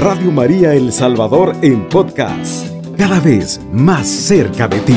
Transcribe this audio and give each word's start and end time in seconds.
Radio 0.00 0.32
María 0.32 0.72
El 0.72 0.94
Salvador 0.94 1.54
en 1.60 1.86
podcast, 1.86 2.66
cada 2.96 3.20
vez 3.20 3.60
más 3.70 4.08
cerca 4.08 4.66
de 4.66 4.80
ti. 4.80 4.96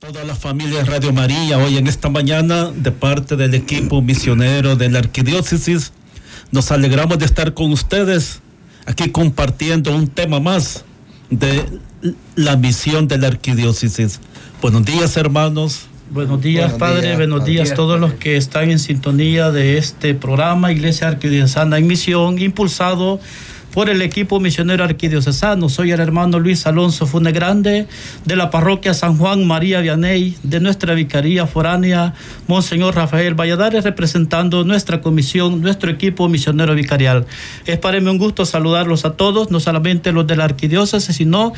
Toda 0.00 0.24
la 0.24 0.34
familia 0.34 0.84
Radio 0.84 1.12
María, 1.12 1.58
hoy 1.58 1.76
en 1.76 1.86
esta 1.86 2.08
mañana, 2.08 2.72
de 2.72 2.90
parte 2.90 3.36
del 3.36 3.54
equipo 3.54 4.02
misionero 4.02 4.74
de 4.74 4.90
la 4.90 4.98
Arquidiócesis, 4.98 5.92
nos 6.50 6.72
alegramos 6.72 7.20
de 7.20 7.26
estar 7.26 7.54
con 7.54 7.70
ustedes 7.70 8.40
aquí 8.84 9.10
compartiendo 9.10 9.94
un 9.94 10.08
tema 10.08 10.40
más 10.40 10.84
de 11.30 11.64
la 12.34 12.56
misión 12.56 13.06
de 13.06 13.18
la 13.18 13.28
Arquidiócesis. 13.28 14.18
Buenos 14.60 14.84
días, 14.84 15.16
hermanos. 15.16 15.86
Buenos 16.12 16.42
días, 16.42 16.72
Padre. 16.72 17.14
buenos, 17.14 17.44
días, 17.44 17.70
a 17.70 17.74
todos 17.74 18.00
los 18.00 18.14
que 18.14 18.36
están 18.36 18.68
en 18.68 18.80
sintonía 18.80 19.52
de 19.52 19.78
este 19.78 20.12
programa 20.12 20.72
Iglesia 20.72 21.06
Arquidiocesana 21.06 21.78
en 21.78 21.86
Misión, 21.86 22.36
impulsado 22.40 23.20
por 23.72 23.88
el 23.88 24.02
equipo 24.02 24.40
misionero 24.40 24.84
arquidiocesano. 24.84 25.68
Soy 25.68 25.92
el 25.92 26.00
hermano 26.00 26.38
Luis 26.38 26.66
Alonso 26.66 27.06
Funegrande 27.06 27.86
de 28.24 28.36
la 28.36 28.50
parroquia 28.50 28.94
San 28.94 29.16
Juan 29.16 29.46
María 29.46 29.80
Vianey 29.80 30.36
de 30.42 30.60
nuestra 30.60 30.94
vicaría 30.94 31.46
foránea 31.46 32.14
Monseñor 32.46 32.94
Rafael 32.94 33.34
Valladares 33.34 33.84
representando 33.84 34.64
nuestra 34.64 35.00
comisión, 35.00 35.60
nuestro 35.60 35.90
equipo 35.90 36.28
misionero 36.28 36.74
vicarial. 36.74 37.26
Es 37.66 37.78
para 37.78 38.00
mí 38.00 38.08
un 38.10 38.18
gusto 38.18 38.44
saludarlos 38.44 39.04
a 39.04 39.12
todos, 39.12 39.50
no 39.50 39.60
solamente 39.60 40.12
los 40.12 40.26
de 40.26 40.36
la 40.36 40.44
arquidiócesis, 40.44 41.16
sino 41.16 41.52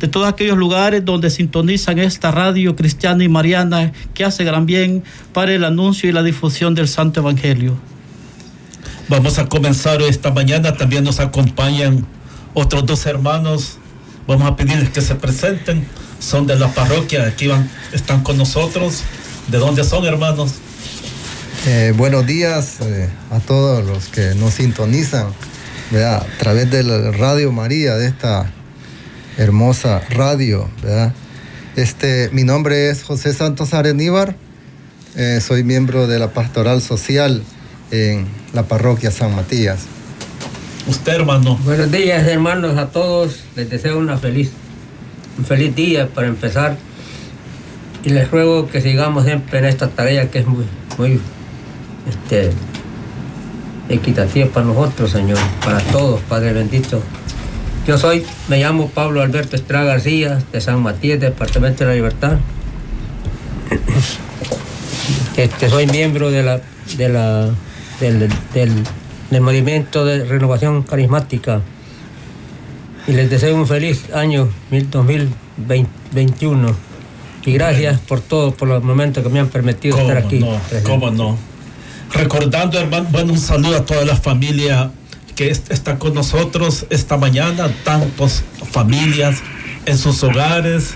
de 0.00 0.08
todos 0.08 0.28
aquellos 0.28 0.56
lugares 0.56 1.04
donde 1.04 1.30
sintonizan 1.30 1.98
esta 1.98 2.30
radio 2.30 2.76
cristiana 2.76 3.24
y 3.24 3.28
mariana 3.28 3.92
que 4.14 4.24
hace 4.24 4.44
gran 4.44 4.66
bien 4.66 5.02
para 5.32 5.52
el 5.52 5.64
anuncio 5.64 6.08
y 6.08 6.12
la 6.12 6.22
difusión 6.22 6.74
del 6.74 6.88
Santo 6.88 7.20
Evangelio. 7.20 7.97
Vamos 9.08 9.38
a 9.38 9.46
comenzar 9.46 10.02
esta 10.02 10.30
mañana. 10.32 10.76
También 10.76 11.02
nos 11.02 11.18
acompañan 11.18 12.06
otros 12.52 12.84
dos 12.84 13.06
hermanos. 13.06 13.78
Vamos 14.26 14.46
a 14.46 14.54
pedirles 14.54 14.90
que 14.90 15.00
se 15.00 15.14
presenten. 15.14 15.86
Son 16.20 16.46
de 16.46 16.56
la 16.56 16.68
parroquia. 16.74 17.26
Aquí 17.26 17.46
van, 17.46 17.70
están 17.92 18.22
con 18.22 18.36
nosotros. 18.36 19.02
¿De 19.46 19.56
dónde 19.56 19.82
son, 19.84 20.04
hermanos? 20.04 20.52
Eh, 21.66 21.94
buenos 21.96 22.26
días 22.26 22.82
eh, 22.82 23.08
a 23.30 23.40
todos 23.40 23.82
los 23.82 24.08
que 24.08 24.34
nos 24.34 24.54
sintonizan 24.54 25.28
a 25.94 26.22
través 26.38 26.70
de 26.70 26.82
la 26.82 27.10
Radio 27.10 27.50
María, 27.50 27.94
de 27.94 28.08
esta 28.08 28.52
hermosa 29.38 30.02
radio. 30.10 30.68
Este, 31.76 32.28
mi 32.32 32.44
nombre 32.44 32.90
es 32.90 33.04
José 33.04 33.32
Santos 33.32 33.72
Areníbar. 33.72 34.36
Eh, 35.16 35.40
soy 35.40 35.64
miembro 35.64 36.06
de 36.06 36.18
la 36.18 36.34
Pastoral 36.34 36.82
Social 36.82 37.42
en 37.90 38.26
la 38.52 38.64
parroquia 38.64 39.10
San 39.10 39.34
Matías. 39.34 39.80
Usted, 40.86 41.14
hermano. 41.16 41.58
Buenos 41.64 41.90
días, 41.90 42.26
hermanos, 42.26 42.76
a 42.78 42.86
todos. 42.86 43.44
Les 43.56 43.68
deseo 43.68 43.98
una 43.98 44.16
feliz, 44.16 44.50
un 45.36 45.44
feliz 45.44 45.74
día 45.74 46.08
para 46.08 46.28
empezar. 46.28 46.76
Y 48.04 48.10
les 48.10 48.30
ruego 48.30 48.68
que 48.68 48.80
sigamos 48.80 49.24
siempre 49.24 49.58
en 49.58 49.66
esta 49.66 49.88
tarea 49.88 50.30
que 50.30 50.38
es 50.38 50.46
muy, 50.46 50.64
muy 50.96 51.20
este, 52.08 52.52
equitativa 53.88 54.46
para 54.48 54.66
nosotros, 54.66 55.10
Señor, 55.10 55.38
para 55.64 55.80
todos, 55.80 56.20
Padre 56.22 56.52
bendito. 56.52 57.02
Yo 57.86 57.98
soy, 57.98 58.24
me 58.48 58.58
llamo 58.58 58.88
Pablo 58.88 59.22
Alberto 59.22 59.56
Estrada 59.56 59.84
García, 59.84 60.42
de 60.52 60.60
San 60.60 60.82
Matías, 60.82 61.20
Departamento 61.20 61.84
de 61.84 61.86
la 61.86 61.94
Libertad. 61.94 62.38
Este, 65.36 65.68
soy 65.70 65.86
miembro 65.86 66.30
de 66.30 66.42
la, 66.42 66.60
de 66.96 67.08
la 67.08 67.50
del, 68.00 69.40
movimiento 69.40 70.04
de 70.04 70.24
renovación 70.24 70.82
carismática. 70.82 71.60
Y 73.06 73.12
les 73.12 73.30
deseo 73.30 73.56
un 73.56 73.66
feliz 73.66 74.12
año 74.14 74.48
2021. 74.70 76.76
Y 77.44 77.52
gracias 77.52 77.98
por 78.00 78.20
todo, 78.20 78.52
por 78.52 78.68
los 78.68 78.82
momentos 78.82 79.22
que 79.22 79.30
me 79.30 79.40
han 79.40 79.48
permitido 79.48 79.98
estar 79.98 80.18
aquí. 80.18 80.40
No, 80.40 80.60
¿Cómo 80.84 81.10
no? 81.10 81.38
Recordando, 82.12 82.78
hermano, 82.78 83.08
bueno, 83.10 83.32
un 83.32 83.38
saludo 83.38 83.76
a 83.76 83.86
toda 83.86 84.04
la 84.04 84.16
familia 84.16 84.90
que 85.34 85.50
está 85.50 85.98
con 85.98 86.14
nosotros 86.14 86.86
esta 86.90 87.16
mañana, 87.16 87.70
tantas 87.84 88.42
familias 88.72 89.38
en 89.86 89.96
sus 89.96 90.22
hogares 90.22 90.94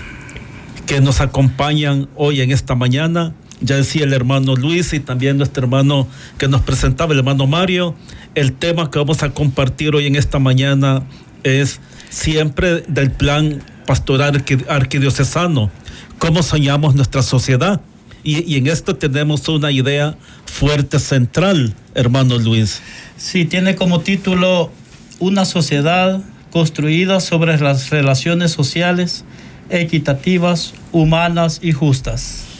que 0.85 1.01
nos 1.01 1.21
acompañan 1.21 2.09
hoy 2.15 2.41
en 2.41 2.51
esta 2.51 2.75
mañana 2.75 3.33
ya 3.63 3.77
decía 3.77 4.03
el 4.03 4.13
hermano 4.13 4.55
Luis 4.55 4.93
y 4.93 4.99
también 4.99 5.37
nuestro 5.37 5.63
hermano 5.63 6.07
que 6.37 6.47
nos 6.47 6.61
presentaba, 6.61 7.13
el 7.13 7.19
hermano 7.19 7.47
Mario. 7.47 7.95
El 8.35 8.53
tema 8.53 8.91
que 8.91 8.99
vamos 8.99 9.23
a 9.23 9.29
compartir 9.29 9.95
hoy 9.95 10.05
en 10.05 10.15
esta 10.15 10.37
mañana 10.37 11.03
es 11.43 11.79
siempre 12.09 12.81
del 12.87 13.11
plan 13.11 13.63
pastoral 13.85 14.43
arquidiocesano, 14.69 15.71
cómo 16.19 16.43
soñamos 16.43 16.95
nuestra 16.95 17.21
sociedad. 17.21 17.81
Y, 18.25 18.55
en 18.55 18.67
esto 18.67 18.95
tenemos 18.95 19.49
una 19.49 19.69
idea 19.71 20.15
fuerte 20.45 20.99
central, 20.99 21.73
hermano 21.93 22.37
Luis. 22.37 22.81
Sí, 23.17 23.43
tiene 23.43 23.75
como 23.75 23.99
título 23.99 24.71
una 25.19 25.43
sociedad 25.43 26.21
construida 26.51 27.19
sobre 27.19 27.59
las 27.59 27.89
relaciones 27.89 28.51
sociales 28.51 29.25
equitativas, 29.69 30.73
humanas 30.93 31.59
y 31.61 31.73
justas. 31.73 32.52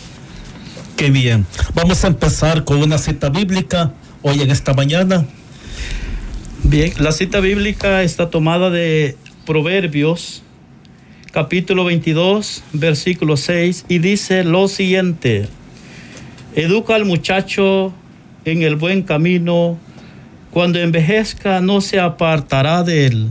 Qué 0.98 1.10
bien. 1.10 1.46
Vamos 1.74 2.04
a 2.04 2.08
empezar 2.08 2.64
con 2.64 2.78
una 2.82 2.98
cita 2.98 3.30
bíblica 3.30 3.92
hoy 4.22 4.42
en 4.42 4.52
esta 4.52 4.74
mañana. 4.74 5.26
Bien, 6.64 6.94
la 7.00 7.12
cita 7.12 7.40
bíblica 7.40 8.04
está 8.04 8.30
tomada 8.30 8.70
de 8.70 9.18
Proverbios, 9.46 10.44
capítulo 11.32 11.84
22, 11.86 12.64
versículo 12.74 13.38
6, 13.38 13.86
y 13.90 13.98
dice 14.00 14.44
lo 14.44 14.68
siguiente, 14.68 15.50
educa 16.56 16.96
al 16.96 17.06
muchacho 17.06 17.92
en 18.46 18.62
el 18.62 18.76
buen 18.76 19.02
camino, 19.02 19.78
cuando 20.52 20.80
envejezca 20.80 21.60
no 21.60 21.82
se 21.82 22.00
apartará 22.00 22.84
de 22.84 23.08
él. 23.08 23.30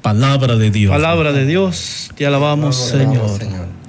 Palabra 0.00 0.56
de 0.56 0.70
Dios. 0.70 0.90
Palabra 0.90 1.32
de 1.32 1.44
Dios, 1.44 2.10
te 2.16 2.24
alabamos, 2.24 2.76
Señor 2.76 3.81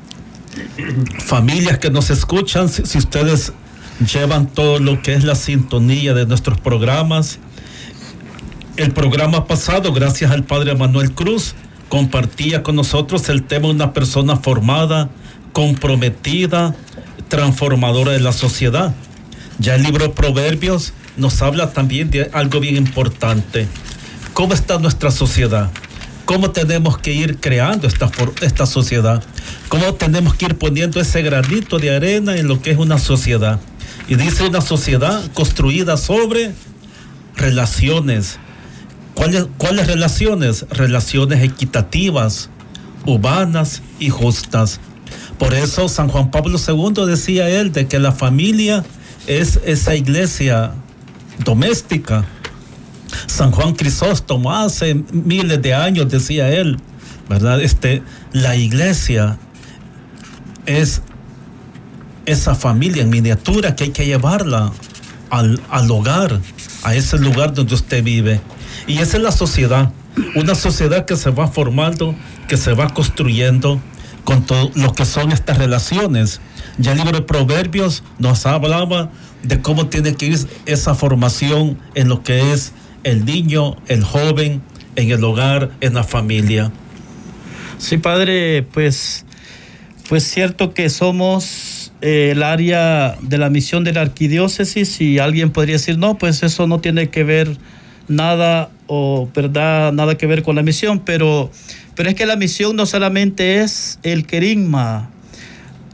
familias 1.20 1.78
que 1.78 1.90
nos 1.90 2.10
escuchan, 2.10 2.70
si, 2.70 2.98
ustedes 2.98 3.54
llevan 4.12 4.48
todo 4.48 4.80
lo 4.80 5.02
que 5.02 5.14
es 5.14 5.24
la 5.24 5.36
sintonía 5.36 6.14
de 6.14 6.26
nuestros 6.26 6.60
programas. 6.60 7.40
El 8.78 8.92
programa 8.92 9.46
pasado, 9.46 9.94
gracias 9.94 10.32
al 10.32 10.44
padre 10.44 10.76
Manuel 10.76 11.12
Cruz, 11.12 11.56
compartía 11.90 12.64
con 12.64 12.76
nosotros 12.76 13.30
el 13.30 13.44
tema 13.44 13.68
de 13.68 13.74
una 13.74 13.94
persona 13.94 14.38
formada, 14.38 15.10
comprometida, 15.52 16.76
transformadora 17.28 18.12
de 18.12 18.20
la 18.20 18.32
sociedad. 18.32 18.94
Ya 19.60 19.76
el 19.76 19.84
libro 19.84 20.14
Proverbios 20.14 20.94
nos 21.18 21.42
habla 21.44 21.72
también 21.72 22.10
de 22.10 22.30
algo 22.34 22.60
bien 22.60 22.76
importante. 22.76 23.68
¿Cómo 24.34 24.56
está 24.56 24.80
nuestra 24.80 25.12
sociedad? 25.12 25.70
Cómo 26.26 26.52
tenemos 26.52 26.98
que 26.98 27.14
ir 27.14 27.40
creando 27.40 27.88
esta, 27.88 28.10
esta 28.42 28.66
sociedad, 28.66 29.24
cómo 29.70 29.94
tenemos 29.96 30.36
que 30.36 30.46
ir 30.46 30.58
poniendo 30.58 31.00
ese 31.00 31.22
granito 31.22 31.80
de 31.80 31.96
arena 31.96 32.36
en 32.38 32.48
lo 32.48 32.62
que 32.62 32.72
es 32.72 32.78
una 32.78 32.98
sociedad. 32.98 33.60
Y 34.08 34.16
dice 34.16 34.44
una 34.44 34.62
sociedad 34.62 35.24
construida 35.34 35.98
sobre 35.98 36.54
relaciones. 37.36 38.40
¿Cuáles, 39.14 39.46
¿Cuáles 39.58 39.88
relaciones? 39.88 40.66
Relaciones 40.70 41.44
equitativas, 41.44 42.50
humanas 43.06 43.82
y 44.00 44.10
justas. 44.10 44.80
Por 45.38 45.54
eso 45.54 45.88
San 45.88 46.10
Juan 46.10 46.32
Pablo 46.32 46.58
II 46.58 47.06
decía 47.06 47.50
él 47.50 47.72
de 47.72 47.88
que 47.88 48.00
la 48.00 48.12
familia 48.12 48.84
es 49.28 49.60
esa 49.66 49.96
iglesia 49.96 50.74
doméstica 51.44 52.26
San 53.28 53.52
Juan 53.52 53.74
Crisóstomo 53.74 54.54
hace 54.54 54.96
miles 55.12 55.62
de 55.62 55.74
años 55.74 56.10
decía 56.10 56.50
él, 56.50 56.78
¿verdad? 57.30 57.62
Este, 57.62 58.04
la 58.32 58.56
iglesia 58.56 59.38
es 60.66 61.02
esa 62.26 62.56
familia 62.56 63.04
en 63.04 63.10
miniatura 63.10 63.76
que 63.76 63.86
hay 63.86 63.90
que 63.92 64.06
llevarla 64.06 64.72
al, 65.30 65.62
al 65.70 65.90
hogar, 65.92 66.40
a 66.84 66.96
ese 66.96 67.18
lugar 67.18 67.54
donde 67.54 67.76
usted 67.76 68.04
vive. 68.04 68.42
Y 68.88 69.00
esa 69.00 69.18
es 69.18 69.24
la 69.24 69.32
sociedad, 69.32 69.92
una 70.36 70.56
sociedad 70.56 71.06
que 71.06 71.16
se 71.16 71.32
va 71.32 71.48
formando, 71.48 72.16
que 72.48 72.58
se 72.58 72.74
va 72.74 72.90
construyendo 72.90 73.82
con 74.24 74.46
todo 74.46 74.72
lo 74.76 74.94
que 74.94 75.06
son 75.06 75.32
estas 75.32 75.58
relaciones. 75.58 76.40
Ya 76.78 76.92
el 76.92 77.00
libro 77.00 77.14
de 77.14 77.22
Proverbios 77.22 78.04
nos 78.20 78.46
hablaba 78.46 79.12
de 79.44 79.62
cómo 79.62 79.88
tiene 79.88 80.16
que 80.16 80.28
ir 80.28 80.48
esa 80.66 80.96
formación 80.96 81.78
en 81.96 82.10
lo 82.10 82.24
que 82.24 82.54
es 82.54 82.74
el 83.04 83.26
niño, 83.26 83.76
el 83.88 84.04
joven, 84.04 84.62
en 84.96 85.12
el 85.12 85.24
hogar, 85.24 85.72
en 85.82 85.94
la 85.94 86.04
familia. 86.04 86.72
Sí, 87.78 87.98
padre, 87.98 88.64
pues, 88.64 89.26
pues 90.08 90.24
cierto 90.24 90.74
que 90.74 90.90
somos 90.90 91.92
eh, 92.02 92.32
el 92.32 92.44
área 92.44 93.18
de 93.22 93.38
la 93.38 93.50
misión 93.50 93.84
de 93.84 93.94
la 93.94 94.02
arquidiócesis 94.02 95.02
y 95.02 95.20
alguien 95.20 95.52
podría 95.52 95.76
decir, 95.76 95.98
no, 95.98 96.18
pues 96.18 96.44
eso 96.44 96.68
no 96.68 96.80
tiene 96.80 97.10
que 97.10 97.24
ver 97.24 97.58
nada 98.08 98.70
o 98.88 99.30
verdad, 99.34 99.94
nada 99.94 100.18
que 100.18 100.28
ver 100.28 100.44
con 100.44 100.56
la 100.56 100.64
misión, 100.64 101.00
pero, 101.00 101.50
pero 101.96 102.10
es 102.10 102.16
que 102.16 102.26
la 102.26 102.36
misión 102.36 102.76
no 102.76 102.86
solamente 102.86 103.62
es 103.62 104.00
el 104.04 104.26
querigma, 104.26 105.10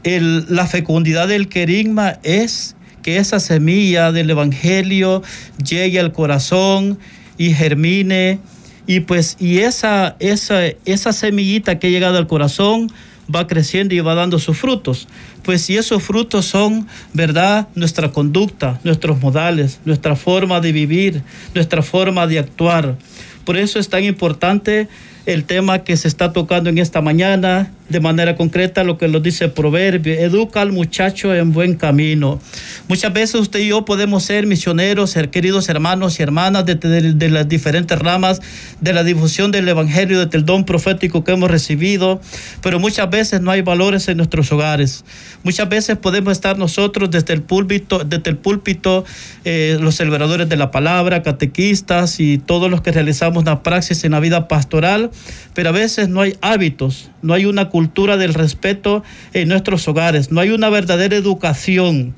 la 0.04 0.66
fecundidad 0.66 1.28
del 1.28 1.48
querigma 1.48 2.18
es 2.22 2.74
que 3.02 3.18
esa 3.18 3.40
semilla 3.40 4.12
del 4.12 4.30
evangelio 4.30 5.22
llegue 5.64 6.00
al 6.00 6.12
corazón 6.12 6.98
y 7.38 7.54
germine 7.54 8.38
y 8.86 9.00
pues 9.00 9.36
y 9.38 9.58
esa 9.58 10.16
esa 10.18 10.60
esa 10.84 11.12
semillita 11.12 11.78
que 11.78 11.86
ha 11.86 11.90
llegado 11.90 12.18
al 12.18 12.26
corazón 12.26 12.90
va 13.34 13.46
creciendo 13.46 13.94
y 13.94 14.00
va 14.00 14.14
dando 14.14 14.38
sus 14.38 14.58
frutos. 14.58 15.08
Pues 15.42 15.62
si 15.62 15.76
esos 15.76 16.02
frutos 16.02 16.46
son, 16.46 16.86
¿verdad? 17.12 17.68
Nuestra 17.74 18.10
conducta, 18.10 18.80
nuestros 18.84 19.20
modales, 19.20 19.80
nuestra 19.84 20.16
forma 20.16 20.60
de 20.60 20.72
vivir, 20.72 21.22
nuestra 21.54 21.82
forma 21.82 22.26
de 22.26 22.38
actuar. 22.38 22.96
Por 23.44 23.56
eso 23.56 23.78
es 23.78 23.88
tan 23.88 24.04
importante 24.04 24.88
el 25.26 25.44
tema 25.44 25.80
que 25.84 25.96
se 25.96 26.08
está 26.08 26.32
tocando 26.32 26.70
en 26.70 26.78
esta 26.78 27.00
mañana, 27.00 27.70
de 27.90 28.00
manera 28.00 28.36
concreta 28.36 28.84
lo 28.84 28.96
que 28.96 29.08
lo 29.08 29.20
dice 29.20 29.44
el 29.46 29.50
proverbio, 29.52 30.14
educa 30.14 30.62
al 30.62 30.72
muchacho 30.72 31.34
en 31.34 31.52
buen 31.52 31.74
camino. 31.74 32.40
Muchas 32.88 33.12
veces 33.12 33.40
usted 33.40 33.60
y 33.60 33.68
yo 33.68 33.84
podemos 33.84 34.22
ser 34.22 34.46
misioneros, 34.46 35.10
ser 35.10 35.30
queridos 35.30 35.68
hermanos 35.68 36.18
y 36.18 36.22
hermanas 36.22 36.64
de, 36.64 36.76
de, 36.76 37.28
las 37.28 37.48
diferentes 37.48 37.98
ramas 37.98 38.40
de 38.80 38.92
la 38.92 39.04
difusión 39.04 39.50
del 39.50 39.68
Evangelio, 39.68 40.24
del 40.26 40.44
don 40.44 40.64
profético 40.64 41.24
que 41.24 41.32
hemos 41.32 41.50
recibido, 41.50 42.20
pero 42.62 42.78
muchas 42.78 43.10
veces 43.10 43.40
no 43.40 43.50
hay 43.50 43.62
valores 43.62 44.08
en 44.08 44.16
nuestros 44.16 44.50
hogares. 44.52 45.04
Muchas 45.42 45.68
veces 45.68 45.96
podemos 45.96 46.32
estar 46.32 46.58
nosotros 46.58 47.10
desde 47.10 47.34
el 47.34 47.42
púlpito, 47.42 48.04
desde 48.04 48.30
el 48.30 48.36
púlpito 48.36 49.04
eh, 49.44 49.78
los 49.80 49.96
celebradores 49.96 50.48
de 50.48 50.56
la 50.56 50.70
palabra, 50.70 51.22
catequistas 51.22 52.20
y 52.20 52.38
todos 52.38 52.70
los 52.70 52.80
que 52.80 52.92
realizamos 52.92 53.44
la 53.44 53.62
praxis 53.62 54.04
en 54.04 54.12
la 54.12 54.20
vida 54.20 54.48
pastoral, 54.48 55.10
pero 55.54 55.70
a 55.70 55.72
veces 55.72 56.08
no 56.08 56.20
hay 56.20 56.36
hábitos, 56.40 57.10
no 57.22 57.34
hay 57.34 57.44
una 57.44 57.68
cultura 57.68 57.79
del 58.16 58.34
respeto 58.34 59.02
en 59.32 59.48
nuestros 59.48 59.86
hogares, 59.88 60.30
no 60.30 60.40
hay 60.40 60.50
una 60.50 60.68
verdadera 60.68 61.16
educación. 61.16 62.14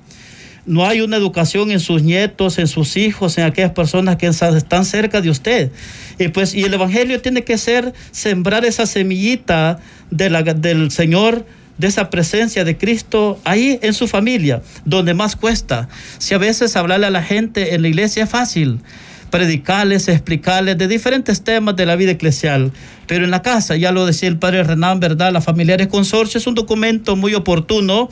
No 0.64 0.86
hay 0.86 1.00
una 1.00 1.16
educación 1.16 1.72
en 1.72 1.80
sus 1.80 2.04
nietos, 2.04 2.58
en 2.58 2.68
sus 2.68 2.96
hijos, 2.96 3.36
en 3.36 3.44
aquellas 3.44 3.72
personas 3.72 4.16
que 4.16 4.28
están 4.28 4.84
cerca 4.84 5.20
de 5.20 5.28
usted. 5.28 5.72
Y 6.20 6.28
pues, 6.28 6.54
y 6.54 6.62
el 6.62 6.72
Evangelio 6.72 7.20
tiene 7.20 7.42
que 7.42 7.58
ser 7.58 7.92
sembrar 8.12 8.64
esa 8.64 8.86
semillita 8.86 9.80
del 10.10 10.90
Señor 10.92 11.44
de 11.78 11.88
esa 11.88 12.10
presencia 12.10 12.64
de 12.64 12.76
Cristo 12.76 13.40
ahí 13.44 13.80
en 13.82 13.92
su 13.92 14.06
familia, 14.06 14.62
donde 14.84 15.14
más 15.14 15.34
cuesta. 15.34 15.88
Si 16.18 16.32
a 16.32 16.38
veces 16.38 16.76
hablarle 16.76 17.06
a 17.06 17.10
la 17.10 17.22
gente 17.22 17.74
en 17.74 17.82
la 17.82 17.88
iglesia 17.88 18.24
es 18.24 18.30
fácil, 18.30 18.78
predicarles, 19.32 20.08
explicarles 20.08 20.76
de 20.76 20.86
diferentes 20.86 21.42
temas 21.42 21.74
de 21.74 21.86
la 21.86 21.96
vida 21.96 22.12
eclesial. 22.12 22.70
Pero 23.06 23.24
en 23.24 23.30
la 23.30 23.40
casa, 23.40 23.76
ya 23.76 23.90
lo 23.90 24.04
decía 24.04 24.28
el 24.28 24.36
padre 24.36 24.62
Renán, 24.62 25.00
¿verdad? 25.00 25.32
La 25.32 25.40
Familiares 25.40 25.86
Consorcio 25.86 26.36
es 26.36 26.46
un 26.46 26.54
documento 26.54 27.16
muy 27.16 27.34
oportuno, 27.34 28.10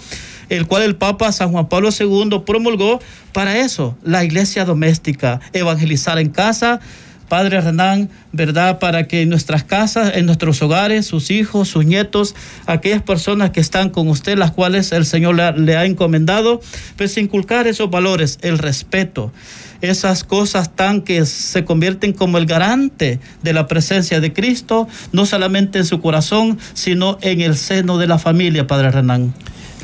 el 0.49 0.67
cual 0.67 0.83
el 0.83 0.97
Papa 0.97 1.31
San 1.31 1.53
Juan 1.53 1.69
Pablo 1.69 1.91
II 1.91 2.41
promulgó 2.47 3.01
para 3.35 3.59
eso, 3.59 3.99
la 4.03 4.25
iglesia 4.25 4.65
doméstica, 4.65 5.41
evangelizar 5.53 6.19
en 6.19 6.31
casa, 6.31 6.81
Padre 7.29 7.61
Renán, 7.61 8.09
¿verdad? 8.33 8.79
Para 8.79 9.07
que 9.07 9.23
en 9.23 9.29
nuestras 9.29 9.63
casas, 9.63 10.17
en 10.17 10.27
nuestros 10.27 10.61
hogares, 10.63 11.07
sus 11.07 11.31
hijos, 11.31 11.69
sus 11.69 11.85
nietos, 11.85 12.35
aquellas 12.67 13.03
personas 13.03 13.51
que 13.51 13.61
están 13.61 13.91
con 13.91 14.09
usted, 14.09 14.37
las 14.37 14.51
cuales 14.51 14.91
el 14.91 15.05
Señor 15.07 15.37
le, 15.37 15.77
ha 15.77 15.85
encomendado, 15.85 16.61
pues 16.97 17.17
inculcar 17.19 17.69
esos 17.69 17.89
valores, 17.89 18.39
el 18.43 18.59
respeto, 18.59 19.33
esas 19.81 20.25
cosas 20.25 20.75
tan 20.75 21.03
que 21.03 21.25
se 21.27 21.65
convierten 21.65 22.13
como 22.13 22.39
el 22.39 22.47
garante 22.47 23.21
de 23.43 23.53
la 23.53 23.67
presencia 23.67 24.21
de 24.21 24.33
Cristo, 24.33 24.89
no 25.13 25.27
solamente 25.27 25.79
en 25.79 25.87
su 25.87 26.01
corazón, 26.01 26.59
sino 26.75 27.19
en 27.23 27.41
el 27.41 27.57
seno 27.57 27.99
de 27.99 28.07
la 28.07 28.19
familia, 28.19 28.67
Padre 28.67 28.91
Renán. 28.91 29.35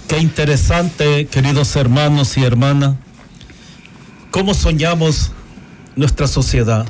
Qué 0.08 0.18
interesante, 0.18 1.26
queridos 1.26 1.74
hermanos 1.76 2.36
y 2.36 2.44
hermanas, 2.44 2.94
cómo 4.30 4.54
soñamos 4.54 5.32
nuestra 5.96 6.26
sociedad 6.28 6.86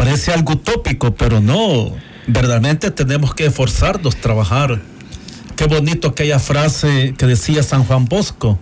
Parece 0.00 0.32
algo 0.32 0.54
utópico, 0.54 1.14
pero 1.14 1.42
no. 1.42 1.92
Verdaderamente 2.26 2.90
tenemos 2.90 3.34
que 3.34 3.44
esforzarnos, 3.44 4.16
trabajar. 4.16 4.80
Qué 5.56 5.66
bonito 5.66 6.08
aquella 6.08 6.38
frase 6.38 7.14
que 7.18 7.26
decía 7.26 7.62
San 7.62 7.84
Juan 7.84 8.06
Bosco. 8.06 8.58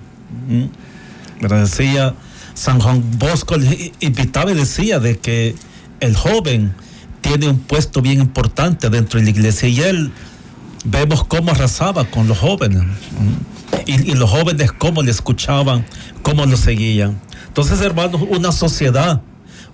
Decía 1.40 2.14
San 2.58 2.80
Juan 2.80 3.04
Bosco, 3.18 3.54
invitaba 4.00 4.50
y 4.50 4.54
decía 4.54 4.98
de 4.98 5.18
que 5.18 5.54
el 6.00 6.16
joven 6.16 6.74
tiene 7.20 7.48
un 7.48 7.58
puesto 7.58 8.02
bien 8.02 8.20
importante 8.20 8.90
dentro 8.90 9.20
de 9.20 9.24
la 9.24 9.30
iglesia 9.30 9.68
y 9.68 9.80
él 9.80 10.10
vemos 10.84 11.24
cómo 11.24 11.52
arrasaba 11.52 12.04
con 12.04 12.26
los 12.26 12.38
jóvenes 12.38 12.82
y, 13.86 14.10
y 14.10 14.14
los 14.14 14.28
jóvenes 14.28 14.72
cómo 14.72 15.02
le 15.02 15.12
escuchaban, 15.12 15.86
cómo 16.22 16.46
lo 16.46 16.56
seguían. 16.56 17.20
Entonces, 17.46 17.80
hermanos, 17.80 18.22
una 18.28 18.50
sociedad 18.50 19.22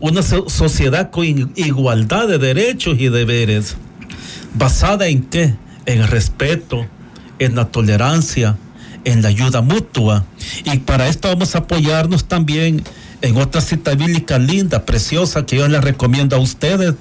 una 0.01 0.23
sociedad 0.23 1.11
con 1.11 1.25
igualdad 1.57 2.29
de 2.29 2.39
derechos 2.39 2.97
y 2.99 3.09
deberes, 3.09 3.77
basada 4.55 5.07
en 5.07 5.23
qué? 5.23 5.55
En 5.87 6.07
respeto, 6.07 6.87
en 7.39 7.55
la 7.55 7.71
tolerancia, 7.71 8.57
en 9.05 9.23
la 9.23 9.29
ayuda 9.29 9.63
mutua. 9.63 10.25
Y 10.65 10.79
para 10.81 11.09
esto 11.09 11.29
vamos 11.29 11.55
a 11.55 11.59
apoyarnos 11.59 12.25
también 12.25 12.83
en 13.21 13.37
otra 13.37 13.61
cita 13.61 13.95
bíblica 13.95 14.39
linda, 14.39 14.85
preciosa, 14.85 15.47
que 15.47 15.57
yo 15.57 15.69
les 15.69 15.83
recomiendo 15.83 16.37
a 16.37 16.39
ustedes. 16.39 16.95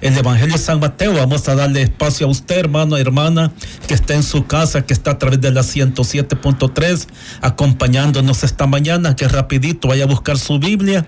El 0.00 0.16
Evangelio 0.18 0.54
de 0.54 0.60
San 0.60 0.80
Mateo, 0.80 1.14
vamos 1.14 1.48
a 1.48 1.54
darle 1.54 1.82
espacio 1.82 2.26
a 2.26 2.30
usted, 2.30 2.58
hermano, 2.58 2.96
hermana, 2.96 3.52
que 3.86 3.94
está 3.94 4.14
en 4.14 4.24
su 4.24 4.46
casa, 4.46 4.82
que 4.82 4.92
está 4.92 5.12
a 5.12 5.18
través 5.18 5.40
de 5.40 5.52
la 5.52 5.62
107.3, 5.62 7.06
acompañándonos 7.40 8.42
esta 8.42 8.66
mañana, 8.66 9.14
que 9.14 9.28
rapidito 9.28 9.88
vaya 9.88 10.04
a 10.04 10.08
buscar 10.08 10.36
su 10.36 10.58
Biblia 10.58 11.06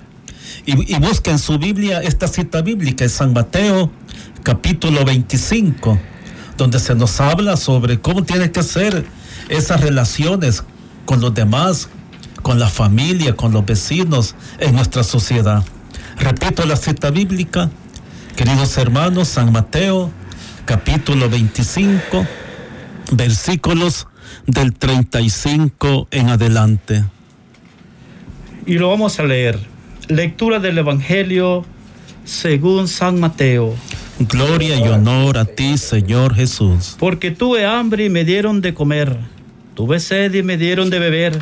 y, 0.64 0.94
y 0.94 0.98
busca 0.98 1.32
en 1.32 1.38
su 1.38 1.58
Biblia 1.58 2.00
esta 2.00 2.28
cita 2.28 2.62
bíblica 2.62 3.04
de 3.04 3.10
San 3.10 3.32
Mateo, 3.32 3.90
capítulo 4.44 5.04
25, 5.04 5.98
donde 6.56 6.78
se 6.78 6.94
nos 6.94 7.20
habla 7.20 7.56
sobre 7.56 8.00
cómo 8.00 8.22
tiene 8.22 8.52
que 8.52 8.62
ser 8.62 9.04
esas 9.48 9.80
relaciones 9.80 10.64
con 11.04 11.20
los 11.20 11.34
demás, 11.34 11.88
con 12.42 12.58
la 12.58 12.68
familia, 12.68 13.34
con 13.34 13.52
los 13.52 13.64
vecinos 13.64 14.34
en 14.58 14.74
nuestra 14.74 15.02
sociedad. 15.02 15.64
Repito 16.18 16.64
la 16.64 16.76
cita 16.76 17.10
bíblica, 17.10 17.70
queridos 18.36 18.76
hermanos, 18.78 19.28
San 19.28 19.52
Mateo, 19.52 20.10
capítulo 20.64 21.28
25, 21.28 22.26
versículos 23.12 24.06
del 24.46 24.72
35 24.74 26.08
en 26.10 26.28
adelante. 26.28 27.04
Y 28.66 28.78
lo 28.78 28.88
vamos 28.88 29.18
a 29.20 29.22
leer. 29.22 29.58
Lectura 30.08 30.58
del 30.58 30.78
Evangelio 30.78 31.64
según 32.24 32.88
San 32.88 33.20
Mateo. 33.20 33.74
Gloria 34.18 34.76
y 34.76 34.88
honor 34.88 35.38
a 35.38 35.44
ti, 35.44 35.76
Señor 35.78 36.34
Jesús. 36.34 36.96
Porque 36.98 37.30
tuve 37.30 37.66
hambre 37.66 38.06
y 38.06 38.10
me 38.10 38.24
dieron 38.24 38.60
de 38.60 38.74
comer. 38.74 39.18
Tuve 39.76 40.00
sed 40.00 40.32
y 40.32 40.42
me 40.42 40.56
dieron 40.56 40.88
de 40.88 40.98
beber. 40.98 41.38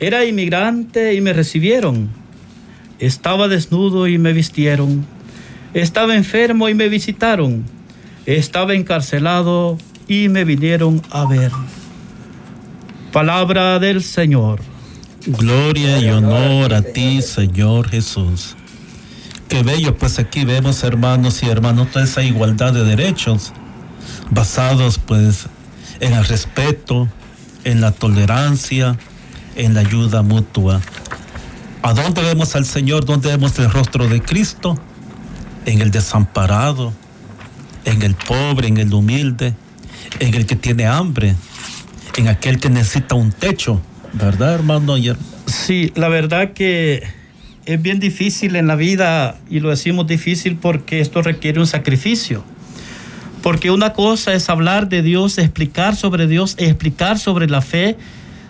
Era 0.00 0.26
inmigrante 0.26 1.14
y 1.14 1.22
me 1.22 1.32
recibieron. 1.32 2.10
Estaba 2.98 3.48
desnudo 3.48 4.06
y 4.06 4.18
me 4.18 4.34
vistieron. 4.34 5.06
Estaba 5.72 6.14
enfermo 6.14 6.68
y 6.68 6.74
me 6.74 6.90
visitaron. 6.90 7.64
Estaba 8.26 8.74
encarcelado 8.74 9.78
y 10.06 10.28
me 10.28 10.44
vinieron 10.44 11.00
a 11.10 11.24
ver. 11.24 11.50
Palabra 13.12 13.78
del 13.78 14.02
Señor. 14.02 14.60
Gloria 15.26 16.00
y 16.00 16.10
honor 16.10 16.74
a 16.74 16.82
ti, 16.82 17.22
Señor 17.22 17.88
Jesús. 17.88 18.56
Qué 19.48 19.62
bello, 19.62 19.96
pues 19.96 20.18
aquí 20.18 20.44
vemos, 20.44 20.84
hermanos 20.84 21.42
y 21.42 21.48
hermanos, 21.48 21.90
toda 21.92 22.04
esa 22.04 22.22
igualdad 22.22 22.74
de 22.74 22.84
derechos 22.84 23.54
basados, 24.30 24.98
pues, 24.98 25.46
en 26.00 26.12
el 26.12 26.26
respeto, 26.26 27.08
en 27.64 27.80
la 27.80 27.92
tolerancia, 27.92 28.98
en 29.56 29.74
la 29.74 29.80
ayuda 29.80 30.22
mutua. 30.22 30.80
¿A 31.82 31.92
dónde 31.92 32.22
vemos 32.22 32.56
al 32.56 32.64
Señor? 32.64 33.04
¿Dónde 33.04 33.28
vemos 33.28 33.58
el 33.58 33.70
rostro 33.70 34.08
de 34.08 34.20
Cristo? 34.20 34.78
En 35.66 35.80
el 35.80 35.90
desamparado, 35.90 36.92
en 37.84 38.02
el 38.02 38.14
pobre, 38.14 38.68
en 38.68 38.78
el 38.78 38.92
humilde, 38.92 39.54
en 40.18 40.34
el 40.34 40.46
que 40.46 40.56
tiene 40.56 40.86
hambre, 40.86 41.34
en 42.16 42.28
aquel 42.28 42.58
que 42.58 42.70
necesita 42.70 43.14
un 43.14 43.32
techo 43.32 43.80
¿Verdad, 44.12 44.54
hermano? 44.54 44.94
Sí, 45.46 45.92
la 45.94 46.08
verdad 46.08 46.52
que 46.52 47.02
es 47.66 47.82
bien 47.82 48.00
difícil 48.00 48.56
en 48.56 48.66
la 48.66 48.76
vida 48.76 49.38
y 49.50 49.60
lo 49.60 49.70
decimos 49.70 50.06
difícil 50.06 50.56
porque 50.56 51.00
esto 51.00 51.22
requiere 51.22 51.60
un 51.60 51.66
sacrificio. 51.66 52.44
Porque 53.42 53.70
una 53.70 53.92
cosa 53.92 54.34
es 54.34 54.48
hablar 54.48 54.88
de 54.88 55.02
Dios, 55.02 55.38
explicar 55.38 55.94
sobre 55.96 56.26
Dios, 56.26 56.54
explicar 56.58 57.18
sobre 57.18 57.48
la 57.48 57.60
fe, 57.60 57.96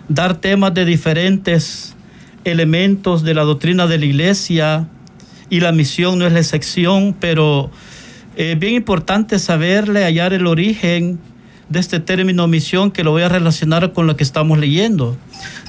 dar 0.07 0.35
temas 0.35 0.73
de 0.73 0.85
diferentes 0.85 1.95
elementos 2.43 3.23
de 3.23 3.33
la 3.33 3.43
doctrina 3.43 3.87
de 3.87 3.99
la 3.99 4.05
iglesia 4.05 4.87
y 5.49 5.59
la 5.59 5.71
misión 5.71 6.19
no 6.19 6.25
es 6.25 6.33
la 6.33 6.39
excepción, 6.39 7.15
pero 7.19 7.69
es 8.35 8.57
bien 8.57 8.73
importante 8.73 9.39
saberle, 9.39 10.03
hallar 10.03 10.33
el 10.33 10.47
origen 10.47 11.19
de 11.69 11.79
este 11.79 11.99
término 11.99 12.47
misión 12.47 12.91
que 12.91 13.03
lo 13.03 13.11
voy 13.11 13.21
a 13.21 13.29
relacionar 13.29 13.93
con 13.93 14.07
lo 14.07 14.17
que 14.17 14.23
estamos 14.23 14.57
leyendo. 14.57 15.17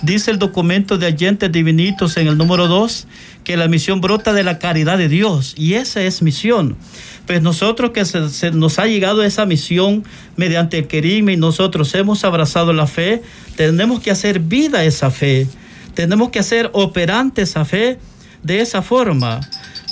Dice 0.03 0.31
el 0.31 0.39
documento 0.39 0.97
de 0.97 1.09
Agentes 1.09 1.53
Divinitos 1.53 2.17
en 2.17 2.27
el 2.27 2.39
número 2.39 2.69
2 2.69 3.07
que 3.45 3.57
la 3.57 3.69
misión 3.69 4.01
brota 4.01 4.33
de 4.33 4.43
la 4.43 4.59
caridad 4.59 4.97
de 4.97 5.09
Dios 5.09 5.55
y 5.57 5.75
esa 5.75 6.03
es 6.03 6.23
misión. 6.23 6.77
Pues 7.27 7.43
nosotros 7.43 7.91
que 7.91 8.05
se, 8.05 8.51
nos 8.51 8.79
ha 8.79 8.87
llegado 8.87 9.23
esa 9.23 9.45
misión 9.45 10.05
mediante 10.37 10.79
el 10.79 10.87
querigma 10.87 11.33
y 11.33 11.37
nosotros 11.37 11.95
hemos 11.95 12.25
abrazado 12.25 12.73
la 12.73 12.87
fe, 12.87 13.23
tenemos 13.57 14.01
que 14.01 14.11
hacer 14.11 14.41
vida 14.41 14.85
esa 14.85 15.11
fe, 15.11 15.47
tenemos 15.95 16.31
que 16.31 16.39
hacer 16.39 16.71
operante 16.73 17.43
esa 17.43 17.65
fe 17.65 17.99
de 18.43 18.61
esa 18.61 18.81
forma, 18.81 19.41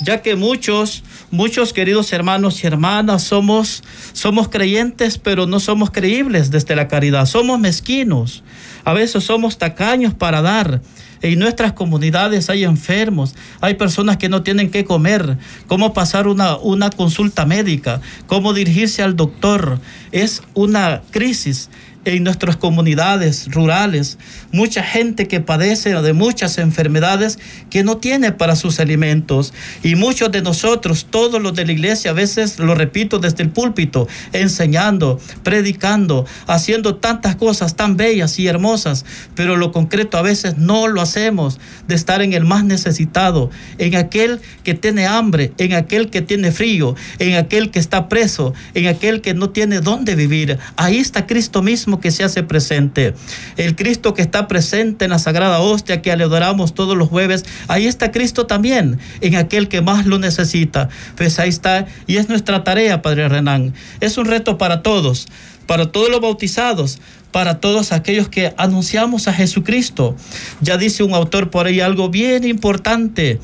ya 0.03 0.23
que 0.23 0.35
muchos 0.35 1.03
Muchos 1.31 1.73
queridos 1.73 2.11
hermanos 2.11 2.63
y 2.63 2.67
hermanas 2.67 3.21
somos, 3.21 3.83
somos 4.13 4.49
creyentes, 4.49 5.19
pero 5.19 5.45
no 5.45 5.59
somos 5.59 5.91
creíbles 5.91 6.49
desde 6.49 6.75
la 6.75 6.87
caridad. 6.87 7.27
Somos 7.27 7.59
mezquinos. 7.59 8.41
A 8.83 8.93
veces 8.93 9.25
somos 9.25 9.59
tacaños 9.59 10.15
para 10.15 10.41
dar. 10.41 10.81
En 11.21 11.37
nuestras 11.37 11.73
comunidades 11.73 12.49
hay 12.49 12.63
enfermos, 12.63 13.35
hay 13.61 13.75
personas 13.75 14.17
que 14.17 14.29
no 14.29 14.41
tienen 14.41 14.71
que 14.71 14.85
comer, 14.85 15.37
cómo 15.67 15.93
pasar 15.93 16.27
una, 16.27 16.55
una 16.55 16.89
consulta 16.89 17.45
médica, 17.45 18.01
cómo 18.25 18.53
dirigirse 18.53 19.03
al 19.03 19.15
doctor. 19.15 19.79
Es 20.11 20.41
una 20.55 21.01
crisis 21.11 21.69
en 22.05 22.23
nuestras 22.23 22.55
comunidades 22.57 23.47
rurales, 23.51 24.17
mucha 24.51 24.83
gente 24.83 25.27
que 25.27 25.41
padece 25.41 25.89
de 25.89 26.13
muchas 26.13 26.57
enfermedades 26.57 27.39
que 27.69 27.83
no 27.83 27.97
tiene 27.97 28.31
para 28.31 28.55
sus 28.55 28.79
alimentos. 28.79 29.53
Y 29.83 29.95
muchos 29.95 30.31
de 30.31 30.41
nosotros, 30.41 31.07
todos 31.09 31.41
los 31.41 31.53
de 31.53 31.65
la 31.65 31.71
iglesia, 31.71 32.11
a 32.11 32.13
veces 32.13 32.59
lo 32.59 32.75
repito 32.75 33.19
desde 33.19 33.43
el 33.43 33.49
púlpito, 33.49 34.07
enseñando, 34.33 35.19
predicando, 35.43 36.25
haciendo 36.47 36.95
tantas 36.95 37.35
cosas 37.35 37.75
tan 37.75 37.97
bellas 37.97 38.39
y 38.39 38.47
hermosas, 38.47 39.05
pero 39.35 39.57
lo 39.57 39.71
concreto 39.71 40.17
a 40.17 40.21
veces 40.21 40.57
no 40.57 40.87
lo 40.87 41.01
hacemos 41.01 41.59
de 41.87 41.95
estar 41.95 42.21
en 42.21 42.33
el 42.33 42.45
más 42.45 42.63
necesitado, 42.63 43.49
en 43.77 43.95
aquel 43.95 44.39
que 44.63 44.73
tiene 44.73 45.05
hambre, 45.07 45.53
en 45.57 45.73
aquel 45.73 46.09
que 46.09 46.21
tiene 46.21 46.51
frío, 46.51 46.95
en 47.19 47.35
aquel 47.35 47.71
que 47.71 47.79
está 47.79 48.07
preso, 48.09 48.53
en 48.73 48.87
aquel 48.87 49.21
que 49.21 49.33
no 49.33 49.49
tiene 49.49 49.81
dónde 49.81 50.15
vivir. 50.15 50.57
Ahí 50.75 50.97
está 50.97 51.25
Cristo 51.25 51.61
mismo 51.61 51.88
que 51.97 52.11
se 52.11 52.23
hace 52.23 52.43
presente. 52.43 53.15
El 53.57 53.75
Cristo 53.75 54.13
que 54.13 54.21
está 54.21 54.47
presente 54.47 55.05
en 55.05 55.11
la 55.11 55.19
Sagrada 55.19 55.59
Hostia 55.59 56.01
que 56.01 56.11
adoramos 56.11 56.73
todos 56.75 56.95
los 56.95 57.09
jueves, 57.09 57.45
ahí 57.67 57.87
está 57.87 58.11
Cristo 58.11 58.45
también, 58.45 58.99
en 59.21 59.35
aquel 59.35 59.67
que 59.67 59.81
más 59.81 60.05
lo 60.05 60.19
necesita. 60.19 60.89
Pues 61.15 61.39
ahí 61.39 61.49
está, 61.49 61.87
y 62.05 62.17
es 62.17 62.29
nuestra 62.29 62.63
tarea, 62.63 63.01
Padre 63.01 63.27
Renán. 63.27 63.73
Es 63.99 64.17
un 64.17 64.25
reto 64.25 64.57
para 64.57 64.83
todos, 64.83 65.27
para 65.65 65.91
todos 65.91 66.09
los 66.09 66.21
bautizados, 66.21 66.99
para 67.31 67.59
todos 67.59 67.91
aquellos 67.91 68.29
que 68.29 68.53
anunciamos 68.57 69.27
a 69.27 69.33
Jesucristo. 69.33 70.15
Ya 70.61 70.77
dice 70.77 71.03
un 71.03 71.13
autor 71.13 71.49
por 71.49 71.65
ahí 71.65 71.79
algo 71.79 72.09
bien 72.09 72.43
importante, 72.43 73.39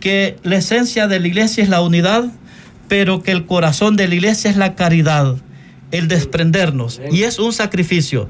que 0.00 0.38
la 0.42 0.56
esencia 0.56 1.06
de 1.08 1.20
la 1.20 1.28
iglesia 1.28 1.62
es 1.62 1.68
la 1.68 1.82
unidad, 1.82 2.24
pero 2.88 3.22
que 3.22 3.32
el 3.32 3.46
corazón 3.46 3.96
de 3.96 4.08
la 4.08 4.14
iglesia 4.14 4.50
es 4.50 4.56
la 4.56 4.74
caridad 4.74 5.36
el 5.90 6.08
desprendernos. 6.08 7.00
Y 7.10 7.22
es 7.22 7.38
un 7.38 7.52
sacrificio 7.52 8.28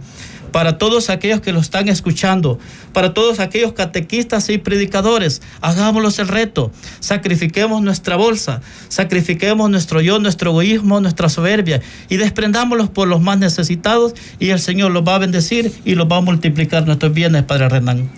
para 0.50 0.78
todos 0.78 1.10
aquellos 1.10 1.40
que 1.40 1.52
lo 1.52 1.60
están 1.60 1.88
escuchando, 1.88 2.58
para 2.92 3.14
todos 3.14 3.40
aquellos 3.40 3.72
catequistas 3.72 4.48
y 4.50 4.58
predicadores. 4.58 5.42
Hagámoslos 5.60 6.18
el 6.18 6.28
reto. 6.28 6.72
Sacrifiquemos 7.00 7.82
nuestra 7.82 8.16
bolsa, 8.16 8.60
sacrifiquemos 8.88 9.70
nuestro 9.70 10.00
yo, 10.00 10.18
nuestro 10.18 10.50
egoísmo, 10.50 11.00
nuestra 11.00 11.28
soberbia 11.28 11.80
y 12.08 12.16
desprendámoslos 12.16 12.88
por 12.88 13.08
los 13.08 13.20
más 13.20 13.38
necesitados 13.38 14.14
y 14.38 14.50
el 14.50 14.60
Señor 14.60 14.90
los 14.90 15.04
va 15.04 15.16
a 15.16 15.18
bendecir 15.18 15.72
y 15.84 15.94
los 15.94 16.10
va 16.10 16.18
a 16.18 16.20
multiplicar 16.20 16.86
nuestros 16.86 17.12
bienes, 17.12 17.44
Padre 17.44 17.68
Renan. 17.68 18.10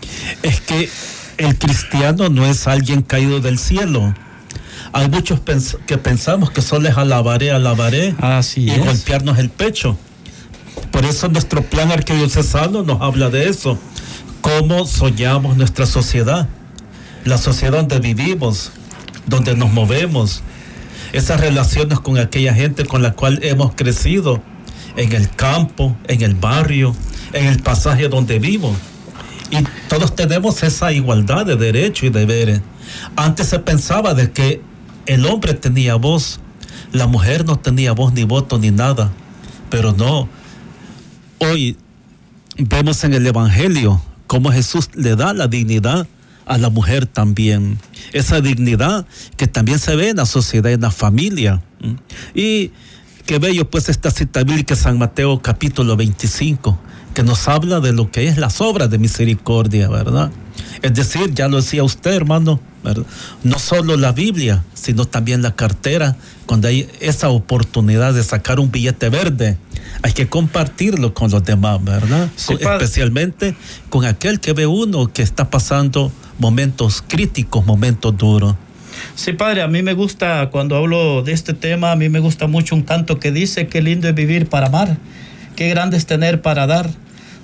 Es 0.42 0.60
que 0.60 0.88
el 1.38 1.58
cristiano 1.58 2.28
no 2.28 2.46
es 2.46 2.66
alguien 2.66 3.02
caído 3.02 3.40
del 3.40 3.58
cielo 3.58 4.14
hay 4.92 5.08
muchos 5.08 5.40
que 5.86 5.98
pensamos 5.98 6.50
que 6.50 6.60
solo 6.60 6.88
es 6.88 6.96
alabaré, 6.96 7.50
alabaré 7.50 8.14
y 8.56 8.78
golpearnos 8.78 9.38
el 9.38 9.50
pecho. 9.50 9.96
Por 10.90 11.04
eso 11.04 11.28
nuestro 11.28 11.62
plan 11.62 11.90
arquidiocesano 11.90 12.82
nos 12.82 13.00
habla 13.00 13.30
de 13.30 13.48
eso. 13.48 13.78
Cómo 14.42 14.86
soñamos 14.86 15.56
nuestra 15.56 15.86
sociedad, 15.86 16.48
la 17.24 17.38
sociedad 17.38 17.78
donde 17.78 18.00
vivimos, 18.00 18.72
donde 19.26 19.54
nos 19.56 19.72
movemos, 19.72 20.42
esas 21.12 21.40
relaciones 21.40 22.00
con 22.00 22.18
aquella 22.18 22.52
gente 22.52 22.84
con 22.84 23.02
la 23.02 23.12
cual 23.12 23.38
hemos 23.42 23.74
crecido, 23.74 24.42
en 24.96 25.12
el 25.12 25.30
campo, 25.30 25.96
en 26.06 26.22
el 26.22 26.34
barrio, 26.34 26.94
en 27.32 27.46
el 27.46 27.60
pasaje 27.60 28.08
donde 28.08 28.38
vivo. 28.38 28.74
Y 29.50 29.58
todos 29.88 30.14
tenemos 30.14 30.62
esa 30.62 30.92
igualdad 30.92 31.46
de 31.46 31.56
derechos 31.56 32.04
y 32.04 32.10
deberes. 32.10 32.60
Antes 33.16 33.48
se 33.48 33.58
pensaba 33.58 34.12
de 34.14 34.32
que 34.32 34.60
el 35.06 35.26
hombre 35.26 35.54
tenía 35.54 35.96
voz, 35.96 36.40
la 36.92 37.06
mujer 37.06 37.44
no 37.44 37.58
tenía 37.58 37.92
voz 37.92 38.12
ni 38.12 38.24
voto 38.24 38.58
ni 38.58 38.70
nada, 38.70 39.10
pero 39.70 39.92
no. 39.92 40.28
Hoy 41.38 41.76
vemos 42.56 43.02
en 43.04 43.14
el 43.14 43.26
Evangelio 43.26 44.02
cómo 44.26 44.52
Jesús 44.52 44.90
le 44.94 45.16
da 45.16 45.34
la 45.34 45.48
dignidad 45.48 46.06
a 46.46 46.58
la 46.58 46.70
mujer 46.70 47.06
también. 47.06 47.78
Esa 48.12 48.40
dignidad 48.40 49.06
que 49.36 49.46
también 49.46 49.78
se 49.78 49.96
ve 49.96 50.10
en 50.10 50.16
la 50.16 50.26
sociedad, 50.26 50.72
en 50.72 50.82
la 50.82 50.90
familia. 50.90 51.62
Y 52.34 52.70
qué 53.26 53.38
bello 53.38 53.68
pues 53.70 53.88
esta 53.88 54.10
cita 54.10 54.44
bíblica 54.44 54.76
San 54.76 54.98
Mateo 54.98 55.40
capítulo 55.40 55.96
25, 55.96 56.78
que 57.14 57.22
nos 57.22 57.48
habla 57.48 57.80
de 57.80 57.92
lo 57.92 58.10
que 58.10 58.28
es 58.28 58.38
las 58.38 58.60
obras 58.60 58.90
de 58.90 58.98
misericordia, 58.98 59.88
¿verdad? 59.88 60.30
Es 60.82 60.94
decir, 60.94 61.32
ya 61.34 61.48
lo 61.48 61.56
decía 61.56 61.84
usted, 61.84 62.12
hermano, 62.12 62.60
no 63.42 63.58
solo 63.58 63.96
la 63.96 64.12
Biblia, 64.12 64.62
sino 64.74 65.04
también 65.04 65.42
la 65.42 65.54
cartera, 65.54 66.16
cuando 66.46 66.68
hay 66.68 66.88
esa 67.00 67.28
oportunidad 67.28 68.14
de 68.14 68.22
sacar 68.22 68.60
un 68.60 68.70
billete 68.70 69.08
verde, 69.08 69.56
hay 70.02 70.12
que 70.12 70.28
compartirlo 70.28 71.14
con 71.14 71.30
los 71.30 71.44
demás, 71.44 71.82
¿verdad? 71.82 72.30
Especialmente 72.36 73.56
con 73.88 74.04
aquel 74.04 74.40
que 74.40 74.52
ve 74.52 74.66
uno 74.66 75.12
que 75.12 75.22
está 75.22 75.50
pasando 75.50 76.12
momentos 76.38 77.02
críticos, 77.06 77.64
momentos 77.64 78.16
duros. 78.16 78.56
Sí, 79.14 79.32
padre, 79.32 79.62
a 79.62 79.68
mí 79.68 79.82
me 79.82 79.94
gusta, 79.94 80.50
cuando 80.50 80.76
hablo 80.76 81.22
de 81.22 81.32
este 81.32 81.54
tema, 81.54 81.92
a 81.92 81.96
mí 81.96 82.08
me 82.08 82.20
gusta 82.20 82.46
mucho 82.46 82.74
un 82.74 82.82
canto 82.82 83.18
que 83.18 83.32
dice, 83.32 83.66
qué 83.66 83.82
lindo 83.82 84.08
es 84.08 84.14
vivir 84.14 84.48
para 84.48 84.66
amar, 84.66 84.98
qué 85.56 85.68
grande 85.68 85.96
es 85.96 86.06
tener 86.06 86.42
para 86.42 86.66
dar 86.66 86.90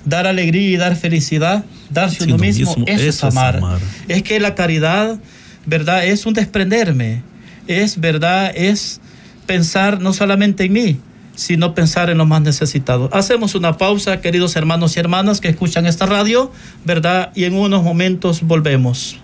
dar 0.09 0.27
alegría 0.27 0.69
y 0.69 0.77
dar 0.77 0.95
felicidad, 0.95 1.63
darse 1.89 2.23
uno 2.23 2.37
mismo, 2.37 2.75
eso, 2.85 3.05
es, 3.07 3.23
amar. 3.23 3.61
es 4.07 4.23
que 4.23 4.39
la 4.39 4.55
caridad, 4.55 5.19
¿verdad? 5.65 6.05
Es 6.05 6.25
un 6.25 6.33
desprenderme, 6.33 7.21
es, 7.67 7.99
¿verdad? 7.99 8.51
Es 8.55 8.99
pensar 9.45 10.01
no 10.01 10.13
solamente 10.13 10.65
en 10.65 10.73
mí, 10.73 10.99
sino 11.35 11.73
pensar 11.73 12.09
en 12.09 12.17
los 12.17 12.27
más 12.27 12.41
necesitados. 12.41 13.09
Hacemos 13.13 13.55
una 13.55 13.77
pausa, 13.77 14.19
queridos 14.21 14.55
hermanos 14.55 14.97
y 14.97 14.99
hermanas 14.99 15.39
que 15.39 15.47
escuchan 15.47 15.85
esta 15.85 16.05
radio, 16.05 16.51
¿verdad? 16.85 17.31
Y 17.35 17.45
en 17.45 17.55
unos 17.55 17.83
momentos 17.83 18.41
volvemos. 18.41 19.17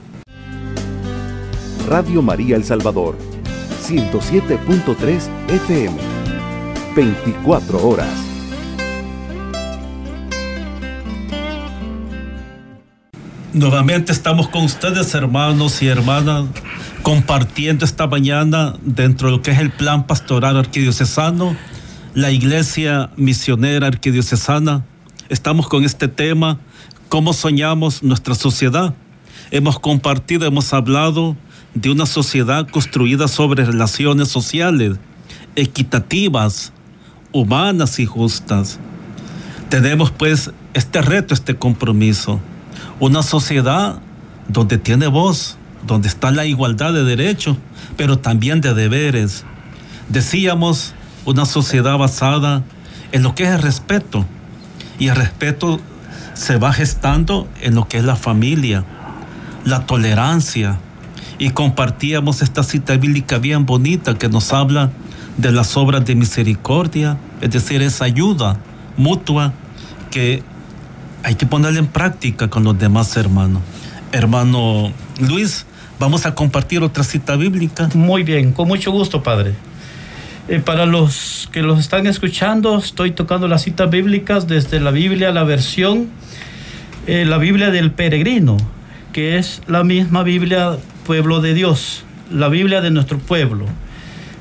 Radio 1.87 2.21
María 2.21 2.55
El 2.55 2.63
Salvador, 2.63 3.17
107.3 3.87 5.29
FM, 5.49 5.97
24 6.95 7.87
horas. 7.87 8.34
Nuevamente 13.55 14.11
estamos 14.11 14.49
con 14.49 14.65
ustedes, 14.65 15.13
hermanos 15.13 15.81
y 15.81 15.87
hermanas, 15.87 16.43
compartiendo 17.03 17.85
esta 17.85 18.05
mañana 18.05 18.73
dentro 18.81 19.29
de 19.29 19.37
lo 19.37 19.41
que 19.41 19.51
es 19.51 19.59
el 19.59 19.71
plan 19.71 20.07
pastoral 20.07 20.57
arquidiocesano, 20.57 21.55
la 22.13 22.31
iglesia 22.31 23.11
misionera 23.15 23.87
arquidiocesana. 23.87 24.83
Estamos 25.29 25.69
con 25.69 25.85
este 25.85 26.09
tema, 26.09 26.59
cómo 27.07 27.31
soñamos 27.31 28.03
nuestra 28.03 28.35
sociedad. 28.35 28.93
Hemos 29.51 29.79
compartido, 29.79 30.45
hemos 30.45 30.73
hablado 30.73 31.37
de 31.75 31.91
una 31.91 32.07
sociedad 32.07 32.67
construida 32.67 33.29
sobre 33.29 33.63
relaciones 33.63 34.27
sociales, 34.27 34.97
equitativas, 35.55 36.73
humanas 37.31 37.99
y 37.99 38.05
justas. 38.05 38.79
Tenemos 39.69 40.11
pues 40.11 40.51
este 40.73 41.01
reto, 41.01 41.33
este 41.33 41.55
compromiso 41.55 42.41
una 42.99 43.23
sociedad 43.23 43.99
donde 44.47 44.77
tiene 44.77 45.07
voz, 45.07 45.57
donde 45.85 46.07
está 46.07 46.31
la 46.31 46.45
igualdad 46.45 46.93
de 46.93 47.03
derechos, 47.03 47.57
pero 47.97 48.19
también 48.19 48.61
de 48.61 48.73
deberes. 48.73 49.43
Decíamos 50.09 50.93
una 51.25 51.45
sociedad 51.45 51.97
basada 51.97 52.63
en 53.11 53.23
lo 53.23 53.35
que 53.35 53.43
es 53.43 53.49
el 53.49 53.61
respeto. 53.61 54.25
Y 54.99 55.07
el 55.07 55.15
respeto 55.15 55.79
se 56.33 56.57
va 56.57 56.73
gestando 56.73 57.47
en 57.61 57.75
lo 57.75 57.87
que 57.87 57.97
es 57.97 58.03
la 58.03 58.15
familia, 58.15 58.83
la 59.63 59.85
tolerancia. 59.85 60.79
Y 61.37 61.49
compartíamos 61.51 62.41
esta 62.41 62.63
cita 62.63 62.95
bíblica 62.97 63.39
bien 63.39 63.65
bonita 63.65 64.15
que 64.15 64.29
nos 64.29 64.53
habla 64.53 64.91
de 65.37 65.51
las 65.51 65.75
obras 65.75 66.05
de 66.05 66.15
misericordia, 66.15 67.17
es 67.41 67.51
decir, 67.51 67.81
esa 67.81 68.05
ayuda 68.05 68.57
mutua 68.95 69.53
que 70.11 70.43
hay 71.25 71.33
que 71.33 71.47
ponerla 71.47 71.79
en 71.79 71.87
práctica 71.87 72.51
con 72.51 72.63
los 72.63 72.77
demás 72.77 73.17
hermanos. 73.17 73.63
Hermano 74.11 74.93
Luis, 75.19 75.65
vamos 75.99 76.27
a 76.27 76.35
compartir 76.35 76.83
otra 76.83 77.03
cita 77.03 77.35
bíblica. 77.35 77.89
Muy 77.95 78.21
bien, 78.21 78.53
con 78.53 78.67
mucho 78.67 78.91
gusto, 78.91 79.23
Padre. 79.23 79.55
Eh, 80.47 80.59
para 80.59 80.85
los 80.85 81.49
que 81.51 81.63
los 81.63 81.79
están 81.79 82.05
escuchando, 82.05 82.77
estoy 82.77 83.09
tocando 83.09 83.47
las 83.47 83.63
citas 83.63 83.89
bíblicas 83.89 84.47
desde 84.47 84.79
la 84.79 84.91
Biblia, 84.91 85.31
la 85.31 85.43
versión, 85.43 86.09
eh, 87.07 87.25
la 87.25 87.39
Biblia 87.39 87.71
del 87.71 87.89
peregrino, 87.89 88.57
que 89.11 89.39
es 89.39 89.63
la 89.65 89.83
misma 89.83 90.21
Biblia 90.21 90.77
pueblo 91.07 91.41
de 91.41 91.55
Dios, 91.55 92.03
la 92.31 92.49
Biblia 92.49 92.81
de 92.81 92.91
nuestro 92.91 93.17
pueblo. 93.17 93.65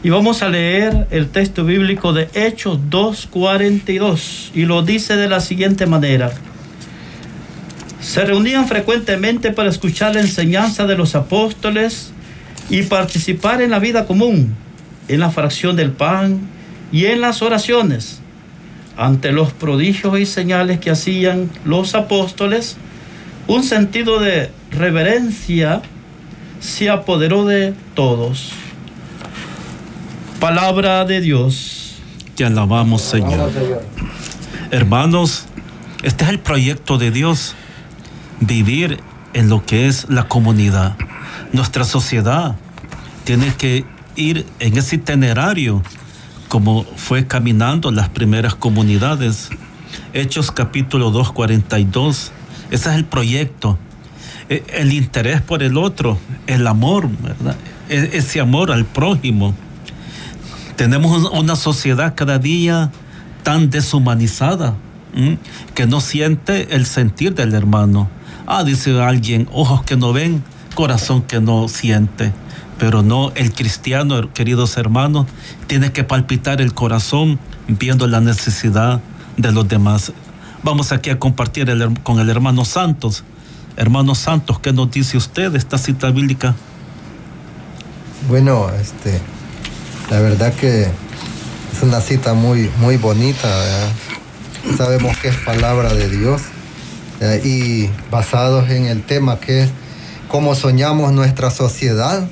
Y 0.03 0.11
vamos 0.11 0.43
a 0.43 0.51
leer 0.51 1.07
el 1.11 1.29
texto 1.29 1.65
bíblico 1.65 2.13
de 2.13 2.29
Hechos 2.35 2.79
2.42 2.91 4.51
y 4.55 4.67
lo 4.67 4.83
dice 4.83 5.17
de 5.17 5.29
la 5.31 5.41
siguiente 5.41 5.87
manera. 5.87 6.31
Se 8.05 8.23
reunían 8.23 8.69
frecuentemente 8.69 9.51
para 9.51 9.71
escuchar 9.71 10.15
la 10.15 10.21
enseñanza 10.21 10.87
de 10.87 10.95
los 10.95 11.15
apóstoles 11.15 12.13
y 12.69 12.83
participar 12.83 13.63
en 13.63 13.71
la 13.71 13.79
vida 13.79 14.05
común, 14.05 14.55
en 15.09 15.21
la 15.21 15.31
fracción 15.31 15.75
del 15.75 15.91
pan 15.91 16.41
y 16.93 17.07
en 17.07 17.23
las 17.23 17.41
oraciones. 17.41 18.21
Ante 18.99 19.33
los 19.33 19.55
prodigios 19.55 20.21
y 20.21 20.27
señales 20.27 20.81
que 20.81 20.91
hacían 20.91 21.51
los 21.65 21.95
apóstoles, 21.95 22.77
un 23.47 23.65
sentido 23.65 24.21
de 24.21 24.51
reverencia 24.71 25.81
se 26.61 26.91
apoderó 26.91 27.47
de 27.47 27.73
todos. 27.95 28.53
Palabra 30.41 31.07
de 31.07 31.23
Dios. 31.23 31.97
Te 32.37 32.45
alabamos, 32.45 33.01
Señor. 33.01 33.51
Hermanos, 34.71 35.47
este 36.03 36.25
es 36.25 36.31
el 36.31 36.39
proyecto 36.39 36.99
de 36.99 37.11
Dios, 37.11 37.55
vivir 38.47 39.01
en 39.33 39.49
lo 39.49 39.65
que 39.65 39.89
es 39.89 40.09
la 40.09 40.29
comunidad. 40.29 40.97
Nuestra 41.53 41.85
sociedad 41.85 42.57
tiene 43.25 43.55
que 43.55 43.85
ir 44.17 44.47
en 44.59 44.77
ese 44.77 44.97
itinerario 44.97 45.83
como 46.49 46.85
fue 46.85 47.27
caminando 47.27 47.91
las 47.91 48.09
primeras 48.09 48.55
comunidades. 48.55 49.51
Hechos 50.13 50.53
capítulo 50.53 51.11
2, 51.11 51.33
42. 51.33 52.33
Ese 52.71 52.91
es 52.91 52.95
el 52.95 53.05
proyecto. 53.05 53.79
E, 54.49 54.63
el 54.69 54.93
interés 54.93 55.41
por 55.41 55.63
el 55.63 55.77
otro, 55.77 56.19
el 56.47 56.67
amor, 56.67 57.09
¿verdad? 57.09 57.57
E, 57.89 58.11
ese 58.13 58.41
amor 58.41 58.71
al 58.71 58.85
prójimo. 58.85 59.55
Tenemos 60.77 61.31
una 61.33 61.57
sociedad 61.57 62.15
cada 62.17 62.39
día 62.39 62.93
tan 63.43 63.71
deshumanizada 63.71 64.77
que 65.75 65.87
no 65.87 66.01
siente 66.01 66.75
el 66.75 66.87
sentir 66.87 67.35
del 67.35 67.55
hermano. 67.55 68.09
Ah, 68.47 68.63
dice 68.63 69.01
alguien, 69.01 69.49
ojos 69.53 69.83
que 69.85 69.97
no 69.97 70.13
ven, 70.13 70.45
corazón 70.75 71.23
que 71.23 71.41
no 71.41 71.67
siente. 71.69 72.33
Pero 72.79 73.03
no, 73.03 73.33
el 73.37 73.53
cristiano, 73.53 74.33
queridos 74.35 74.77
hermanos, 74.77 75.27
tiene 75.67 75.93
que 75.93 76.05
palpitar 76.05 76.61
el 76.61 76.75
corazón 76.75 77.39
viendo 77.69 78.07
la 78.07 78.21
necesidad 78.21 79.01
de 79.39 79.51
los 79.51 79.67
demás. 79.67 80.13
Vamos 80.63 80.93
aquí 80.93 81.09
a 81.09 81.19
compartir 81.19 81.73
con 82.03 82.21
el 82.21 82.29
hermano 82.29 82.67
Santos. 82.67 83.25
Hermano 83.77 84.15
Santos, 84.15 84.59
¿qué 84.59 84.75
nos 84.75 84.91
dice 84.91 85.17
usted 85.17 85.53
de 85.53 85.59
esta 85.59 85.79
cita 85.79 86.11
bíblica? 86.11 86.55
Bueno, 88.29 88.69
este, 88.79 89.21
la 90.11 90.21
verdad 90.21 90.53
que 90.53 90.83
es 90.83 91.83
una 91.83 92.01
cita 92.03 92.35
muy, 92.35 92.71
muy 92.79 92.99
bonita. 92.99 93.49
Sabemos 94.77 95.17
que 95.17 95.29
es 95.29 95.37
palabra 95.37 95.95
de 95.95 96.11
Dios 96.11 96.43
y 97.45 97.89
basados 98.11 98.71
en 98.71 98.87
el 98.87 99.03
tema 99.03 99.39
que 99.41 99.63
es 99.63 99.71
cómo 100.29 100.55
soñamos 100.55 101.13
nuestra 101.13 101.51
sociedad. 101.51 102.27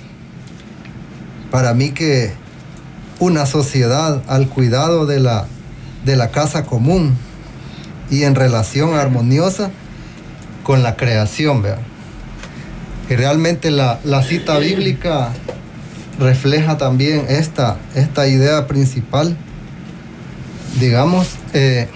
Para 1.50 1.74
mí 1.74 1.90
que 1.90 2.32
una 3.18 3.46
sociedad 3.46 4.22
al 4.26 4.48
cuidado 4.48 5.06
de 5.06 5.20
la, 5.20 5.46
de 6.04 6.16
la 6.16 6.30
casa 6.30 6.64
común 6.64 7.14
y 8.10 8.24
en 8.24 8.34
relación 8.34 8.94
armoniosa 8.94 9.70
con 10.64 10.82
la 10.82 10.96
creación. 10.96 11.62
Y 13.08 13.14
realmente 13.14 13.70
la, 13.70 14.00
la 14.04 14.22
cita 14.22 14.58
bíblica 14.58 15.32
refleja 16.18 16.76
también 16.76 17.26
esta, 17.28 17.76
esta 17.94 18.26
idea 18.28 18.66
principal. 18.66 19.36
Digamos, 20.80 21.28
eh, 21.52 21.88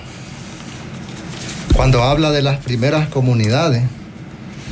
cuando 1.77 2.03
habla 2.03 2.31
de 2.31 2.41
las 2.41 2.59
primeras 2.59 3.09
comunidades, 3.09 3.83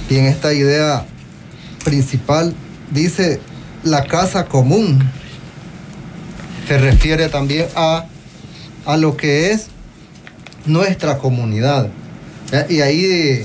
y 0.08 0.16
en 0.16 0.24
esta 0.24 0.54
idea 0.54 1.04
principal 1.84 2.54
dice 2.90 3.40
la 3.84 4.04
casa 4.04 4.46
común, 4.46 5.06
se 6.66 6.78
refiere 6.78 7.28
también 7.28 7.66
a, 7.76 8.06
a 8.86 8.96
lo 8.96 9.18
que 9.18 9.50
es 9.50 9.66
nuestra 10.64 11.18
comunidad. 11.18 11.90
Y 12.70 12.80
ahí, 12.80 13.44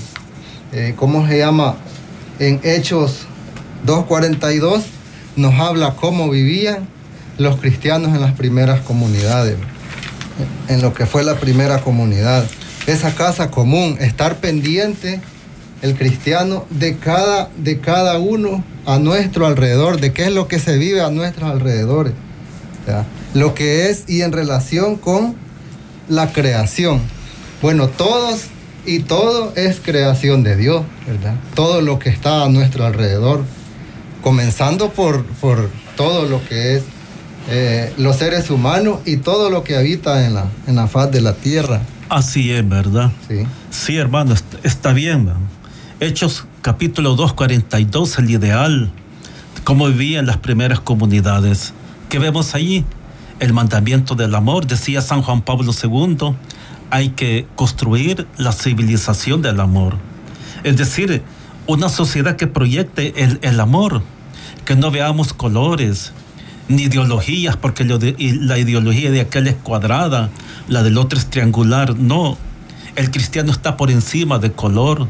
eh, 0.72 0.94
¿cómo 0.96 1.28
se 1.28 1.40
llama? 1.40 1.76
En 2.40 2.62
Hechos 2.64 3.26
2.42 3.86 4.84
nos 5.36 5.54
habla 5.60 5.96
cómo 5.96 6.30
vivían 6.30 6.88
los 7.38 7.58
cristianos 7.58 8.14
en 8.16 8.22
las 8.22 8.34
primeras 8.34 8.80
comunidades, 8.82 9.58
en 10.70 10.82
lo 10.82 10.94
que 10.94 11.06
fue 11.06 11.24
la 11.24 11.36
primera 11.36 11.82
comunidad. 11.82 12.46
Esa 12.88 13.14
casa 13.14 13.52
común, 13.52 13.98
estar 14.00 14.38
pendiente 14.38 15.22
el 15.82 15.96
cristiano 15.96 16.66
de 16.70 16.98
cada, 16.98 17.50
de 17.58 17.80
cada 17.80 18.18
uno 18.20 18.64
a 18.86 19.00
nuestro 19.00 19.46
alrededor, 19.46 20.00
de 20.00 20.12
qué 20.12 20.24
es 20.24 20.34
lo 20.34 20.48
que 20.48 20.60
se 20.60 20.78
vive 20.78 21.02
a 21.02 21.10
nuestros 21.10 21.50
alrededores. 21.50 22.14
Lo 23.34 23.54
que 23.54 23.90
es 23.90 24.06
y 24.08 24.22
en 24.24 24.32
relación 24.32 24.96
con 24.96 25.36
la 26.08 26.34
creación. 26.34 27.02
Bueno, 27.62 27.88
todos 27.88 28.46
y 28.86 29.02
todo 29.02 29.54
es 29.56 29.80
creación 29.80 30.44
de 30.44 30.56
Dios, 30.56 30.84
¿verdad? 31.06 31.36
Todo 31.54 31.82
lo 31.82 32.00
que 32.00 32.10
está 32.10 32.44
a 32.44 32.50
nuestro 32.50 32.86
alrededor 32.86 33.44
comenzando 34.24 34.90
por, 34.90 35.24
por 35.26 35.70
todo 35.96 36.26
lo 36.26 36.44
que 36.48 36.76
es 36.76 36.84
eh, 37.50 37.94
los 37.98 38.18
seres 38.18 38.50
humanos 38.50 39.00
y 39.06 39.18
todo 39.18 39.50
lo 39.50 39.64
que 39.64 39.76
habita 39.76 40.26
en 40.26 40.34
la, 40.34 40.46
en 40.68 40.76
la 40.76 40.88
faz 40.88 41.12
de 41.12 41.22
la 41.22 41.34
tierra. 41.34 41.82
Así 42.10 42.52
es, 42.52 42.68
¿verdad? 42.68 43.12
Sí. 43.28 43.46
Sí, 43.70 43.98
hermano, 43.98 44.34
está 44.64 44.94
bien. 44.94 45.32
Hechos 46.00 46.46
capítulo 46.64 47.16
242, 47.16 48.18
el 48.18 48.32
ideal, 48.32 48.92
cómo 49.64 49.86
vivían 49.88 50.26
las 50.26 50.38
primeras 50.38 50.80
comunidades. 50.80 51.74
¿Qué 52.10 52.18
vemos 52.18 52.56
allí? 52.56 52.84
El 53.40 53.54
mandamiento 53.54 54.16
del 54.16 54.34
amor, 54.34 54.66
decía 54.66 55.02
San 55.02 55.22
Juan 55.22 55.44
Pablo 55.44 55.72
II, 55.72 56.34
hay 56.90 57.10
que 57.10 57.46
construir 57.56 58.26
la 58.38 58.54
civilización 58.54 59.44
del 59.44 59.60
amor. 59.60 59.98
Es 60.64 60.78
decir, 60.78 61.22
una 61.68 61.90
sociedad 61.90 62.36
que 62.36 62.48
proyecte 62.48 63.14
el, 63.42 63.60
amor, 63.60 64.02
que 64.66 64.76
no 64.76 64.90
veamos 64.90 65.32
colores 65.34 66.12
ni 66.70 66.84
ideologías, 66.84 67.58
porque 67.58 67.84
la 67.84 68.58
ideología 68.58 69.12
de 69.12 69.22
aquel 69.22 69.48
es 69.48 69.56
cuadrada, 69.56 70.30
la 70.68 70.84
del 70.84 70.98
otro 70.98 71.20
es 71.20 71.26
triangular. 71.30 71.98
No, 71.98 72.38
el 72.96 73.12
cristiano 73.12 73.52
está 73.52 73.76
por 73.76 73.92
encima 73.92 74.40
de 74.40 74.52
color, 74.52 75.08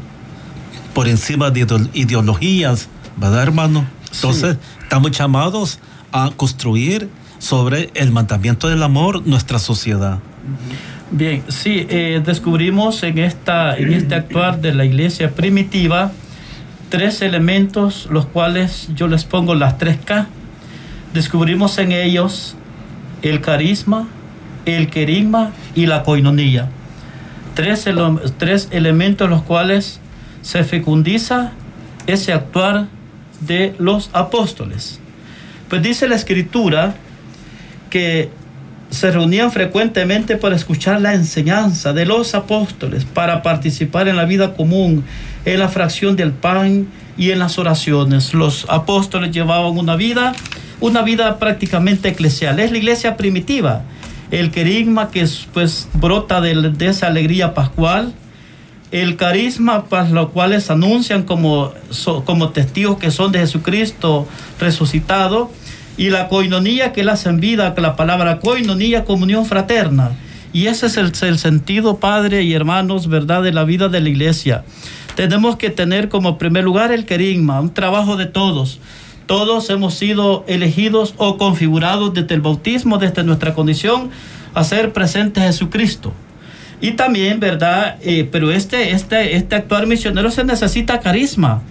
por 0.94 1.06
encima 1.06 1.50
de 1.50 1.66
ideologías, 1.92 2.88
¿verdad, 3.16 3.42
hermano? 3.42 3.86
Entonces, 4.12 4.56
estamos 4.82 5.12
llamados 5.12 5.78
a 6.10 6.32
construir 6.36 7.08
sobre 7.38 7.90
el 7.94 8.10
mandamiento 8.10 8.68
del 8.68 8.82
amor 8.82 9.26
nuestra 9.26 9.58
sociedad. 9.58 10.18
Bien, 11.10 11.42
sí, 11.48 11.86
eh, 11.88 12.22
descubrimos 12.24 13.02
en, 13.02 13.18
esta, 13.18 13.76
en 13.76 13.92
este 13.92 14.14
actuar 14.14 14.60
de 14.60 14.74
la 14.74 14.84
iglesia 14.84 15.30
primitiva 15.34 16.12
tres 16.88 17.22
elementos, 17.22 18.08
los 18.10 18.26
cuales 18.26 18.88
yo 18.94 19.08
les 19.08 19.24
pongo 19.24 19.54
las 19.54 19.78
tres 19.78 19.98
K. 20.04 20.28
Descubrimos 21.14 21.78
en 21.78 21.92
ellos 21.92 22.56
el 23.22 23.40
carisma, 23.40 24.08
el 24.64 24.90
querigma 24.90 25.52
y 25.74 25.86
la 25.86 26.02
coinonía. 26.02 26.68
Tres, 27.54 27.86
tres 28.38 28.68
elementos 28.70 29.28
los 29.28 29.42
cuales 29.42 30.00
se 30.42 30.64
fecundiza 30.64 31.52
ese 32.06 32.32
actuar 32.32 32.86
de 33.40 33.74
los 33.78 34.10
apóstoles. 34.12 35.00
Pues 35.68 35.82
dice 35.82 36.08
la 36.08 36.14
escritura 36.14 36.94
que 37.90 38.30
se 38.90 39.10
reunían 39.10 39.52
frecuentemente 39.52 40.36
para 40.36 40.56
escuchar 40.56 41.00
la 41.00 41.14
enseñanza 41.14 41.92
de 41.92 42.06
los 42.06 42.34
apóstoles, 42.34 43.04
para 43.04 43.42
participar 43.42 44.08
en 44.08 44.16
la 44.16 44.24
vida 44.24 44.54
común, 44.54 45.04
en 45.44 45.58
la 45.58 45.68
fracción 45.68 46.16
del 46.16 46.32
pan 46.32 46.88
y 47.16 47.30
en 47.30 47.38
las 47.38 47.58
oraciones. 47.58 48.34
Los 48.34 48.66
apóstoles 48.68 49.30
llevaban 49.30 49.78
una 49.78 49.94
vida, 49.94 50.32
una 50.80 51.02
vida 51.02 51.38
prácticamente 51.38 52.08
eclesial. 52.08 52.58
Es 52.58 52.70
la 52.72 52.78
iglesia 52.78 53.16
primitiva, 53.16 53.82
el 54.30 54.50
querigma 54.50 55.10
que 55.10 55.26
pues 55.52 55.88
brota 55.94 56.40
de, 56.40 56.72
esa 56.80 57.08
alegría 57.08 57.54
pascual, 57.54 58.14
el 58.90 59.16
carisma 59.16 59.84
para 59.84 60.08
los 60.08 60.30
cuales 60.30 60.70
anuncian 60.70 61.22
como, 61.22 61.72
como 62.24 62.50
testigos 62.50 62.98
que 62.98 63.10
son 63.10 63.30
de 63.30 63.38
Jesucristo 63.40 64.26
resucitado, 64.58 65.50
y 65.96 66.08
la 66.08 66.28
coinonía 66.28 66.92
que 66.92 67.04
la 67.04 67.12
hacen 67.12 67.40
vida, 67.40 67.74
que 67.74 67.82
la 67.82 67.94
palabra 67.94 68.40
coinonía, 68.40 69.04
comunión 69.04 69.44
fraterna. 69.44 70.12
Y 70.52 70.66
ese 70.66 70.86
es 70.86 70.96
el, 70.96 71.12
el, 71.28 71.38
sentido, 71.38 71.98
Padre 71.98 72.42
y 72.42 72.54
hermanos, 72.54 73.06
¿verdad?, 73.06 73.42
de 73.42 73.52
la 73.52 73.64
vida 73.64 73.88
de 73.88 74.00
la 74.00 74.08
iglesia. 74.08 74.64
Tenemos 75.14 75.56
que 75.56 75.68
tener 75.68 76.08
como 76.08 76.38
primer 76.38 76.64
lugar 76.64 76.90
el 76.90 77.04
querigma, 77.04 77.60
un 77.60 77.74
trabajo 77.74 78.16
de 78.16 78.24
todos. 78.24 78.80
Todos 79.30 79.70
hemos 79.70 79.94
sido 79.94 80.44
elegidos 80.48 81.14
o 81.16 81.38
configurados 81.38 82.12
desde 82.12 82.34
el 82.34 82.40
bautismo, 82.40 82.98
desde 82.98 83.22
nuestra 83.22 83.54
condición, 83.54 84.10
a 84.54 84.64
ser 84.64 84.92
presentes 84.92 85.44
a 85.44 85.46
Jesucristo. 85.46 86.12
Y 86.80 86.94
también, 86.94 87.38
¿verdad? 87.38 87.96
Eh, 88.02 88.28
pero 88.28 88.50
este, 88.50 88.90
este, 88.90 89.36
este 89.36 89.54
actuar 89.54 89.86
misionero 89.86 90.32
se 90.32 90.42
necesita 90.42 90.98
carisma 90.98 91.62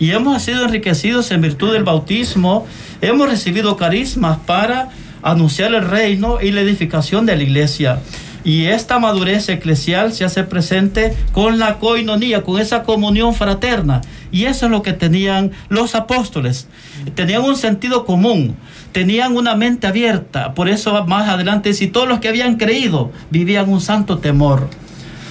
y 0.00 0.10
hemos 0.10 0.42
sido 0.42 0.64
enriquecidos 0.64 1.30
en 1.30 1.40
virtud 1.40 1.72
del 1.72 1.84
bautismo, 1.84 2.66
hemos 3.00 3.28
recibido 3.28 3.76
carismas 3.76 4.38
para 4.44 4.88
anunciar 5.22 5.72
el 5.72 5.88
reino 5.88 6.40
y 6.42 6.50
la 6.50 6.62
edificación 6.62 7.26
de 7.26 7.36
la 7.36 7.44
iglesia. 7.44 8.00
Y 8.44 8.66
esta 8.66 8.98
madurez 8.98 9.48
eclesial 9.48 10.12
se 10.12 10.24
hace 10.24 10.44
presente 10.44 11.16
con 11.32 11.58
la 11.58 11.78
coinonía, 11.78 12.42
con 12.42 12.60
esa 12.60 12.82
comunión 12.82 13.34
fraterna. 13.34 14.02
Y 14.30 14.44
eso 14.44 14.66
es 14.66 14.70
lo 14.70 14.82
que 14.82 14.92
tenían 14.92 15.52
los 15.70 15.94
apóstoles. 15.94 16.68
Tenían 17.14 17.42
un 17.42 17.56
sentido 17.56 18.04
común, 18.04 18.56
tenían 18.92 19.34
una 19.34 19.54
mente 19.54 19.86
abierta. 19.86 20.52
Por 20.52 20.68
eso 20.68 21.06
más 21.06 21.28
adelante, 21.28 21.72
si 21.72 21.86
todos 21.86 22.06
los 22.06 22.20
que 22.20 22.28
habían 22.28 22.56
creído 22.56 23.12
vivían 23.30 23.70
un 23.70 23.80
santo 23.80 24.18
temor. 24.18 24.68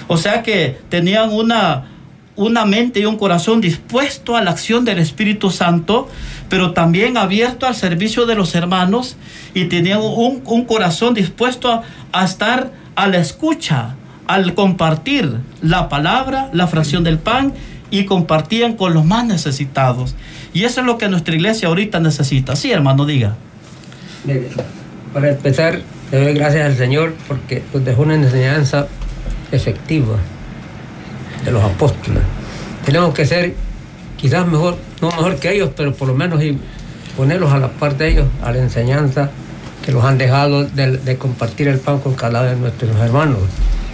O 0.08 0.16
sea 0.16 0.42
que 0.42 0.78
tenían 0.88 1.32
una, 1.32 1.84
una 2.36 2.64
mente 2.64 3.00
y 3.00 3.04
un 3.04 3.16
corazón 3.16 3.60
dispuesto 3.60 4.36
a 4.36 4.42
la 4.42 4.50
acción 4.50 4.84
del 4.84 4.98
Espíritu 4.98 5.50
Santo, 5.50 6.08
pero 6.48 6.72
también 6.72 7.16
abierto 7.16 7.66
al 7.66 7.74
servicio 7.74 8.26
de 8.26 8.34
los 8.34 8.54
hermanos 8.54 9.16
y 9.54 9.66
tenían 9.66 10.00
un, 10.02 10.64
corazón 10.64 11.14
dispuesto 11.14 11.82
a, 12.12 12.24
estar 12.24 12.72
a 12.96 13.08
la 13.08 13.18
escucha, 13.18 13.94
al 14.26 14.54
compartir 14.54 15.40
la 15.62 15.88
palabra, 15.88 16.48
la 16.52 16.66
fracción 16.66 17.04
del 17.04 17.18
pan 17.18 17.52
y 17.90 18.04
compartían 18.04 18.74
con 18.74 18.94
los 18.94 19.04
más 19.04 19.24
necesitados. 19.24 20.14
Y 20.52 20.64
eso 20.64 20.80
es 20.80 20.86
lo 20.86 20.98
que 20.98 21.08
nuestra 21.08 21.34
iglesia 21.34 21.68
ahorita 21.68 22.00
necesita. 22.00 22.56
Sí, 22.56 22.70
hermano, 22.70 23.06
diga. 23.06 23.36
Para 25.12 25.30
empezar, 25.30 25.80
le 26.10 26.24
doy 26.24 26.34
gracias 26.34 26.66
al 26.66 26.76
Señor 26.76 27.14
porque 27.28 27.62
nos 27.72 27.84
dejó 27.84 28.02
una 28.02 28.14
enseñanza 28.14 28.86
efectiva 29.52 30.16
de 31.44 31.50
los 31.50 31.62
apóstoles. 31.62 32.22
Tenemos 32.84 33.14
que 33.14 33.26
ser 33.26 33.54
quizás 34.16 34.46
mejor, 34.46 34.78
no 35.00 35.08
mejor 35.08 35.36
que 35.36 35.52
ellos, 35.52 35.70
pero 35.76 35.94
por 35.94 36.08
lo 36.08 36.14
menos 36.14 36.42
ponerlos 37.16 37.52
a 37.52 37.58
la 37.58 37.68
parte 37.68 38.04
de 38.04 38.10
ellos, 38.10 38.26
a 38.42 38.52
la 38.52 38.58
enseñanza 38.58 39.30
que 39.84 39.92
los 39.92 40.04
han 40.04 40.16
dejado 40.16 40.64
de, 40.64 41.16
compartir 41.18 41.68
el 41.68 41.78
pan 41.78 41.98
con 41.98 42.14
cada 42.14 42.40
uno 42.40 42.50
de 42.50 42.56
nuestros 42.56 42.96
hermanos. 42.96 43.40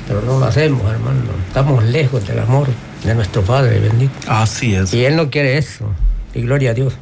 Pero 0.06 0.22
no 0.22 0.38
lo 0.38 0.46
hacemos, 0.46 0.82
hermano. 0.90 1.20
Estamos 1.48 1.82
lejos 1.84 2.26
del 2.26 2.38
amor 2.38 2.68
de 3.04 3.14
nuestro 3.14 3.42
Padre 3.42 3.80
bendito. 3.80 4.12
Así 4.28 4.74
es. 4.74 4.94
Y 4.94 5.04
Él 5.04 5.16
no 5.16 5.30
quiere 5.30 5.58
eso. 5.58 5.86
Y 6.34 6.42
gloria 6.42 6.70
a 6.70 6.74
Dios. 6.74 6.94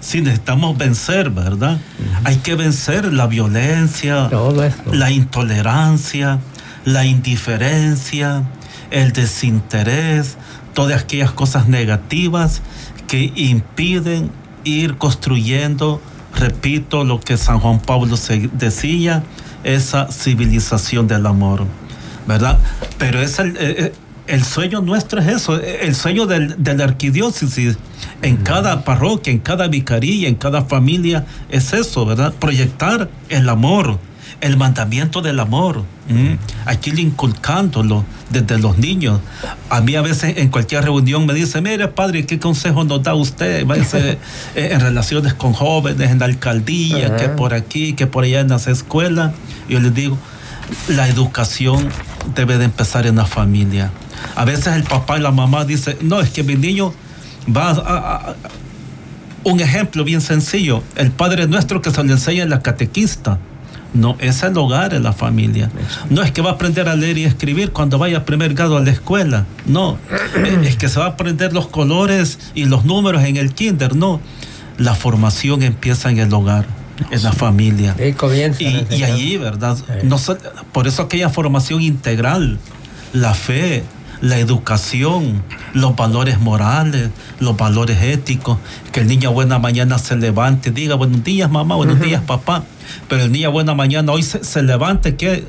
Sí, 0.00 0.22
necesitamos 0.22 0.78
vencer, 0.78 1.28
¿verdad? 1.28 1.78
Hay 2.24 2.36
que 2.36 2.54
vencer 2.54 3.12
la 3.12 3.26
violencia, 3.26 4.30
la 4.90 5.10
intolerancia, 5.10 6.38
la 6.86 7.04
indiferencia, 7.04 8.44
el 8.90 9.12
desinterés, 9.12 10.38
todas 10.72 11.02
aquellas 11.02 11.32
cosas 11.32 11.68
negativas 11.68 12.62
que 13.06 13.30
impiden 13.36 14.30
ir 14.64 14.96
construyendo, 14.96 16.00
repito 16.40 17.04
lo 17.04 17.20
que 17.20 17.36
San 17.36 17.60
Juan 17.60 17.80
Pablo 17.80 18.16
decía, 18.52 19.22
esa 19.62 20.10
civilización 20.10 21.06
del 21.06 21.26
amor, 21.26 21.66
¿verdad? 22.26 22.58
Pero 22.98 23.20
es 23.20 23.38
el, 23.38 23.56
eh, 23.58 23.92
eh, 24.26 24.40
sueño 24.44 24.80
nuestro 24.80 25.20
es 25.20 25.28
eso, 25.28 25.60
el 25.60 25.94
sueño 25.94 26.26
del, 26.26 26.62
de 26.62 26.74
la 26.74 26.84
arquidiócesis, 26.84 27.76
en 28.22 28.38
cada 28.38 28.84
parroquia, 28.84 29.32
en 29.32 29.38
cada 29.38 29.68
vicaría, 29.68 30.28
en 30.28 30.34
cada 30.34 30.62
familia, 30.62 31.26
es 31.50 31.72
eso, 31.72 32.06
¿verdad? 32.06 32.32
Proyectar 32.38 33.10
el 33.28 33.48
amor, 33.48 33.98
el 34.40 34.56
mandamiento 34.56 35.22
del 35.22 35.40
amor. 35.40 35.84
Aquí 36.66 36.90
inculcándolo 36.96 38.04
desde 38.30 38.58
los 38.58 38.78
niños. 38.78 39.20
A 39.68 39.80
mí 39.80 39.94
a 39.94 40.02
veces 40.02 40.36
en 40.38 40.48
cualquier 40.48 40.84
reunión 40.84 41.24
me 41.26 41.34
dice, 41.34 41.60
mire 41.60 41.88
padre, 41.88 42.26
¿qué 42.26 42.38
consejo 42.38 42.84
nos 42.84 43.02
da 43.02 43.14
usted? 43.14 43.66
Eh, 44.54 44.70
en 44.72 44.80
relaciones 44.80 45.34
con 45.34 45.52
jóvenes, 45.52 46.10
en 46.10 46.18
la 46.18 46.24
alcaldía, 46.24 47.16
que 47.16 47.28
por 47.28 47.54
aquí, 47.54 47.92
que 47.92 48.06
por 48.06 48.24
allá 48.24 48.40
en 48.40 48.48
las 48.48 48.66
escuelas. 48.66 49.32
Yo 49.68 49.78
les 49.78 49.94
digo, 49.94 50.18
la 50.88 51.08
educación 51.08 51.88
debe 52.34 52.58
de 52.58 52.64
empezar 52.64 53.06
en 53.06 53.16
la 53.16 53.26
familia. 53.26 53.90
A 54.34 54.44
veces 54.44 54.74
el 54.74 54.84
papá 54.84 55.18
y 55.18 55.20
la 55.20 55.30
mamá 55.30 55.64
dicen, 55.64 55.96
no, 56.02 56.20
es 56.20 56.30
que 56.30 56.42
mi 56.42 56.54
niño 56.54 56.92
va 57.54 57.70
a, 57.70 58.34
un 59.44 59.60
ejemplo 59.60 60.04
bien 60.04 60.20
sencillo, 60.20 60.82
el 60.96 61.10
Padre 61.10 61.46
Nuestro 61.46 61.80
que 61.80 61.90
se 61.90 62.02
le 62.04 62.12
enseña 62.12 62.42
en 62.42 62.50
la 62.50 62.60
catequista. 62.60 63.38
No, 63.92 64.16
es 64.20 64.42
el 64.42 64.56
hogar, 64.56 64.94
es 64.94 65.00
la 65.00 65.12
familia. 65.12 65.70
No 66.10 66.22
es 66.22 66.30
que 66.30 66.42
va 66.42 66.50
a 66.50 66.52
aprender 66.54 66.88
a 66.88 66.94
leer 66.94 67.18
y 67.18 67.24
escribir 67.24 67.72
cuando 67.72 67.98
vaya 67.98 68.18
a 68.18 68.24
primer 68.24 68.54
grado 68.54 68.76
a 68.76 68.80
la 68.80 68.90
escuela. 68.90 69.46
No, 69.66 69.98
es 70.64 70.76
que 70.76 70.88
se 70.88 71.00
va 71.00 71.06
a 71.06 71.08
aprender 71.10 71.52
los 71.52 71.66
colores 71.66 72.38
y 72.54 72.66
los 72.66 72.84
números 72.84 73.24
en 73.24 73.36
el 73.36 73.52
kinder. 73.52 73.96
No, 73.96 74.20
la 74.78 74.94
formación 74.94 75.62
empieza 75.62 76.10
en 76.10 76.18
el 76.18 76.32
hogar, 76.32 76.66
en 77.10 77.22
la 77.22 77.32
familia. 77.32 77.96
Y, 78.90 78.96
y 78.96 79.02
allí, 79.02 79.36
¿verdad? 79.36 79.76
No, 80.04 80.18
por 80.72 80.86
eso 80.86 81.02
aquella 81.02 81.28
formación 81.28 81.82
integral, 81.82 82.58
la 83.12 83.34
fe, 83.34 83.82
la 84.20 84.38
educación, 84.38 85.42
los 85.72 85.96
valores 85.96 86.40
morales, 86.40 87.10
los 87.38 87.56
valores 87.56 88.02
éticos, 88.02 88.58
que 88.92 89.00
el 89.00 89.08
niño 89.08 89.32
buena 89.32 89.58
mañana 89.58 89.98
se 89.98 90.16
levante, 90.16 90.70
diga 90.70 90.94
buenos 90.94 91.24
días 91.24 91.50
mamá, 91.50 91.76
buenos 91.76 92.00
días 92.00 92.22
papá, 92.22 92.64
pero 93.08 93.24
el 93.24 93.32
niño 93.32 93.50
buena 93.50 93.74
mañana 93.74 94.12
hoy 94.12 94.22
se, 94.22 94.62
levante, 94.62 95.16
¿qué, 95.16 95.44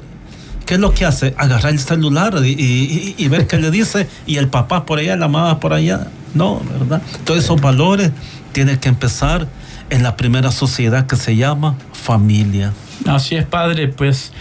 ¿qué 0.66 0.76
es 0.76 0.80
lo 0.80 0.94
que 0.94 1.06
hace? 1.06 1.36
Agarrar 1.38 1.74
el 1.74 1.80
celular 1.80 2.36
y, 2.44 3.28
ver 3.28 3.48
qué 3.48 3.58
le 3.58 3.72
dice 3.72 4.08
y 4.26 4.38
el 4.38 4.48
papá 4.48 4.86
por 4.86 5.00
allá, 5.00 5.16
la 5.18 5.28
mamá 5.28 5.60
por 5.60 5.74
allá, 5.74 6.08
no, 6.34 6.62
¿verdad? 6.80 7.02
Todos 7.26 7.44
esos 7.44 7.60
valores 7.60 8.12
tienen 8.54 8.78
que 8.78 8.90
empezar 8.90 9.48
en 9.90 10.04
la 10.04 10.16
primera 10.16 10.52
sociedad 10.52 11.06
que 11.06 11.18
se 11.18 11.36
llama 11.36 11.76
familia. 11.92 12.72
Así 13.06 13.36
es, 13.36 13.46
padre, 13.46 13.90
pues 13.90 14.32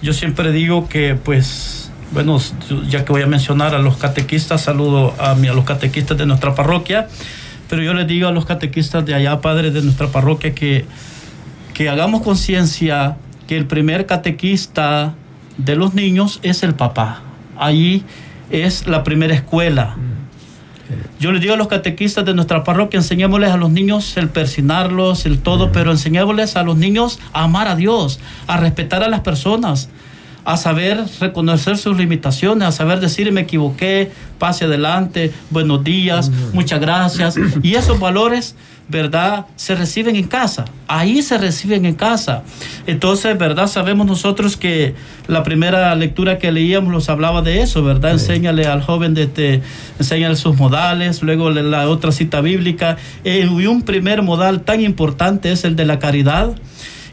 yo 0.00 0.14
siempre 0.14 0.52
digo 0.52 0.88
que 0.88 1.14
pues 1.14 1.90
bueno, 2.12 2.38
ya 2.88 3.04
que 3.04 3.12
voy 3.12 3.22
a 3.22 3.26
mencionar 3.26 3.74
a 3.74 3.78
los 3.78 3.96
catequistas, 3.96 4.62
saludo 4.62 5.14
a, 5.18 5.32
a 5.32 5.34
los 5.36 5.64
catequistas 5.64 6.16
de 6.16 6.26
nuestra 6.26 6.54
parroquia, 6.54 7.08
pero 7.68 7.82
yo 7.82 7.94
les 7.94 8.06
digo 8.06 8.28
a 8.28 8.32
los 8.32 8.46
catequistas 8.46 9.04
de 9.04 9.14
allá, 9.14 9.40
padres 9.40 9.74
de 9.74 9.82
nuestra 9.82 10.08
parroquia, 10.08 10.54
que, 10.54 10.84
que 11.74 11.88
hagamos 11.88 12.22
conciencia 12.22 13.16
que 13.46 13.56
el 13.56 13.66
primer 13.66 14.06
catequista 14.06 15.14
de 15.56 15.76
los 15.76 15.94
niños 15.94 16.40
es 16.42 16.62
el 16.62 16.74
papá. 16.74 17.22
Allí 17.58 18.04
es 18.50 18.86
la 18.86 19.02
primera 19.02 19.34
escuela. 19.34 19.96
Yo 21.18 21.32
les 21.32 21.40
digo 21.40 21.54
a 21.54 21.56
los 21.56 21.68
catequistas 21.68 22.24
de 22.24 22.34
nuestra 22.34 22.62
parroquia, 22.62 22.98
enseñémosles 22.98 23.50
a 23.50 23.56
los 23.56 23.70
niños 23.70 24.16
el 24.16 24.28
persinarlos, 24.28 25.26
el 25.26 25.40
todo, 25.40 25.72
pero 25.72 25.90
enseñémosles 25.90 26.56
a 26.56 26.62
los 26.62 26.76
niños 26.76 27.18
a 27.32 27.44
amar 27.44 27.66
a 27.68 27.74
Dios, 27.74 28.20
a 28.46 28.56
respetar 28.58 29.02
a 29.02 29.08
las 29.08 29.20
personas, 29.20 29.88
a 30.46 30.56
saber 30.56 31.04
reconocer 31.20 31.76
sus 31.76 31.98
limitaciones, 31.98 32.68
a 32.68 32.72
saber 32.72 33.00
decir 33.00 33.30
me 33.32 33.40
equivoqué, 33.42 34.12
pase 34.38 34.66
adelante, 34.66 35.32
buenos 35.50 35.82
días, 35.82 36.30
muchas 36.52 36.80
gracias. 36.80 37.34
Y 37.64 37.74
esos 37.74 37.98
valores, 37.98 38.54
¿verdad? 38.88 39.46
Se 39.56 39.74
reciben 39.74 40.14
en 40.14 40.28
casa. 40.28 40.66
Ahí 40.86 41.20
se 41.22 41.36
reciben 41.36 41.84
en 41.84 41.96
casa. 41.96 42.44
Entonces, 42.86 43.36
¿verdad? 43.36 43.66
Sabemos 43.66 44.06
nosotros 44.06 44.56
que 44.56 44.94
la 45.26 45.42
primera 45.42 45.92
lectura 45.96 46.38
que 46.38 46.52
leíamos 46.52 46.92
nos 46.92 47.08
hablaba 47.08 47.42
de 47.42 47.62
eso, 47.62 47.82
¿verdad? 47.82 48.12
Enséñale 48.12 48.66
al 48.66 48.82
joven, 48.82 49.14
de 49.14 49.26
te, 49.26 49.62
enséñale 49.98 50.36
sus 50.36 50.56
modales, 50.56 51.24
luego 51.24 51.50
la 51.50 51.88
otra 51.88 52.12
cita 52.12 52.40
bíblica. 52.40 52.98
y 53.24 53.66
un 53.66 53.82
primer 53.82 54.22
modal 54.22 54.60
tan 54.60 54.80
importante 54.80 55.50
es 55.50 55.64
el 55.64 55.74
de 55.74 55.86
la 55.86 55.98
caridad 55.98 56.54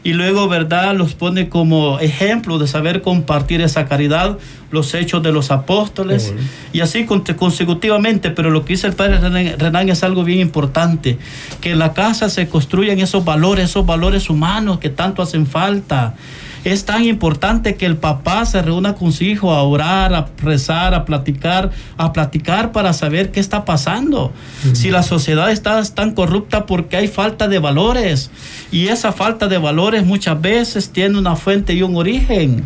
y 0.04 0.12
luego, 0.12 0.48
¿verdad?, 0.48 0.94
los 0.94 1.14
pone 1.14 1.48
como 1.48 1.98
ejemplo 1.98 2.58
de 2.58 2.66
saber 2.66 3.00
compartir 3.00 3.62
esa 3.62 3.86
caridad, 3.86 4.38
los 4.70 4.92
hechos 4.92 5.22
de 5.22 5.32
los 5.32 5.50
apóstoles, 5.50 6.34
y 6.72 6.80
así 6.80 7.06
consecutivamente, 7.06 8.30
pero 8.30 8.50
lo 8.50 8.64
que 8.64 8.74
dice 8.74 8.86
el 8.86 8.92
padre 8.92 9.18
Renan, 9.56 9.88
es 9.88 10.04
algo 10.04 10.22
bien 10.22 10.40
importante, 10.40 11.18
que 11.62 11.72
en 11.72 11.78
la 11.78 11.94
casa 11.94 12.28
se 12.28 12.48
construyan 12.48 12.98
esos 12.98 13.24
valores, 13.24 13.70
esos 13.70 13.86
valores 13.86 14.28
humanos 14.28 14.78
que 14.78 14.90
tanto 14.90 15.22
hacen 15.22 15.46
falta. 15.46 16.14
Es 16.64 16.84
tan 16.86 17.04
importante 17.04 17.76
que 17.76 17.86
el 17.86 17.96
papá 17.96 18.44
se 18.46 18.62
reúna 18.62 18.94
con 18.94 19.12
su 19.12 19.24
hijo 19.24 19.52
a 19.52 19.62
orar, 19.62 20.14
a 20.14 20.26
rezar, 20.42 20.94
a 20.94 21.04
platicar, 21.04 21.70
a 21.96 22.12
platicar 22.12 22.72
para 22.72 22.92
saber 22.92 23.30
qué 23.30 23.40
está 23.40 23.64
pasando. 23.64 24.32
Si 24.72 24.90
la 24.90 25.02
sociedad 25.02 25.50
está 25.50 25.82
tan 25.84 26.12
corrupta 26.12 26.64
porque 26.66 26.96
hay 26.96 27.08
falta 27.08 27.48
de 27.48 27.58
valores. 27.58 28.30
Y 28.72 28.88
esa 28.88 29.12
falta 29.12 29.46
de 29.46 29.58
valores 29.58 30.04
muchas 30.06 30.40
veces 30.40 30.90
tiene 30.90 31.18
una 31.18 31.36
fuente 31.36 31.74
y 31.74 31.82
un 31.82 31.96
origen 31.96 32.64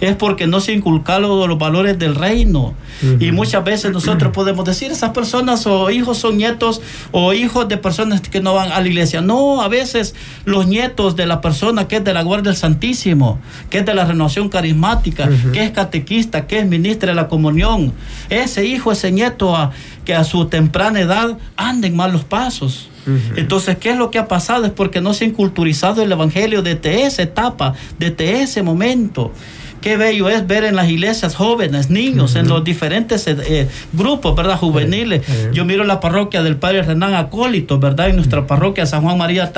es 0.00 0.16
porque 0.16 0.46
no 0.46 0.60
se 0.60 0.72
inculcaron 0.72 1.48
los 1.48 1.58
valores 1.58 1.98
del 1.98 2.14
reino. 2.14 2.74
Y 3.20 3.32
muchas 3.32 3.64
veces 3.64 3.92
nosotros 3.92 4.32
podemos 4.34 4.64
decir, 4.64 4.90
esas 4.90 5.10
personas 5.10 5.66
o 5.66 5.90
hijos 5.90 6.18
son 6.18 6.36
nietos 6.36 6.80
o 7.12 7.32
hijos 7.32 7.68
de 7.68 7.76
personas 7.76 8.20
que 8.20 8.40
no 8.40 8.54
van 8.54 8.72
a 8.72 8.80
la 8.80 8.86
iglesia. 8.86 9.20
No, 9.20 9.62
a 9.62 9.68
veces 9.68 10.14
los 10.44 10.66
nietos 10.66 11.16
de 11.16 11.26
la 11.26 11.40
persona 11.40 11.88
que 11.88 11.96
es 11.96 12.04
de 12.04 12.14
la 12.14 12.22
Guardia 12.22 12.50
del 12.50 12.56
Santísimo, 12.56 13.38
que 13.70 13.78
es 13.78 13.86
de 13.86 13.94
la 13.94 14.04
renovación 14.04 14.48
carismática, 14.48 15.28
que 15.52 15.64
es 15.64 15.70
catequista, 15.70 16.46
que 16.46 16.60
es 16.60 16.66
ministra 16.66 17.10
de 17.10 17.14
la 17.14 17.28
comunión, 17.28 17.92
ese 18.30 18.64
hijo, 18.66 18.92
ese 18.92 19.12
nieto 19.12 19.70
que 20.04 20.14
a 20.14 20.24
su 20.24 20.46
temprana 20.46 21.00
edad 21.00 21.38
anden 21.56 21.96
malos 21.96 22.24
pasos. 22.24 22.88
Entonces, 23.36 23.78
¿qué 23.78 23.90
es 23.90 23.96
lo 23.96 24.10
que 24.10 24.18
ha 24.18 24.28
pasado? 24.28 24.66
Es 24.66 24.72
porque 24.72 25.00
no 25.00 25.14
se 25.14 25.24
ha 25.24 25.28
inculturizado 25.28 26.02
el 26.02 26.12
Evangelio 26.12 26.62
desde 26.62 27.04
esa 27.04 27.22
etapa, 27.22 27.72
desde 27.98 28.42
ese 28.42 28.62
momento. 28.62 29.32
Qué 29.80 29.96
bello 29.96 30.28
es 30.28 30.46
ver 30.46 30.64
en 30.64 30.76
las 30.76 30.88
iglesias 30.88 31.34
jóvenes, 31.34 31.90
niños, 31.90 32.34
en 32.34 32.48
los 32.48 32.64
diferentes 32.64 33.26
eh, 33.26 33.36
eh, 33.46 33.68
grupos, 33.92 34.34
¿verdad? 34.34 34.58
Juveniles. 34.58 35.22
Yo 35.52 35.64
miro 35.64 35.84
la 35.84 36.00
parroquia 36.00 36.42
del 36.42 36.56
Padre 36.56 36.82
Renán 36.82 37.14
Acólito, 37.14 37.78
¿verdad? 37.78 38.08
En 38.08 38.16
nuestra 38.16 38.46
parroquia 38.46 38.86
San 38.86 39.02
Juan 39.02 39.18
María 39.18 39.52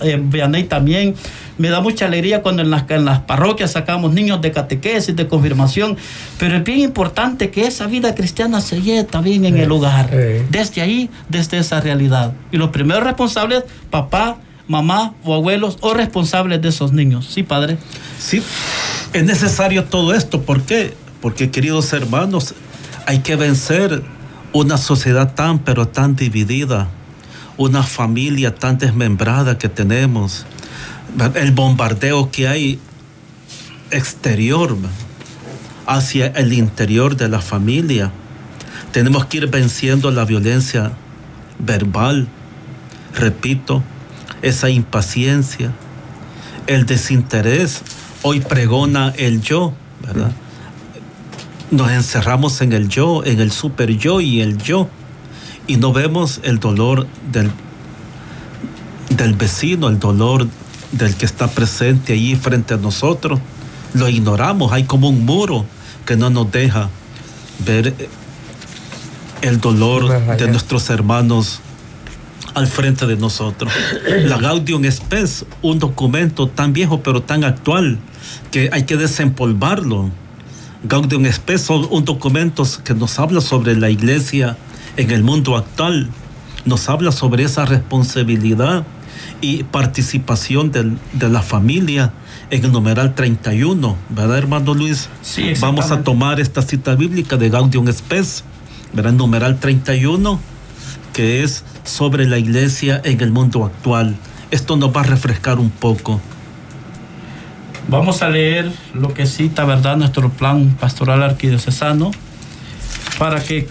eh, 0.00 0.66
también. 0.68 1.14
Me 1.58 1.70
da 1.70 1.80
mucha 1.80 2.06
alegría 2.06 2.40
cuando 2.40 2.62
en 2.62 2.70
las, 2.70 2.88
en 2.88 3.04
las 3.04 3.20
parroquias 3.20 3.72
sacamos 3.72 4.12
niños 4.12 4.40
de 4.40 4.52
catequesis, 4.52 5.14
de 5.14 5.26
confirmación. 5.26 5.96
Pero 6.38 6.56
es 6.56 6.64
bien 6.64 6.80
importante 6.80 7.50
que 7.50 7.66
esa 7.66 7.86
vida 7.86 8.14
cristiana 8.14 8.60
se 8.60 8.80
lleve 8.80 9.04
también 9.04 9.44
en 9.44 9.58
el 9.58 9.70
hogar. 9.70 10.10
Desde 10.50 10.82
ahí, 10.82 11.10
desde 11.28 11.58
esa 11.58 11.80
realidad. 11.80 12.32
Y 12.52 12.56
los 12.56 12.70
primeros 12.70 13.02
responsables, 13.02 13.64
papá, 13.90 14.38
mamá 14.68 15.14
o 15.24 15.34
abuelos 15.34 15.78
o 15.80 15.94
responsables 15.94 16.62
de 16.62 16.68
esos 16.68 16.92
niños. 16.92 17.26
¿Sí, 17.28 17.42
padre? 17.42 17.78
Sí, 18.18 18.42
es 19.12 19.24
necesario 19.24 19.84
todo 19.84 20.14
esto. 20.14 20.42
¿Por 20.42 20.62
qué? 20.62 20.94
Porque, 21.20 21.50
queridos 21.50 21.92
hermanos, 21.92 22.54
hay 23.06 23.20
que 23.20 23.36
vencer 23.36 24.02
una 24.52 24.78
sociedad 24.78 25.34
tan, 25.34 25.58
pero 25.60 25.88
tan 25.88 26.16
dividida, 26.16 26.88
una 27.56 27.82
familia 27.82 28.54
tan 28.54 28.78
desmembrada 28.78 29.58
que 29.58 29.68
tenemos, 29.68 30.46
el 31.34 31.52
bombardeo 31.52 32.30
que 32.30 32.48
hay 32.48 32.78
exterior 33.90 34.76
hacia 35.86 36.26
el 36.26 36.52
interior 36.52 37.16
de 37.16 37.28
la 37.28 37.40
familia. 37.40 38.12
Tenemos 38.92 39.26
que 39.26 39.38
ir 39.38 39.48
venciendo 39.48 40.10
la 40.10 40.24
violencia 40.24 40.92
verbal, 41.58 42.28
repito, 43.14 43.82
esa 44.42 44.70
impaciencia, 44.70 45.72
el 46.66 46.86
desinterés. 46.86 47.82
Hoy 48.22 48.40
pregona 48.40 49.12
el 49.16 49.40
yo, 49.40 49.72
¿verdad? 50.04 50.32
Nos 51.70 51.90
encerramos 51.90 52.60
en 52.60 52.72
el 52.72 52.88
yo, 52.88 53.24
en 53.24 53.40
el 53.40 53.52
super 53.52 53.90
yo 53.96 54.20
y 54.20 54.40
el 54.40 54.58
yo, 54.58 54.88
y 55.66 55.76
no 55.76 55.92
vemos 55.92 56.40
el 56.42 56.58
dolor 56.58 57.06
del, 57.30 57.50
del 59.10 59.34
vecino, 59.34 59.88
el 59.88 59.98
dolor 59.98 60.48
del 60.92 61.14
que 61.14 61.26
está 61.26 61.48
presente 61.48 62.14
allí 62.14 62.36
frente 62.36 62.74
a 62.74 62.76
nosotros. 62.78 63.38
Lo 63.94 64.08
ignoramos, 64.08 64.72
hay 64.72 64.84
como 64.84 65.08
un 65.08 65.24
muro 65.24 65.64
que 66.06 66.16
no 66.16 66.30
nos 66.30 66.50
deja 66.50 66.88
ver 67.64 67.94
el 69.42 69.60
dolor 69.60 70.36
de 70.36 70.48
nuestros 70.48 70.90
hermanos 70.90 71.60
al 72.54 72.66
frente 72.66 73.06
de 73.06 73.16
nosotros. 73.16 73.72
La 74.24 74.38
Gaudium 74.38 74.84
Spes, 74.90 75.44
un 75.62 75.78
documento 75.78 76.48
tan 76.48 76.72
viejo 76.72 77.02
pero 77.02 77.22
tan 77.22 77.44
actual 77.44 77.98
que 78.50 78.70
hay 78.72 78.84
que 78.84 78.96
desempolvarlo. 78.96 80.10
Gaudium 80.84 81.24
Spes 81.30 81.62
son 81.62 81.86
un 81.90 82.04
documento 82.04 82.64
que 82.84 82.94
nos 82.94 83.18
habla 83.18 83.40
sobre 83.40 83.76
la 83.76 83.90
iglesia 83.90 84.56
en 84.96 85.10
el 85.10 85.22
mundo 85.22 85.56
actual, 85.56 86.08
nos 86.64 86.88
habla 86.88 87.12
sobre 87.12 87.44
esa 87.44 87.64
responsabilidad 87.64 88.84
y 89.40 89.64
participación 89.64 90.70
de 90.72 91.28
la 91.28 91.42
familia 91.42 92.12
en 92.50 92.64
el 92.64 92.72
numeral 92.72 93.14
31, 93.14 93.96
¿verdad, 94.08 94.38
hermano 94.38 94.74
Luis? 94.74 95.08
Sí, 95.22 95.52
Vamos 95.60 95.90
a 95.90 96.02
tomar 96.02 96.40
esta 96.40 96.62
cita 96.62 96.94
bíblica 96.94 97.36
de 97.36 97.50
Gaudium 97.50 97.90
Spes, 97.92 98.44
¿verdad? 98.92 99.12
Numeral 99.12 99.58
31, 99.58 100.40
que 101.12 101.42
es 101.42 101.64
sobre 101.84 102.26
la 102.26 102.38
iglesia 102.38 103.00
en 103.04 103.20
el 103.20 103.30
mundo 103.30 103.64
actual. 103.64 104.16
Esto 104.50 104.76
nos 104.76 104.94
va 104.94 105.00
a 105.00 105.04
refrescar 105.04 105.58
un 105.58 105.70
poco. 105.70 106.20
Vamos 107.88 108.22
a 108.22 108.28
leer 108.28 108.70
lo 108.92 109.14
que 109.14 109.26
cita, 109.26 109.64
¿verdad?, 109.64 109.96
nuestro 109.96 110.30
plan 110.30 110.76
pastoral 110.78 111.22
arquidiocesano 111.22 112.10
para 113.18 113.42
que 113.42 113.68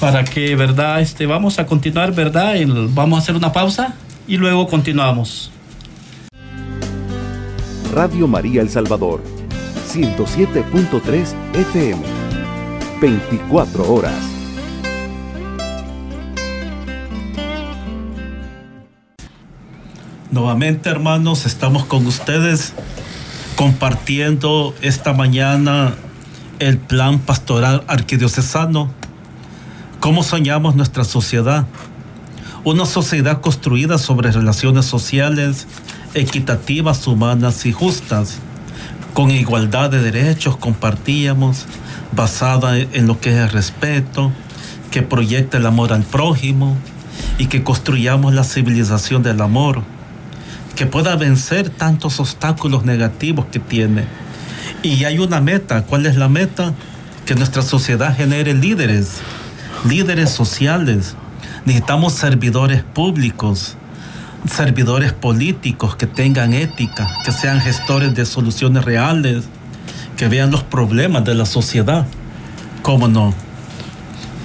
para 0.00 0.24
que, 0.24 0.56
¿verdad? 0.56 1.00
Este, 1.00 1.26
vamos 1.26 1.60
a 1.60 1.66
continuar, 1.66 2.12
¿verdad? 2.12 2.56
vamos 2.88 3.20
a 3.20 3.22
hacer 3.22 3.36
una 3.36 3.52
pausa 3.52 3.94
y 4.26 4.36
luego 4.36 4.66
continuamos. 4.66 5.52
Radio 7.94 8.26
María 8.26 8.62
El 8.62 8.68
Salvador, 8.68 9.22
107.3 9.92 11.34
FM, 11.54 12.02
24 13.00 13.92
horas. 13.92 14.41
Nuevamente, 20.32 20.88
hermanos, 20.88 21.44
estamos 21.44 21.84
con 21.84 22.06
ustedes 22.06 22.72
compartiendo 23.54 24.74
esta 24.80 25.12
mañana 25.12 25.92
el 26.58 26.78
plan 26.78 27.18
pastoral 27.18 27.84
arquidiocesano. 27.86 28.90
¿Cómo 30.00 30.22
soñamos 30.22 30.74
nuestra 30.74 31.04
sociedad? 31.04 31.66
Una 32.64 32.86
sociedad 32.86 33.42
construida 33.42 33.98
sobre 33.98 34.32
relaciones 34.32 34.86
sociales 34.86 35.66
equitativas, 36.14 37.06
humanas 37.06 37.66
y 37.66 37.72
justas, 37.72 38.38
con 39.12 39.30
igualdad 39.30 39.90
de 39.90 40.00
derechos 40.00 40.56
compartíamos, 40.56 41.66
basada 42.16 42.78
en 42.78 43.06
lo 43.06 43.20
que 43.20 43.34
es 43.34 43.36
el 43.36 43.50
respeto, 43.50 44.32
que 44.90 45.02
proyecta 45.02 45.58
el 45.58 45.66
amor 45.66 45.92
al 45.92 46.04
prójimo 46.04 46.74
y 47.36 47.48
que 47.48 47.62
construyamos 47.62 48.32
la 48.32 48.44
civilización 48.44 49.22
del 49.22 49.42
amor 49.42 49.82
que 50.76 50.86
pueda 50.86 51.16
vencer 51.16 51.70
tantos 51.70 52.20
obstáculos 52.20 52.84
negativos 52.84 53.46
que 53.46 53.58
tiene. 53.58 54.04
Y 54.82 55.04
hay 55.04 55.18
una 55.18 55.40
meta. 55.40 55.84
¿Cuál 55.84 56.06
es 56.06 56.16
la 56.16 56.28
meta? 56.28 56.74
Que 57.26 57.34
nuestra 57.34 57.62
sociedad 57.62 58.16
genere 58.16 58.54
líderes, 58.54 59.20
líderes 59.88 60.30
sociales. 60.30 61.14
Necesitamos 61.64 62.14
servidores 62.14 62.82
públicos, 62.82 63.76
servidores 64.46 65.12
políticos 65.12 65.94
que 65.94 66.06
tengan 66.06 66.52
ética, 66.52 67.08
que 67.24 67.32
sean 67.32 67.60
gestores 67.60 68.14
de 68.14 68.26
soluciones 68.26 68.84
reales, 68.84 69.44
que 70.16 70.28
vean 70.28 70.50
los 70.50 70.62
problemas 70.62 71.24
de 71.24 71.34
la 71.34 71.46
sociedad. 71.46 72.06
¿Cómo 72.82 73.06
no? 73.06 73.32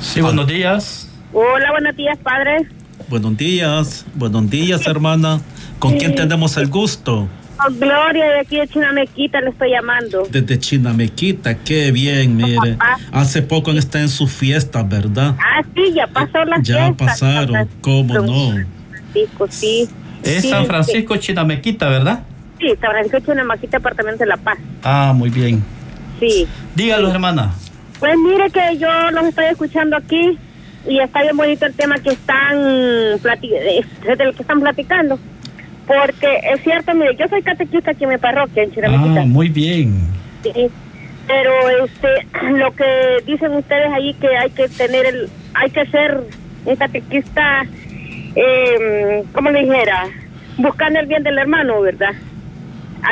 Sí, 0.01 0.21
buenos 0.21 0.47
días. 0.47 1.07
Hola, 1.33 1.71
buenos 1.71 1.95
días, 1.95 2.17
padre. 2.19 2.67
Buenos 3.09 3.37
días, 3.37 4.05
buenos 4.13 4.49
días, 4.49 4.85
hermana. 4.85 5.41
¿Con 5.79 5.97
quién 5.97 6.15
tenemos 6.15 6.57
el 6.57 6.67
gusto? 6.67 7.27
Con 7.57 7.79
Gloria, 7.79 8.25
de 8.25 8.39
aquí 8.39 8.57
de 8.57 8.67
Chinamequita 8.67 9.41
le 9.41 9.49
estoy 9.49 9.71
llamando. 9.71 10.27
Desde 10.29 10.59
Chinamequita, 10.59 11.55
qué 11.59 11.91
bien, 11.91 12.35
mire. 12.35 12.77
Hace 13.11 13.41
poco 13.41 13.71
está 13.71 13.99
en 13.99 14.09
su 14.09 14.27
fiesta, 14.27 14.83
¿verdad? 14.83 15.35
Ah, 15.39 15.63
sí, 15.75 15.93
ya 15.93 16.07
pasó 16.07 16.43
la 16.45 16.57
ya 16.61 16.87
Ya 16.89 16.93
pasaron, 16.93 17.67
¿cómo 17.81 18.13
no? 18.15 18.53
Francisco, 18.89 19.47
sí. 19.49 19.89
Es 20.23 20.49
San 20.49 20.65
Francisco 20.65 21.17
Chinamequita, 21.17 21.89
¿verdad? 21.89 22.23
Sí, 22.59 22.67
San 22.81 22.91
Francisco 22.91 23.19
Chinamequita, 23.19 23.77
Departamento 23.77 24.19
de 24.19 24.27
La 24.27 24.37
Paz. 24.37 24.57
Ah, 24.83 25.13
muy 25.15 25.29
bien. 25.29 25.63
Sí. 26.19 26.47
Dígalo, 26.75 27.09
hermana. 27.11 27.53
Pues 27.99 28.15
mire 28.17 28.49
que 28.51 28.77
yo 28.77 29.11
los 29.11 29.25
estoy 29.25 29.45
escuchando 29.45 29.95
aquí 29.97 30.37
y 30.87 30.99
está 30.99 31.21
bien 31.21 31.35
bonito 31.35 31.65
el 31.65 31.73
tema 31.73 31.97
que 31.97 32.09
están, 32.09 32.55
eh, 32.57 33.83
que 34.15 34.41
están 34.41 34.59
platicando 34.59 35.19
Porque 35.87 36.41
es 36.53 36.61
cierto, 36.63 36.93
mire, 36.93 37.15
yo 37.15 37.27
soy 37.29 37.41
catequista 37.41 37.91
aquí 37.91 38.03
en 38.03 38.09
mi 38.11 38.17
parroquia, 38.17 38.63
en 38.63 38.71
Chiramequita. 38.73 39.21
Ah, 39.21 39.25
muy 39.25 39.47
bien. 39.47 40.07
Sí, 40.43 40.69
pero 41.27 41.51
este, 41.85 42.27
lo 42.51 42.71
que 42.71 43.23
dicen 43.25 43.53
ustedes 43.53 43.91
ahí 43.93 44.13
que 44.15 44.35
hay 44.35 44.49
que 44.49 44.67
tener 44.67 45.05
el, 45.05 45.29
hay 45.53 45.69
que 45.69 45.85
ser 45.85 46.21
un 46.65 46.75
catequista, 46.75 47.65
eh, 48.35 49.23
¿cómo 49.31 49.49
le 49.49 49.61
dijera? 49.61 50.07
Buscando 50.57 50.99
el 50.99 51.05
bien 51.05 51.23
del 51.23 51.37
hermano, 51.37 51.81
¿verdad? 51.81 52.11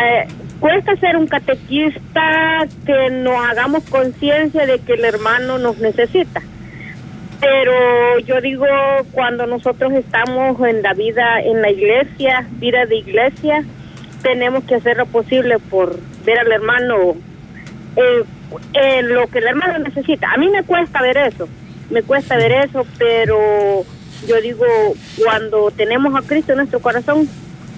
Eh, 0.02 0.28
cuesta 0.60 0.96
ser 0.98 1.16
un 1.16 1.28
catequista 1.28 2.66
que 2.86 3.10
nos 3.12 3.36
hagamos 3.46 3.84
conciencia 3.86 4.66
de 4.66 4.80
que 4.80 4.94
el 4.94 5.06
hermano 5.06 5.58
nos 5.60 5.78
necesita. 5.78 6.42
Pero 7.40 8.20
yo 8.20 8.42
digo, 8.42 8.66
cuando 9.12 9.46
nosotros 9.46 9.94
estamos 9.94 10.60
en 10.68 10.82
la 10.82 10.94
vida, 10.94 11.42
en 11.42 11.62
la 11.62 11.70
iglesia, 11.70 12.48
vida 12.54 12.86
de 12.86 12.98
iglesia, 12.98 13.64
tenemos 14.22 14.64
que 14.64 14.76
hacer 14.76 14.98
lo 14.98 15.06
posible 15.06 15.60
por 15.60 16.00
ver 16.26 16.40
al 16.40 16.52
hermano 16.52 17.16
eh, 17.96 19.02
lo 19.04 19.28
que 19.28 19.40
el 19.40 19.48
hermano 19.48 19.80
necesita. 19.80 20.32
A 20.32 20.38
mí 20.38 20.50
me 20.50 20.64
cuesta 20.64 21.02
ver 21.02 21.18
eso, 21.18 21.48
me 21.90 22.02
cuesta 22.04 22.38
ver 22.38 22.52
eso, 22.52 22.86
pero 22.98 23.84
yo 24.28 24.42
digo, 24.42 24.66
cuando 25.24 25.72
tenemos 25.72 26.16
a 26.16 26.26
Cristo 26.26 26.54
en 26.54 26.60
nuestro 26.60 26.80
corazón, 26.80 27.28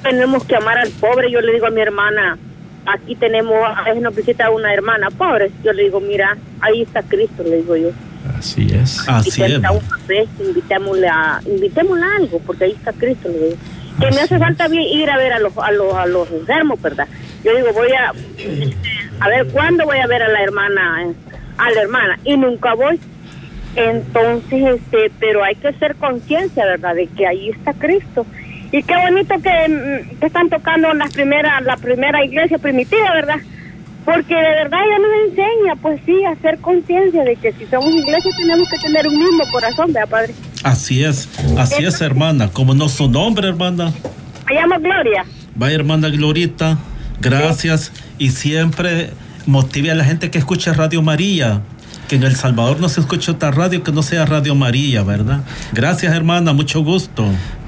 tenemos 0.03 0.45
que 0.45 0.55
amar 0.55 0.77
al 0.77 0.91
pobre. 0.91 1.31
Yo 1.31 1.41
le 1.41 1.53
digo 1.53 1.67
a 1.67 1.71
mi 1.71 1.81
hermana, 1.81 2.37
aquí 2.85 3.15
tenemos, 3.15 3.55
a 3.63 3.83
veces 3.83 4.01
nos 4.01 4.15
visita 4.15 4.49
una 4.49 4.73
hermana 4.73 5.09
pobre, 5.11 5.51
yo 5.63 5.73
le 5.73 5.83
digo, 5.83 5.99
mira, 5.99 6.37
ahí 6.61 6.83
está 6.83 7.03
Cristo, 7.03 7.43
le 7.43 7.57
digo 7.57 7.75
yo. 7.75 7.89
Así 8.37 8.67
es. 8.73 9.07
Así 9.07 9.43
es. 9.43 9.57
un 9.57 9.61
café, 9.61 10.27
invitémosle 10.39 11.07
a, 11.07 11.41
invitémosle 11.45 12.05
a 12.05 12.15
algo, 12.17 12.39
porque 12.45 12.65
ahí 12.65 12.71
está 12.71 12.93
Cristo, 12.93 13.29
le 13.29 13.39
digo. 13.39 13.57
Que 13.99 14.11
me 14.11 14.21
hace 14.21 14.37
falta 14.37 14.67
bien 14.67 14.83
ir 14.83 15.09
a 15.09 15.17
ver 15.17 15.33
a 15.33 15.39
los, 15.39 15.57
a 15.57 15.71
los, 15.71 15.93
a 15.95 16.05
los 16.05 16.29
enfermos, 16.29 16.79
¿verdad? 16.81 17.07
Yo 17.43 17.55
digo, 17.55 17.73
voy 17.73 17.89
a, 17.93 18.13
a 19.19 19.29
ver, 19.29 19.47
¿cuándo 19.47 19.85
voy 19.85 19.97
a 19.97 20.07
ver 20.07 20.21
a 20.21 20.27
la 20.27 20.43
hermana, 20.43 21.07
a 21.57 21.71
la 21.71 21.81
hermana? 21.81 22.19
Y 22.23 22.37
nunca 22.37 22.75
voy. 22.75 22.99
Entonces, 23.75 24.75
este, 24.75 25.11
pero 25.19 25.43
hay 25.43 25.55
que 25.55 25.73
ser 25.73 25.95
conciencia, 25.95 26.65
¿verdad? 26.65 26.93
De 26.93 27.07
que 27.07 27.25
ahí 27.25 27.49
está 27.49 27.73
Cristo. 27.73 28.25
Y 28.71 28.83
qué 28.83 28.95
bonito 28.97 29.35
que, 29.41 29.69
mm, 29.69 30.19
que 30.19 30.25
están 30.27 30.49
tocando 30.49 30.93
las 30.93 31.13
primeras, 31.13 31.63
la 31.63 31.77
primera 31.77 32.23
iglesia 32.23 32.59
primitiva, 32.59 33.13
¿verdad? 33.13 33.37
Porque 34.07 34.35
de 34.35 34.41
verdad 34.41 34.79
ella 34.87 34.99
nos 34.99 35.29
enseña, 35.31 35.75
pues 35.81 35.99
sí, 36.05 36.23
a 36.23 36.29
hacer 36.31 36.59
conciencia 36.59 37.25
de 37.25 37.35
que 37.35 37.51
si 37.51 37.65
somos 37.65 37.89
iglesia 37.93 38.31
tenemos 38.37 38.65
que 38.69 38.77
tener 38.77 39.05
un 39.05 39.17
mismo 39.19 39.43
corazón, 39.51 39.91
¿verdad, 39.91 40.07
padre? 40.09 40.33
Así 40.63 41.03
es, 41.03 41.27
así 41.57 41.83
es, 41.83 41.99
hermana. 41.99 42.47
Como 42.47 42.73
no 42.73 42.87
su 42.87 43.09
nombre, 43.09 43.49
hermana. 43.49 43.91
Me 44.47 44.55
llamo 44.55 44.79
Gloria. 44.79 45.25
Vaya, 45.55 45.75
hermana 45.75 46.07
Glorita, 46.07 46.77
gracias. 47.19 47.91
Y 48.17 48.29
siempre 48.29 49.09
motive 49.45 49.91
a 49.91 49.95
la 49.95 50.05
gente 50.05 50.31
que 50.31 50.37
escuche 50.37 50.71
Radio 50.71 51.01
María. 51.01 51.63
Que 52.07 52.15
en 52.15 52.23
El 52.23 52.37
Salvador 52.37 52.79
no 52.79 52.87
se 52.87 53.01
escuche 53.01 53.31
otra 53.31 53.51
radio 53.51 53.83
que 53.83 53.91
no 53.91 54.03
sea 54.03 54.25
Radio 54.25 54.55
María, 54.55 55.03
¿verdad? 55.03 55.41
Gracias, 55.73 56.15
hermana, 56.15 56.53
mucho 56.53 56.81
gusto. 56.81 57.25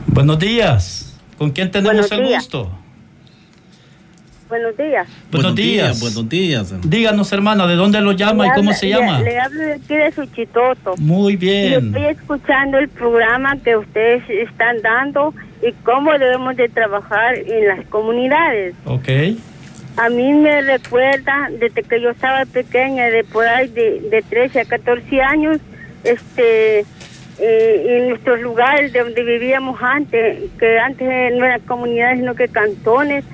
Buenos 0.07 0.39
días. 0.39 1.17
¿Con 1.37 1.51
quién 1.51 1.69
tenemos 1.69 2.07
Buenos 2.07 2.11
el 2.13 2.25
días. 2.25 2.43
gusto? 2.43 2.78
Buenos 4.49 4.75
días. 4.77 5.07
Buenos 5.31 5.53
días. 5.55 5.99
Buenos 5.99 6.27
días. 6.27 6.73
Díganos, 6.89 7.31
hermana, 7.31 7.67
¿de 7.67 7.75
dónde 7.75 8.01
lo 8.01 8.13
llama 8.13 8.47
y 8.47 8.49
cómo 8.49 8.69
habla- 8.71 8.73
se 8.73 8.89
llama? 8.89 9.19
Le, 9.21 9.39
hablo 9.39 9.61
de 9.61 9.73
aquí 9.73 9.95
de 9.95 10.11
Suchitoto. 10.11 10.95
Muy 10.97 11.35
bien. 11.35 11.87
estoy 11.87 12.05
escuchando 12.05 12.79
el 12.79 12.89
programa 12.89 13.55
que 13.63 13.77
ustedes 13.77 14.23
están 14.27 14.81
dando 14.81 15.35
y 15.61 15.71
cómo 15.83 16.11
debemos 16.17 16.55
de 16.55 16.67
trabajar 16.67 17.35
en 17.37 17.67
las 17.67 17.85
comunidades. 17.87 18.73
Ok. 18.85 19.07
A 19.97 20.09
mí 20.09 20.33
me 20.33 20.61
recuerda 20.61 21.49
desde 21.59 21.83
que 21.83 22.01
yo 22.01 22.09
estaba 22.09 22.45
pequeña, 22.45 23.05
de 23.07 23.23
por 23.25 23.45
ahí 23.45 23.67
de, 23.67 24.01
de 24.09 24.21
13 24.27 24.61
a 24.61 24.65
14 24.65 25.21
años, 25.21 25.57
este, 26.03 26.79
eh, 27.39 27.85
en 27.99 28.09
nuestros 28.09 28.39
lugares 28.41 28.93
de 28.93 28.99
donde 29.01 29.23
vivíamos 29.23 29.77
antes, 29.81 30.39
que 30.57 30.79
antes 30.79 31.07
no 31.37 31.45
eran 31.45 31.59
comunidades, 31.61 32.19
sino 32.19 32.33
que 32.33 32.47
cantones, 32.47 33.25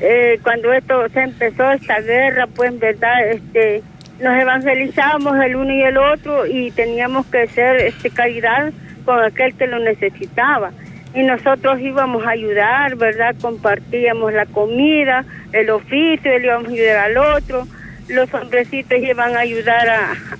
eh, 0.00 0.38
cuando 0.42 0.72
esto 0.72 1.08
se 1.10 1.20
empezó, 1.20 1.70
esta 1.70 2.00
guerra, 2.00 2.46
pues 2.54 2.70
en 2.70 2.78
verdad, 2.78 3.28
este, 3.30 3.82
nos 4.20 4.40
evangelizábamos 4.40 5.36
el 5.44 5.56
uno 5.56 5.72
y 5.72 5.82
el 5.82 5.96
otro 5.96 6.46
y 6.46 6.70
teníamos 6.70 7.26
que 7.26 7.42
hacer 7.42 7.76
este, 7.76 8.10
caridad 8.10 8.72
con 9.04 9.22
aquel 9.22 9.54
que 9.54 9.66
lo 9.66 9.78
necesitaba 9.78 10.72
y 11.14 11.22
nosotros 11.22 11.80
íbamos 11.80 12.26
a 12.26 12.30
ayudar, 12.30 12.96
¿verdad? 12.96 13.36
Compartíamos 13.40 14.32
la 14.32 14.46
comida, 14.46 15.24
el 15.52 15.70
oficio, 15.70 16.38
le 16.38 16.46
íbamos 16.46 16.68
a 16.68 16.72
ayudar 16.72 16.96
al 16.96 17.16
otro. 17.16 17.66
Los 18.08 18.34
hombrecitos 18.34 18.98
iban 18.98 19.36
a 19.36 19.40
ayudar 19.40 19.88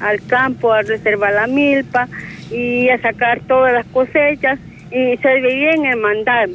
al 0.01 0.27
campo 0.27 0.73
a 0.73 0.83
reservar 0.83 1.33
la 1.33 1.47
milpa 1.47 2.09
y 2.51 2.89
a 2.89 3.01
sacar 3.01 3.41
todas 3.47 3.73
las 3.73 3.87
cosechas 3.87 4.59
y 4.91 5.17
se 5.17 5.35
vivía 5.41 5.73
en 5.73 5.87
hermandad. 5.87 6.49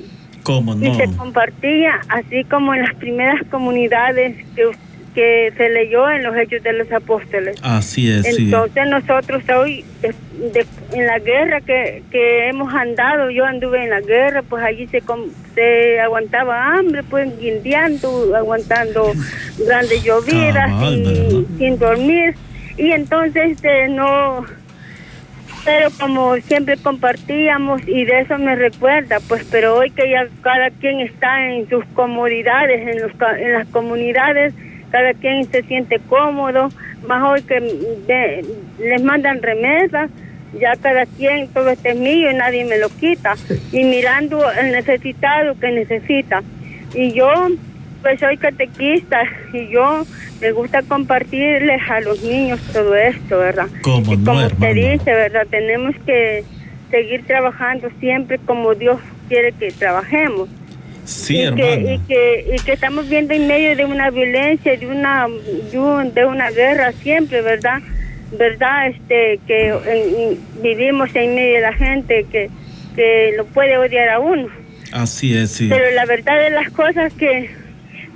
¿Cómo 0.49 0.75
Y 0.75 0.95
se 0.95 1.15
compartía, 1.15 1.99
así 2.09 2.43
como 2.45 2.73
en 2.73 2.81
las 2.81 2.95
primeras 2.95 3.41
comunidades 3.51 4.35
que, 4.55 4.65
que 5.13 5.53
se 5.57 5.69
leyó 5.69 6.09
en 6.09 6.23
los 6.23 6.35
Hechos 6.35 6.63
de 6.63 6.73
los 6.73 6.91
Apóstoles. 6.91 7.55
Así 7.61 8.11
es, 8.11 8.35
sí. 8.35 8.45
Entonces 8.45 8.87
nosotros 8.87 9.43
hoy, 9.55 9.85
de- 10.01 10.13
de- 10.53 10.65
en 10.93 11.05
la 11.05 11.19
guerra 11.19 11.61
que, 11.61 12.01
que 12.11 12.47
hemos 12.49 12.73
andado, 12.73 13.29
yo 13.29 13.45
anduve 13.45 13.83
en 13.83 13.89
la 13.91 14.01
guerra, 14.01 14.41
pues 14.41 14.63
allí 14.63 14.87
se, 14.87 15.03
se 15.53 15.99
aguantaba 15.99 16.73
hambre, 16.77 17.03
pues 17.03 17.37
guindeando, 17.39 18.35
aguantando 18.35 19.11
grandes 19.67 20.03
llovidas 20.03 20.71
¿verdad? 20.79 21.43
sin 21.59 21.77
dormir. 21.77 22.33
Y 22.77 22.91
entonces 22.91 23.51
este, 23.51 23.89
no, 23.89 24.45
pero 25.65 25.89
como 25.99 26.35
siempre 26.37 26.77
compartíamos 26.77 27.81
y 27.87 28.05
de 28.05 28.21
eso 28.21 28.37
me 28.37 28.55
recuerda, 28.55 29.17
pues 29.27 29.45
pero 29.51 29.75
hoy 29.75 29.91
que 29.91 30.09
ya 30.09 30.27
cada 30.41 30.69
quien 30.71 30.99
está 31.01 31.49
en 31.49 31.69
sus 31.69 31.83
comodidades, 31.93 32.87
en, 32.87 33.01
los, 33.01 33.11
en 33.39 33.53
las 33.53 33.67
comunidades, 33.67 34.53
cada 34.91 35.13
quien 35.13 35.45
se 35.51 35.61
siente 35.63 35.99
cómodo, 36.07 36.69
más 37.07 37.23
hoy 37.23 37.41
que 37.43 37.59
de- 37.59 38.45
les 38.79 39.03
mandan 39.03 39.41
remesas, 39.41 40.09
ya 40.59 40.75
cada 40.81 41.05
quien, 41.05 41.47
todo 41.49 41.69
este 41.69 41.89
es 41.91 41.95
mío 41.97 42.31
y 42.31 42.33
nadie 42.33 42.65
me 42.65 42.77
lo 42.79 42.89
quita, 42.89 43.35
y 43.71 43.83
mirando 43.83 44.49
el 44.51 44.71
necesitado 44.71 45.59
que 45.59 45.71
necesita. 45.71 46.41
Y 46.95 47.11
yo, 47.13 47.31
pues 48.01 48.19
soy 48.19 48.37
catequista 48.37 49.21
y 49.53 49.67
yo 49.69 50.05
me 50.41 50.51
gusta 50.51 50.81
compartirles 50.83 51.81
a 51.89 51.99
los 52.01 52.21
niños 52.23 52.59
todo 52.73 52.95
esto, 52.95 53.39
¿verdad? 53.39 53.67
¿Cómo 53.81 54.13
y 54.13 54.17
no, 54.17 54.25
como 54.33 54.45
usted 54.47 54.73
dice, 54.75 55.13
¿verdad? 55.13 55.45
Tenemos 55.49 55.95
que 56.05 56.43
seguir 56.91 57.25
trabajando 57.25 57.89
siempre 57.99 58.37
como 58.45 58.73
Dios 58.73 58.97
quiere 59.27 59.51
que 59.53 59.71
trabajemos. 59.71 60.49
Sí, 61.05 61.41
y, 61.41 61.55
que, 61.55 61.75
y, 61.95 61.99
que, 62.07 62.45
y 62.55 62.59
que 62.63 62.71
estamos 62.73 63.09
viendo 63.09 63.33
en 63.33 63.47
medio 63.47 63.75
de 63.75 63.83
una 63.85 64.11
violencia, 64.11 64.77
de 64.77 64.85
una, 64.87 65.27
de, 65.71 65.79
un- 65.79 66.13
de 66.13 66.25
una 66.25 66.51
guerra 66.51 66.91
siempre, 66.91 67.41
¿verdad? 67.41 67.79
¿Verdad? 68.37 68.87
Este, 68.89 69.39
que 69.47 69.69
en- 69.69 70.39
vivimos 70.61 71.09
en 71.15 71.33
medio 71.33 71.55
de 71.55 71.61
la 71.61 71.73
gente 71.73 72.25
que, 72.31 72.49
que 72.95 73.33
lo 73.37 73.45
puede 73.45 73.77
odiar 73.77 74.09
a 74.09 74.19
uno. 74.19 74.47
Así 74.91 75.35
es, 75.35 75.51
sí. 75.51 75.67
Pero 75.67 75.89
la 75.95 76.05
verdad 76.05 76.39
de 76.39 76.51
las 76.51 76.69
cosas 76.69 77.11
que 77.13 77.49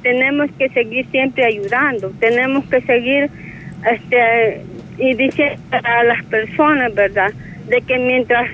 tenemos 0.04 0.52
que 0.58 0.70
seguir 0.70 1.08
siempre 1.10 1.46
ayudando, 1.46 2.12
tenemos 2.20 2.66
que 2.66 2.82
seguir 2.82 3.30
este 3.92 4.62
y 4.98 5.16
diciendo 5.16 5.60
a 5.72 6.04
las 6.04 6.24
personas, 6.26 6.94
¿verdad? 6.94 7.32
De 7.68 7.82
que 7.82 7.98
mientras 7.98 8.50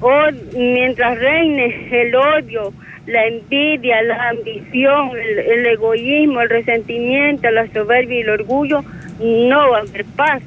o 0.00 0.12
mientras 0.56 1.18
reine 1.18 1.88
el 1.90 2.14
odio, 2.14 2.72
la 3.06 3.26
envidia, 3.26 4.02
la 4.02 4.30
ambición, 4.30 5.10
el, 5.16 5.38
el 5.38 5.66
egoísmo, 5.66 6.40
el 6.40 6.50
resentimiento, 6.50 7.48
la 7.50 7.66
soberbia 7.68 8.18
y 8.18 8.22
el 8.22 8.30
orgullo, 8.30 8.82
no 9.20 9.70
va 9.70 9.78
a 9.78 9.80
haber 9.80 10.04
paz, 10.16 10.42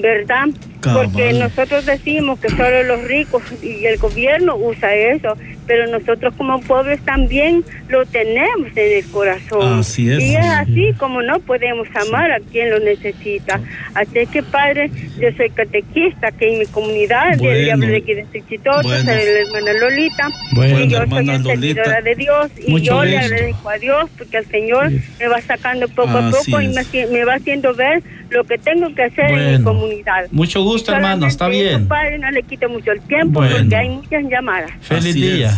¿verdad? 0.00 0.46
Porque 0.94 1.32
nosotros 1.32 1.84
decimos 1.84 2.38
que 2.38 2.48
solo 2.48 2.84
los 2.84 3.02
ricos 3.04 3.42
y 3.62 3.84
el 3.86 3.98
gobierno 3.98 4.56
usa 4.56 4.94
eso, 4.94 5.36
pero 5.66 5.86
nosotros 5.86 6.34
como 6.36 6.60
pobres 6.60 7.00
también 7.04 7.64
lo 7.88 8.04
tenemos 8.06 8.68
en 8.76 8.98
el 8.98 9.10
corazón. 9.10 9.80
Así 9.80 10.10
es. 10.10 10.22
Y 10.22 10.34
es 10.36 10.44
así 10.46 10.92
como 10.98 11.22
no 11.22 11.38
podemos 11.40 11.86
amar 12.06 12.30
a 12.32 12.40
quien 12.40 12.70
lo 12.70 12.78
necesita. 12.80 13.60
Así 13.94 14.26
que, 14.32 14.42
Padre, 14.42 14.90
yo 15.18 15.28
soy 15.36 15.50
catequista, 15.50 16.30
que 16.32 16.52
en 16.52 16.58
mi 16.60 16.66
comunidad, 16.66 17.36
Bueno. 17.38 17.58
yo 17.66 17.72
hablo 17.72 17.86
de 17.86 17.96
aquí 17.96 18.14
de 18.14 18.26
Chichitoto, 18.32 18.82
Bueno. 18.82 19.04
soy 19.04 19.14
la 19.24 19.40
hermana 19.40 19.72
Lolita, 19.80 20.28
Bueno, 20.52 20.80
y 20.80 20.88
yo 20.88 20.98
soy 21.06 21.26
servidora 21.44 22.00
de 22.02 22.14
Dios, 22.14 22.50
y 22.66 22.70
Mucho 22.70 22.84
yo 22.84 23.04
le 23.04 23.18
agradezco 23.18 23.68
a 23.68 23.78
Dios, 23.78 24.10
porque 24.18 24.36
el 24.38 24.46
Señor 24.46 24.90
me 25.18 25.28
va 25.28 25.40
sacando 25.40 25.88
poco 25.88 26.10
a 26.10 26.30
poco 26.30 26.60
y 26.60 26.68
me, 26.68 27.24
va 27.24 27.34
haciendo 27.34 27.74
ver 27.74 28.02
lo 28.30 28.44
que 28.44 28.58
tengo 28.58 28.92
que 28.94 29.02
hacer 29.04 29.30
en 29.30 29.58
mi 29.58 29.62
comunidad. 29.64 30.26
Mucho 30.30 30.62
gusto, 30.62 30.92
hermano, 30.94 31.26
está 31.26 31.48
bien. 31.48 31.86
Padre, 31.86 32.18
no 32.18 32.30
le 32.30 32.42
quito 32.42 32.68
mucho 32.68 32.92
el 32.92 33.00
tiempo 33.02 33.40
Bueno. 33.40 33.56
porque 33.58 33.76
hay 33.76 33.88
muchas 33.88 34.24
llamadas. 34.28 34.70
Feliz 34.80 35.10
Así 35.10 35.20
día. 35.20 35.48
es. 35.48 35.55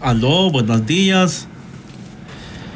Aló, 0.00 0.50
buenos 0.50 0.86
días. 0.86 1.46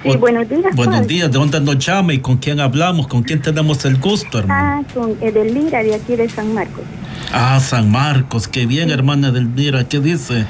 Sí, 0.03 0.17
buenos 0.17 0.49
días. 0.49 0.75
Buenos 0.77 1.07
días, 1.07 1.31
¿de 1.31 1.39
dónde 1.39 1.61
nos 1.61 1.79
llama 1.85 2.13
y 2.15 2.21
con 2.21 2.37
quién 2.37 2.61
hablamos? 2.61 3.09
¿Con 3.09 3.23
quién 3.23 3.43
tenemos 3.43 3.85
el 3.85 3.99
gusto, 3.99 4.39
hermano? 4.39 4.85
Ah, 4.87 4.95
con 4.95 5.17
Edelmira 5.21 5.83
de 5.83 5.95
aquí 5.95 6.15
de 6.15 6.29
San 6.29 6.55
Marcos. 6.55 6.85
Ah, 7.33 7.59
San 7.61 7.91
Marcos, 7.91 8.47
qué 8.47 8.65
bien, 8.67 8.91
hermana 8.91 9.29
Edelmira, 9.29 9.85
¿qué 9.89 9.99
dice? 10.01 10.47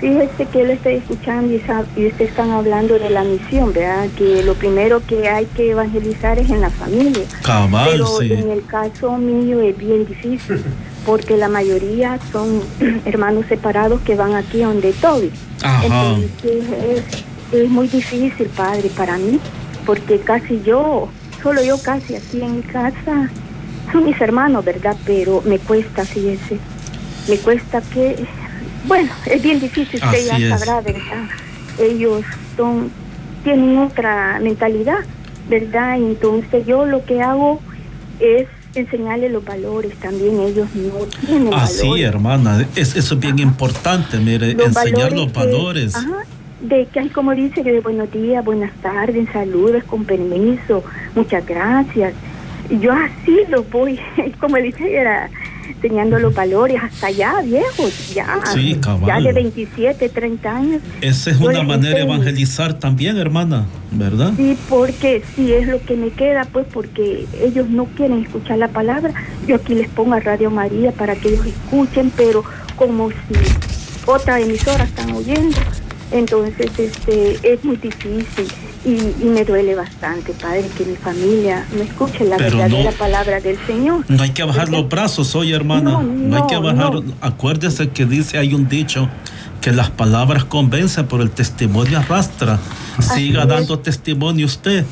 Fíjese 0.00 0.46
que 0.46 0.64
lo 0.64 0.72
estoy 0.72 0.94
escuchando 0.94 1.52
y, 1.52 1.56
y 2.00 2.06
ustedes 2.06 2.30
están 2.30 2.50
hablando 2.50 2.98
de 2.98 3.10
la 3.10 3.22
misión, 3.24 3.72
¿verdad? 3.72 4.06
Que 4.16 4.42
lo 4.42 4.54
primero 4.54 5.00
que 5.06 5.28
hay 5.28 5.46
que 5.46 5.70
evangelizar 5.72 6.38
es 6.38 6.50
en 6.50 6.60
la 6.60 6.70
familia. 6.70 7.22
Cabal, 7.42 7.88
Pero 7.92 8.06
sí. 8.18 8.32
en 8.32 8.50
el 8.50 8.64
caso 8.66 9.16
mío 9.18 9.60
es 9.60 9.76
bien 9.76 10.06
difícil, 10.06 10.62
porque 11.06 11.36
la 11.36 11.48
mayoría 11.48 12.18
son 12.30 12.62
hermanos 13.04 13.46
separados 13.48 14.00
que 14.02 14.14
van 14.14 14.34
aquí 14.34 14.60
donde 14.60 14.92
Toby. 14.92 15.30
Ajá. 15.62 15.84
Entonces 15.84 16.64
es, 17.52 17.60
es 17.60 17.68
muy 17.70 17.88
difícil, 17.88 18.46
padre, 18.56 18.90
para 18.96 19.16
mí, 19.18 19.38
porque 19.84 20.20
casi 20.20 20.62
yo, 20.62 21.08
solo 21.42 21.62
yo 21.62 21.80
casi 21.82 22.14
aquí 22.16 22.40
en 22.40 22.56
mi 22.56 22.62
casa, 22.62 23.30
son 23.90 24.04
mis 24.04 24.20
hermanos, 24.20 24.64
¿verdad? 24.64 24.96
Pero 25.04 25.42
me 25.44 25.58
cuesta, 25.58 26.04
fíjese, 26.04 26.58
me 27.28 27.36
cuesta 27.38 27.80
que, 27.92 28.24
bueno, 28.86 29.10
es 29.26 29.42
bien 29.42 29.60
difícil, 29.60 30.00
usted 30.02 30.28
Así 30.28 30.28
ya 30.28 30.36
es. 30.54 30.60
sabrá, 30.60 30.80
¿verdad? 30.80 31.28
Ellos 31.78 32.22
son, 32.56 32.90
tienen 33.44 33.78
otra 33.78 34.38
mentalidad, 34.40 35.00
¿verdad? 35.48 35.96
Entonces 35.96 36.64
yo 36.66 36.86
lo 36.86 37.04
que 37.04 37.20
hago 37.20 37.60
es 38.20 38.46
enseñarles 38.74 39.30
los 39.32 39.44
valores, 39.44 39.94
también 39.96 40.40
ellos 40.40 40.68
no 40.74 41.04
tienen 41.26 41.52
Así, 41.54 41.82
valores. 41.88 42.04
hermana, 42.06 42.66
es, 42.76 42.96
eso 42.96 43.14
es 43.14 43.20
bien 43.20 43.38
importante, 43.38 44.18
mire, 44.18 44.54
Los 44.54 44.68
enseñar 44.68 45.12
los 45.12 45.30
que- 45.32 45.38
valores. 45.38 45.94
ajá, 45.96 46.24
de 46.62 46.86
que 46.86 47.00
hay 47.00 47.08
como 47.08 47.34
dice 47.34 47.62
que 47.62 47.72
de 47.72 47.80
buenos 47.80 48.10
días, 48.12 48.44
buenas 48.44 48.72
tardes, 48.82 49.28
saludos, 49.32 49.82
con 49.84 50.04
permiso, 50.04 50.82
muchas 51.14 51.44
gracias. 51.46 52.14
Yo 52.80 52.92
así 52.92 53.36
los 53.50 53.68
voy, 53.70 53.98
como 54.40 54.56
dice, 54.56 54.94
era 54.94 55.28
enseñando 55.74 56.18
los 56.18 56.34
valores 56.34 56.78
hasta 56.82 57.10
ya 57.10 57.40
viejos, 57.40 58.14
ya, 58.14 58.40
Sí, 58.52 58.78
ya 59.06 59.20
de 59.20 59.32
27, 59.32 60.08
30 60.08 60.56
años. 60.56 60.82
Esa 61.00 61.30
es 61.30 61.36
una 61.38 61.62
manera 61.62 61.94
de 61.94 62.00
enseño. 62.02 62.14
evangelizar 62.14 62.74
también, 62.78 63.16
hermana, 63.18 63.66
¿verdad? 63.90 64.32
Sí, 64.36 64.56
porque 64.68 65.22
sí 65.34 65.52
es 65.52 65.68
lo 65.68 65.80
que 65.82 65.96
me 65.96 66.10
queda, 66.10 66.44
pues 66.52 66.66
porque 66.72 67.26
ellos 67.40 67.68
no 67.68 67.86
quieren 67.86 68.22
escuchar 68.22 68.58
la 68.58 68.68
palabra. 68.68 69.12
Yo 69.46 69.56
aquí 69.56 69.74
les 69.74 69.88
pongo 69.88 70.14
a 70.14 70.20
Radio 70.20 70.50
María 70.50 70.92
para 70.92 71.14
que 71.16 71.28
ellos 71.28 71.46
escuchen, 71.46 72.12
pero 72.16 72.44
como 72.76 73.10
si 73.10 73.16
otra 74.06 74.40
emisora 74.40 74.84
están 74.84 75.12
oyendo, 75.12 75.56
entonces 76.10 76.70
este 76.78 77.38
es 77.52 77.64
muy 77.64 77.76
difícil 77.76 78.46
y, 78.84 78.90
y 79.24 79.24
me 79.26 79.44
duele 79.44 79.74
bastante, 79.74 80.32
padre, 80.32 80.64
que 80.76 80.84
mi 80.84 80.96
familia 80.96 81.64
no 81.76 81.82
escuche 81.82 82.24
la 82.24 82.36
Pero 82.36 82.58
verdadera 82.58 82.90
no- 82.90 82.96
palabra 82.96 83.40
del 83.40 83.56
Señor. 83.66 84.04
No 84.08 84.22
hay 84.22 84.30
que 84.30 84.42
bajar 84.44 84.68
los 84.68 84.88
brazos 84.88 85.34
hoy, 85.34 85.52
hermana. 85.52 85.90
No, 85.92 86.02
No, 86.02 86.36
hay 86.36 86.42
que 86.48 86.54
no, 86.56 86.62
bajar. 86.62 86.94
no. 86.94 87.02
Acuérdese 87.20 87.90
que 87.90 88.04
dice, 88.06 88.38
hay 88.38 88.54
un 88.54 88.68
dicho, 88.68 89.08
que 89.60 89.70
las 89.72 89.90
palabras 89.90 90.44
convencen, 90.44 91.06
pero 91.06 91.22
el 91.22 91.30
testimonio 91.30 91.98
arrastra. 91.98 92.58
Siga 93.00 93.42
es. 93.42 93.48
dando 93.48 93.78
testimonio 93.78 94.46
usted. 94.46 94.84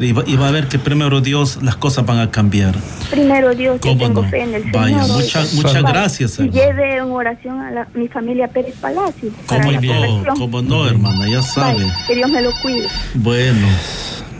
Y 0.00 0.12
va, 0.12 0.22
y 0.26 0.36
va 0.36 0.48
a 0.48 0.50
ver 0.50 0.68
que 0.68 0.78
primero 0.78 1.20
Dios 1.20 1.62
las 1.62 1.76
cosas 1.76 2.04
van 2.04 2.18
a 2.18 2.30
cambiar. 2.30 2.74
Primero 3.10 3.54
Dios, 3.54 3.76
yo 3.82 3.90
¿Cómo 3.92 3.98
tengo 4.06 4.22
no? 4.22 4.28
fe 4.28 4.42
en 4.42 4.54
el 4.54 4.64
Vaya, 4.70 5.02
Señor. 5.04 5.20
muchas- 5.22 5.54
muchas 5.54 5.82
gracias, 5.82 6.38
Y 6.38 6.42
hermano. 6.42 6.52
lleve 6.60 6.96
en 6.96 7.02
oración 7.04 7.60
a 7.60 7.70
la- 7.70 7.88
mi 7.94 8.08
familia 8.08 8.48
Pérez 8.48 8.74
Palacio. 8.80 9.30
para 9.46 9.62
¿Cómo 9.64 9.72
la 9.72 10.06
no? 10.06 10.34
¿Cómo 10.34 10.62
no, 10.62 10.86
hermana? 10.88 11.28
Ya 11.28 11.42
sabe. 11.42 11.84
Vaya, 11.84 11.96
que 12.06 12.14
Dios 12.14 12.30
me 12.30 12.42
lo 12.42 12.50
cuide. 12.62 12.86
Bueno, 13.14 13.66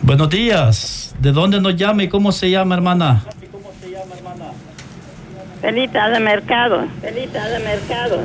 Buenos 0.02 0.30
días. 0.30 1.14
¿De 1.20 1.32
dónde 1.32 1.60
nos 1.60 1.74
llama 1.74 2.04
y 2.04 2.08
cómo 2.08 2.30
se 2.30 2.48
llama, 2.50 2.76
hermana? 2.76 3.24
Felita 5.60 6.08
de 6.10 6.20
mercado. 6.20 6.84
Felita 7.00 7.48
de 7.48 7.58
mercado. 7.58 8.20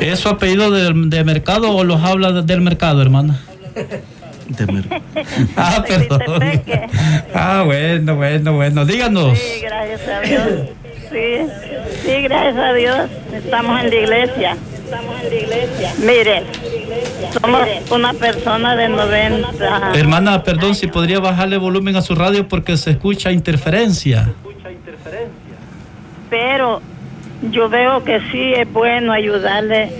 ¿Es 0.00 0.20
su 0.20 0.28
apellido 0.28 0.70
de, 0.70 0.92
de 0.94 1.24
mercado 1.24 1.70
o 1.74 1.82
los 1.82 2.00
habla 2.02 2.30
de- 2.32 2.42
del 2.42 2.60
mercado, 2.60 3.02
hermana? 3.02 3.40
de 4.48 4.66
mer- 4.66 5.02
Ah, 5.56 5.84
perdón. 5.86 6.22
Ah, 7.34 7.62
bueno, 7.64 8.16
bueno, 8.16 8.52
bueno. 8.54 8.84
Díganos. 8.84 9.38
Sí, 9.38 9.60
gracias 9.62 10.08
a 10.08 10.20
Dios. 10.20 10.48
Sí, 11.10 11.46
sí, 12.04 12.22
gracias 12.22 12.56
a 12.56 12.72
Dios. 12.72 13.10
Estamos 13.32 13.80
en 13.82 13.90
la 13.90 13.96
iglesia. 13.96 14.56
Estamos 14.84 15.14
en 15.22 15.28
la 15.30 15.34
iglesia. 15.36 15.92
Mire, 16.00 16.42
somos 17.40 17.60
una 17.90 18.12
persona 18.14 18.76
de 18.76 18.88
90. 18.88 19.92
Hermana, 19.94 20.42
perdón, 20.42 20.74
si 20.74 20.86
podría 20.88 21.20
bajarle 21.20 21.58
volumen 21.58 21.96
a 21.96 22.02
su 22.02 22.14
radio 22.14 22.46
porque 22.48 22.76
se 22.76 22.90
escucha 22.92 23.30
interferencia. 23.32 24.30
Pero 26.30 26.80
yo 27.52 27.68
veo 27.68 28.02
que 28.02 28.20
sí 28.32 28.52
es 28.54 28.70
bueno 28.72 29.12
ayudarle 29.12 29.90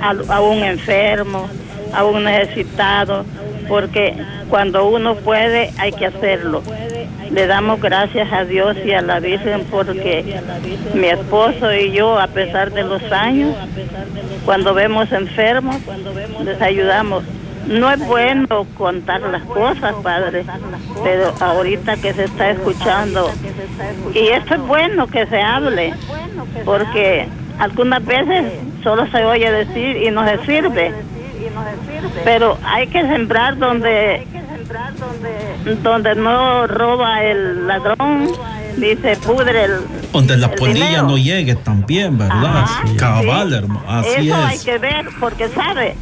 a, 0.00 0.10
a 0.34 0.40
un 0.40 0.58
enfermo, 0.62 1.48
a 1.94 2.04
un 2.04 2.24
necesitado, 2.24 3.24
porque 3.68 4.16
cuando 4.48 4.86
uno 4.86 5.14
puede 5.16 5.72
hay 5.78 5.92
que 5.92 6.06
hacerlo. 6.06 6.62
Le 7.30 7.46
damos 7.46 7.80
gracias 7.80 8.30
a 8.32 8.44
Dios 8.44 8.76
y 8.84 8.92
a 8.92 9.00
la 9.00 9.18
Virgen 9.18 9.64
porque 9.70 10.38
mi 10.94 11.06
esposo 11.06 11.72
y 11.72 11.92
yo, 11.92 12.18
a 12.18 12.26
pesar 12.26 12.72
de 12.72 12.82
los 12.82 13.02
años, 13.10 13.56
cuando 14.44 14.74
vemos 14.74 15.10
enfermos, 15.12 15.76
les 16.44 16.60
ayudamos. 16.60 17.24
No 17.66 17.90
es 17.90 18.04
bueno 18.06 18.66
contar 18.76 19.20
las 19.20 19.42
cosas, 19.44 19.94
padre, 20.02 20.44
pero 21.04 21.32
ahorita 21.40 21.96
que 21.96 22.12
se 22.12 22.24
está 22.24 22.50
escuchando, 22.50 23.30
y 24.12 24.28
esto 24.28 24.54
es 24.56 24.60
bueno 24.62 25.06
que 25.06 25.26
se 25.26 25.40
hable, 25.40 25.94
porque 26.64 27.28
algunas 27.58 28.04
veces 28.04 28.52
solo 28.82 29.06
se 29.12 29.24
oye 29.24 29.50
decir 29.50 29.96
y 29.96 30.10
no 30.10 30.26
se 30.26 30.44
sirve, 30.44 30.92
pero 32.24 32.58
hay 32.64 32.86
que 32.86 33.02
sembrar 33.02 33.56
donde 33.58 34.26
donde 35.82 36.14
no 36.14 36.66
roba 36.66 37.22
el 37.22 37.66
ladrón, 37.66 38.28
dice 38.76 39.16
pudre 39.16 39.64
el 39.64 39.72
donde 40.12 40.36
la 40.36 40.46
el 40.48 40.54
polilla 40.54 40.86
dinero. 40.86 41.02
no 41.08 41.18
llegue 41.18 41.54
también, 41.56 42.18
¿verdad? 42.18 42.62
Ajá, 42.62 42.84
Cabal, 42.96 43.48
sí. 43.50 43.54
hermano. 43.56 43.82
Así 43.88 44.28
eso 44.28 44.36
hay 44.36 44.56
es. 44.56 44.64
que 44.64 44.78
ver, 44.78 45.06
porque 45.20 45.48
sabe, 45.48 45.94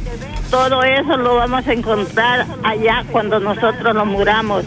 todo 0.49 0.83
eso 0.83 1.15
lo 1.17 1.35
vamos 1.35 1.65
a 1.67 1.73
encontrar 1.73 2.45
allá 2.63 3.05
cuando 3.11 3.39
nosotros 3.39 3.95
nos 3.95 4.05
muramos. 4.07 4.65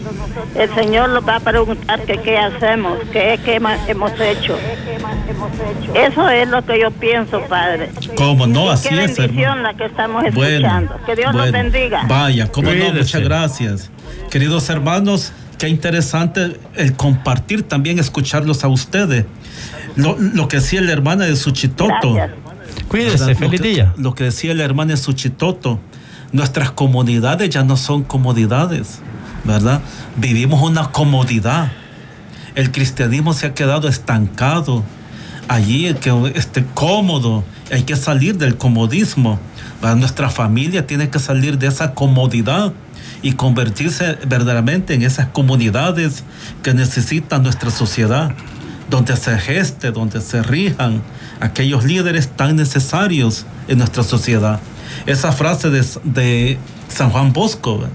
El 0.55 0.73
Señor 0.73 1.09
nos 1.09 1.27
va 1.27 1.35
a 1.35 1.39
preguntar 1.41 2.01
que 2.03 2.17
qué 2.17 2.37
hacemos, 2.37 2.97
qué, 3.11 3.39
qué 3.45 3.55
hemos 3.87 4.19
hecho. 4.19 4.57
Eso 5.93 6.29
es 6.29 6.47
lo 6.49 6.65
que 6.65 6.79
yo 6.79 6.91
pienso, 6.91 7.41
Padre. 7.41 7.89
¿Cómo 8.17 8.47
no? 8.47 8.69
Así 8.71 8.89
qué 8.89 9.03
es, 9.05 9.17
bendición 9.17 9.59
hermano. 9.59 9.61
la 9.63 9.73
que 9.75 9.85
estamos 9.85 10.23
Bueno, 10.33 10.67
escuchando. 10.67 10.99
que 11.05 11.15
Dios 11.15 11.33
nos 11.33 11.41
bueno. 11.51 11.57
bendiga. 11.57 12.03
Vaya, 12.07 12.51
cómo 12.51 12.71
no, 12.73 12.93
muchas 12.93 13.21
gracias. 13.21 13.91
Queridos 14.29 14.69
hermanos, 14.69 15.31
qué 15.57 15.69
interesante 15.69 16.59
el 16.75 16.93
compartir, 16.93 17.63
también 17.63 17.99
escucharlos 17.99 18.63
a 18.63 18.67
ustedes. 18.67 19.25
Lo, 19.95 20.17
lo 20.17 20.47
que 20.47 20.57
decía 20.57 20.81
la 20.81 20.91
hermana 20.91 21.25
de 21.25 21.35
Suchitoto. 21.35 22.13
Gracias. 22.13 22.45
Cuídese, 22.87 23.35
feliz 23.35 23.59
lo 23.59 23.63
que, 23.63 23.69
día. 23.69 23.93
Lo 23.97 24.15
que 24.15 24.23
decía 24.25 24.53
la 24.53 24.63
hermana 24.63 24.91
de 24.91 24.97
Suchitoto. 24.97 25.79
Nuestras 26.31 26.71
comunidades 26.71 27.49
ya 27.49 27.63
no 27.63 27.77
son 27.77 28.03
comodidades, 28.03 28.99
¿verdad? 29.43 29.81
Vivimos 30.17 30.61
una 30.61 30.91
comodidad. 30.91 31.71
El 32.55 32.71
cristianismo 32.71 33.33
se 33.33 33.47
ha 33.47 33.53
quedado 33.53 33.87
estancado. 33.87 34.83
Allí 35.47 35.85
el 35.85 35.97
que 35.97 36.11
esté 36.35 36.65
cómodo, 36.73 37.43
hay 37.71 37.83
que 37.83 37.95
salir 37.95 38.37
del 38.37 38.57
comodismo. 38.57 39.39
¿verdad? 39.81 39.97
Nuestra 39.97 40.29
familia 40.29 40.87
tiene 40.87 41.09
que 41.09 41.19
salir 41.19 41.57
de 41.57 41.67
esa 41.67 41.93
comodidad 41.93 42.73
y 43.25 43.33
convertirse 43.33 44.19
verdaderamente 44.27 44.93
en 44.93 45.01
esas 45.01 45.29
comunidades 45.29 46.23
que 46.61 46.75
necesita 46.75 47.39
nuestra 47.39 47.71
sociedad, 47.71 48.35
donde 48.87 49.17
se 49.17 49.35
geste, 49.39 49.89
donde 49.89 50.21
se 50.21 50.43
rijan 50.43 51.01
aquellos 51.39 51.85
líderes 51.85 52.27
tan 52.27 52.55
necesarios 52.55 53.47
en 53.67 53.79
nuestra 53.79 54.03
sociedad. 54.03 54.59
Esa 55.07 55.31
frase 55.31 55.71
de, 55.71 55.83
de 56.03 56.59
San 56.87 57.09
Juan 57.09 57.33
Bosco, 57.33 57.85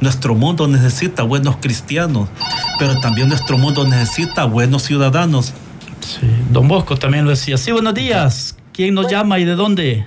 nuestro 0.00 0.34
mundo 0.34 0.66
necesita 0.66 1.22
buenos 1.22 1.58
cristianos, 1.58 2.30
pero 2.78 2.98
también 2.98 3.28
nuestro 3.28 3.58
mundo 3.58 3.86
necesita 3.86 4.46
buenos 4.46 4.84
ciudadanos. 4.84 5.52
Sí, 6.00 6.30
don 6.50 6.66
Bosco 6.66 6.96
también 6.96 7.24
lo 7.24 7.30
decía. 7.30 7.58
Sí, 7.58 7.72
buenos 7.72 7.92
días. 7.92 8.56
¿Quién 8.72 8.94
nos 8.94 9.10
llama 9.10 9.38
y 9.38 9.44
de 9.44 9.54
dónde? 9.54 10.06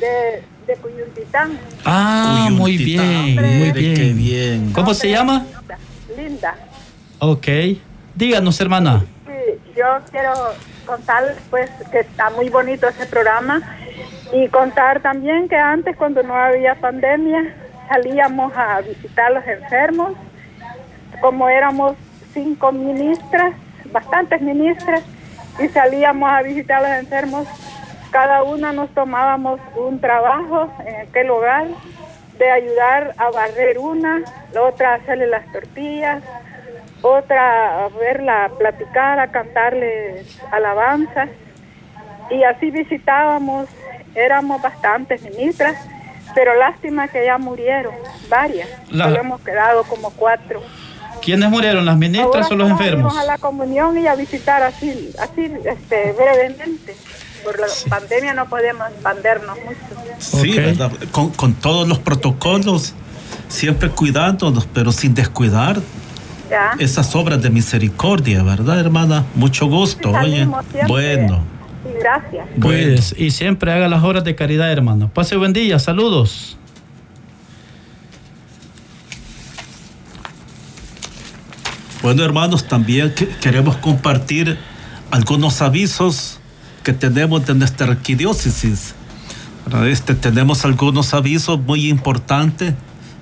De, 0.00 0.53
de 0.66 0.76
Cuyuntitán, 0.76 1.58
Ah, 1.84 2.46
Uy, 2.48 2.54
muy 2.56 2.76
bien, 2.76 3.34
muy 3.36 3.72
qué 3.72 3.78
bien. 3.94 4.16
bien. 4.16 4.72
¿Cómo 4.72 4.94
se 4.94 5.10
llama? 5.10 5.44
linda. 6.16 6.54
Ok. 7.18 7.46
Díganos, 8.14 8.60
hermana. 8.60 9.04
Sí, 9.26 9.72
yo 9.76 9.84
quiero 10.10 10.32
contarles 10.86 11.36
pues 11.50 11.70
que 11.90 12.00
está 12.00 12.30
muy 12.30 12.48
bonito 12.50 12.88
ese 12.88 13.06
programa 13.06 13.60
y 14.32 14.48
contar 14.48 15.00
también 15.00 15.48
que 15.48 15.56
antes 15.56 15.96
cuando 15.96 16.22
no 16.22 16.34
había 16.36 16.74
pandemia 16.76 17.54
salíamos 17.88 18.52
a 18.56 18.80
visitar 18.80 19.26
a 19.26 19.30
los 19.40 19.46
enfermos, 19.46 20.12
como 21.20 21.48
éramos 21.48 21.94
cinco 22.32 22.70
ministras, 22.72 23.54
bastantes 23.92 24.40
ministras, 24.40 25.02
y 25.62 25.68
salíamos 25.68 26.30
a 26.30 26.42
visitar 26.42 26.84
a 26.84 26.88
los 26.88 26.98
enfermos, 27.04 27.46
cada 28.14 28.44
una 28.44 28.72
nos 28.72 28.90
tomábamos 28.90 29.58
un 29.74 30.00
trabajo 30.00 30.72
en 30.86 31.08
aquel 31.08 31.30
hogar 31.30 31.66
de 32.38 32.48
ayudar 32.48 33.12
a 33.18 33.30
barrer 33.32 33.76
una, 33.80 34.22
la 34.52 34.62
otra 34.62 34.92
a 34.92 34.94
hacerle 34.98 35.26
las 35.26 35.50
tortillas, 35.50 36.22
otra 37.02 37.86
a 37.86 37.88
verla, 37.88 38.44
a 38.44 38.48
platicar, 38.50 39.18
a 39.18 39.32
cantarles 39.32 40.40
alabanzas. 40.52 41.28
Y 42.30 42.44
así 42.44 42.70
visitábamos, 42.70 43.68
éramos 44.14 44.62
bastantes 44.62 45.20
ministras, 45.22 45.76
pero 46.36 46.54
lástima 46.54 47.08
que 47.08 47.26
ya 47.26 47.36
murieron, 47.36 47.94
varias. 48.28 48.68
Solo 48.92 49.16
hemos 49.16 49.40
quedado 49.40 49.82
como 49.82 50.10
cuatro. 50.10 50.62
¿Quiénes 51.20 51.50
murieron, 51.50 51.84
las 51.84 51.96
ministras 51.96 52.48
o 52.48 52.54
los 52.54 52.70
enfermos? 52.70 53.18
a 53.18 53.24
la 53.24 53.38
comunión 53.38 53.98
y 53.98 54.06
a 54.06 54.14
visitar 54.14 54.62
así, 54.62 55.10
así 55.18 55.52
este, 55.64 56.12
brevemente. 56.12 56.94
Por 57.44 57.60
la 57.60 57.66
pandemia 57.88 58.34
no 58.34 58.48
podemos 58.48 58.88
expandernos 58.88 59.56
mucho. 59.58 59.78
Sí, 60.18 60.52
¿verdad? 60.52 60.90
Con, 61.12 61.30
con 61.30 61.54
todos 61.54 61.86
los 61.86 61.98
protocolos, 61.98 62.94
siempre 63.48 63.90
cuidándonos, 63.90 64.66
pero 64.66 64.90
sin 64.92 65.14
descuidar 65.14 65.80
esas 66.78 67.14
obras 67.16 67.42
de 67.42 67.50
misericordia, 67.50 68.42
¿verdad, 68.42 68.78
hermana? 68.78 69.24
Mucho 69.34 69.66
gusto, 69.66 70.10
oye. 70.10 70.46
Bueno. 70.86 71.44
gracias. 71.98 72.46
Pues, 72.60 73.14
y 73.18 73.30
siempre 73.30 73.72
haga 73.72 73.88
las 73.88 74.02
obras 74.02 74.24
de 74.24 74.34
caridad, 74.34 74.70
hermano. 74.70 75.10
Pase 75.12 75.36
buen 75.36 75.52
día, 75.52 75.78
saludos. 75.78 76.56
Bueno, 82.02 82.22
hermanos, 82.22 82.68
también 82.68 83.14
queremos 83.40 83.76
compartir 83.76 84.58
algunos 85.10 85.62
avisos 85.62 86.38
que 86.84 86.92
tenemos 86.92 87.44
de 87.46 87.54
nuestra 87.54 87.88
arquidiócesis. 87.88 88.94
Este, 89.86 90.14
tenemos 90.14 90.64
algunos 90.64 91.14
avisos 91.14 91.58
muy 91.58 91.88
importantes 91.88 92.74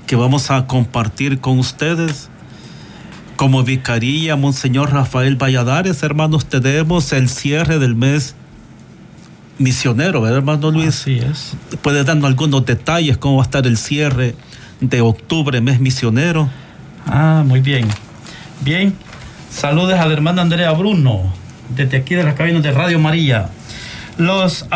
que 0.06 0.16
vamos 0.16 0.50
a 0.50 0.66
compartir 0.66 1.40
con 1.40 1.58
ustedes. 1.58 2.28
Como 3.36 3.62
vicaría, 3.62 4.36
Monseñor 4.36 4.92
Rafael 4.92 5.36
Valladares, 5.36 6.02
hermanos, 6.02 6.46
tenemos 6.46 7.12
el 7.12 7.28
cierre 7.28 7.78
del 7.78 7.94
mes 7.94 8.34
misionero, 9.58 10.20
¿verdad, 10.20 10.38
hermano 10.38 10.70
Luis? 10.70 10.88
Así 10.88 11.18
es. 11.18 11.54
¿Puede 11.80 12.04
darnos 12.04 12.26
algunos 12.26 12.66
detalles 12.66 13.16
cómo 13.16 13.36
va 13.36 13.44
a 13.44 13.46
estar 13.46 13.66
el 13.66 13.76
cierre 13.76 14.34
de 14.80 15.00
octubre, 15.00 15.60
mes 15.60 15.80
misionero? 15.80 16.50
Ah, 17.06 17.44
muy 17.46 17.60
bien. 17.60 17.88
Bien, 18.60 18.94
saludes 19.50 19.98
a 19.98 20.06
la 20.06 20.12
hermana 20.12 20.42
Andrea 20.42 20.72
Bruno, 20.72 21.32
desde 21.74 21.98
aquí 21.98 22.14
de 22.14 22.24
las 22.24 22.34
cabinas 22.34 22.62
de 22.62 22.72
Radio 22.72 22.98
María. 22.98 23.48
Los, 24.18 24.66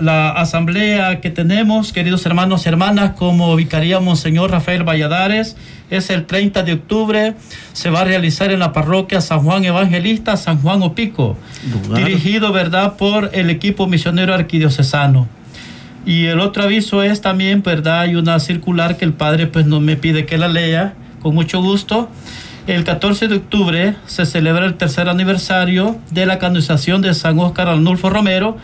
la 0.00 0.30
asamblea 0.30 1.20
que 1.20 1.30
tenemos, 1.30 1.92
queridos 1.92 2.24
hermanos 2.24 2.64
y 2.64 2.70
hermanas, 2.70 3.12
como 3.12 3.54
Vicaría 3.54 4.00
Monseñor 4.00 4.50
Rafael 4.50 4.84
Valladares, 4.84 5.56
es 5.90 6.08
el 6.08 6.24
30 6.24 6.62
de 6.62 6.72
octubre. 6.72 7.34
Se 7.74 7.90
va 7.90 8.00
a 8.00 8.04
realizar 8.04 8.50
en 8.52 8.58
la 8.58 8.72
parroquia 8.72 9.20
San 9.20 9.40
Juan 9.40 9.64
Evangelista, 9.64 10.36
San 10.38 10.62
Juan 10.62 10.82
Opico, 10.82 11.36
dirigido, 11.94 12.52
¿verdad?, 12.52 12.96
por 12.96 13.30
el 13.34 13.50
equipo 13.50 13.86
misionero 13.86 14.32
arquidiocesano. 14.32 15.28
Y 16.06 16.26
el 16.26 16.40
otro 16.40 16.62
aviso 16.62 17.02
es 17.02 17.20
también, 17.20 17.62
¿verdad?, 17.62 18.00
hay 18.00 18.14
una 18.16 18.40
circular 18.40 18.96
que 18.96 19.04
el 19.04 19.12
padre 19.12 19.46
pues 19.46 19.66
no 19.66 19.78
me 19.80 19.96
pide 19.96 20.24
que 20.24 20.38
la 20.38 20.48
lea, 20.48 20.94
con 21.20 21.34
mucho 21.34 21.60
gusto. 21.60 22.08
El 22.66 22.82
14 22.82 23.28
de 23.28 23.36
octubre 23.36 23.94
se 24.06 24.26
celebra 24.26 24.66
el 24.66 24.74
tercer 24.74 25.08
aniversario 25.08 25.98
de 26.10 26.26
la 26.26 26.38
canonización 26.38 27.00
de 27.00 27.14
San 27.14 27.38
Óscar 27.38 27.68
Arnulfo 27.68 28.10
Romero, 28.10 28.56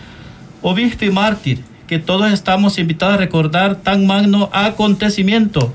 obispo 0.60 1.04
y 1.04 1.10
mártir, 1.10 1.62
que 1.86 2.00
todos 2.00 2.32
estamos 2.32 2.78
invitados 2.78 3.14
a 3.14 3.18
recordar 3.18 3.76
tan 3.76 4.06
magno 4.06 4.50
acontecimiento 4.52 5.72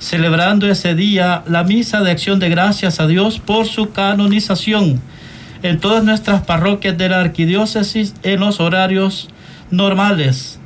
celebrando 0.00 0.68
ese 0.68 0.94
día 0.94 1.42
la 1.46 1.62
misa 1.64 2.00
de 2.00 2.10
acción 2.10 2.38
de 2.38 2.48
gracias 2.48 3.00
a 3.00 3.06
Dios 3.06 3.38
por 3.38 3.66
su 3.66 3.90
canonización 3.90 5.00
en 5.62 5.78
todas 5.78 6.02
nuestras 6.02 6.42
parroquias 6.42 6.96
de 6.96 7.10
la 7.10 7.20
arquidiócesis 7.20 8.14
en 8.22 8.40
los 8.40 8.60
horarios 8.60 9.28
normales. 9.70 10.59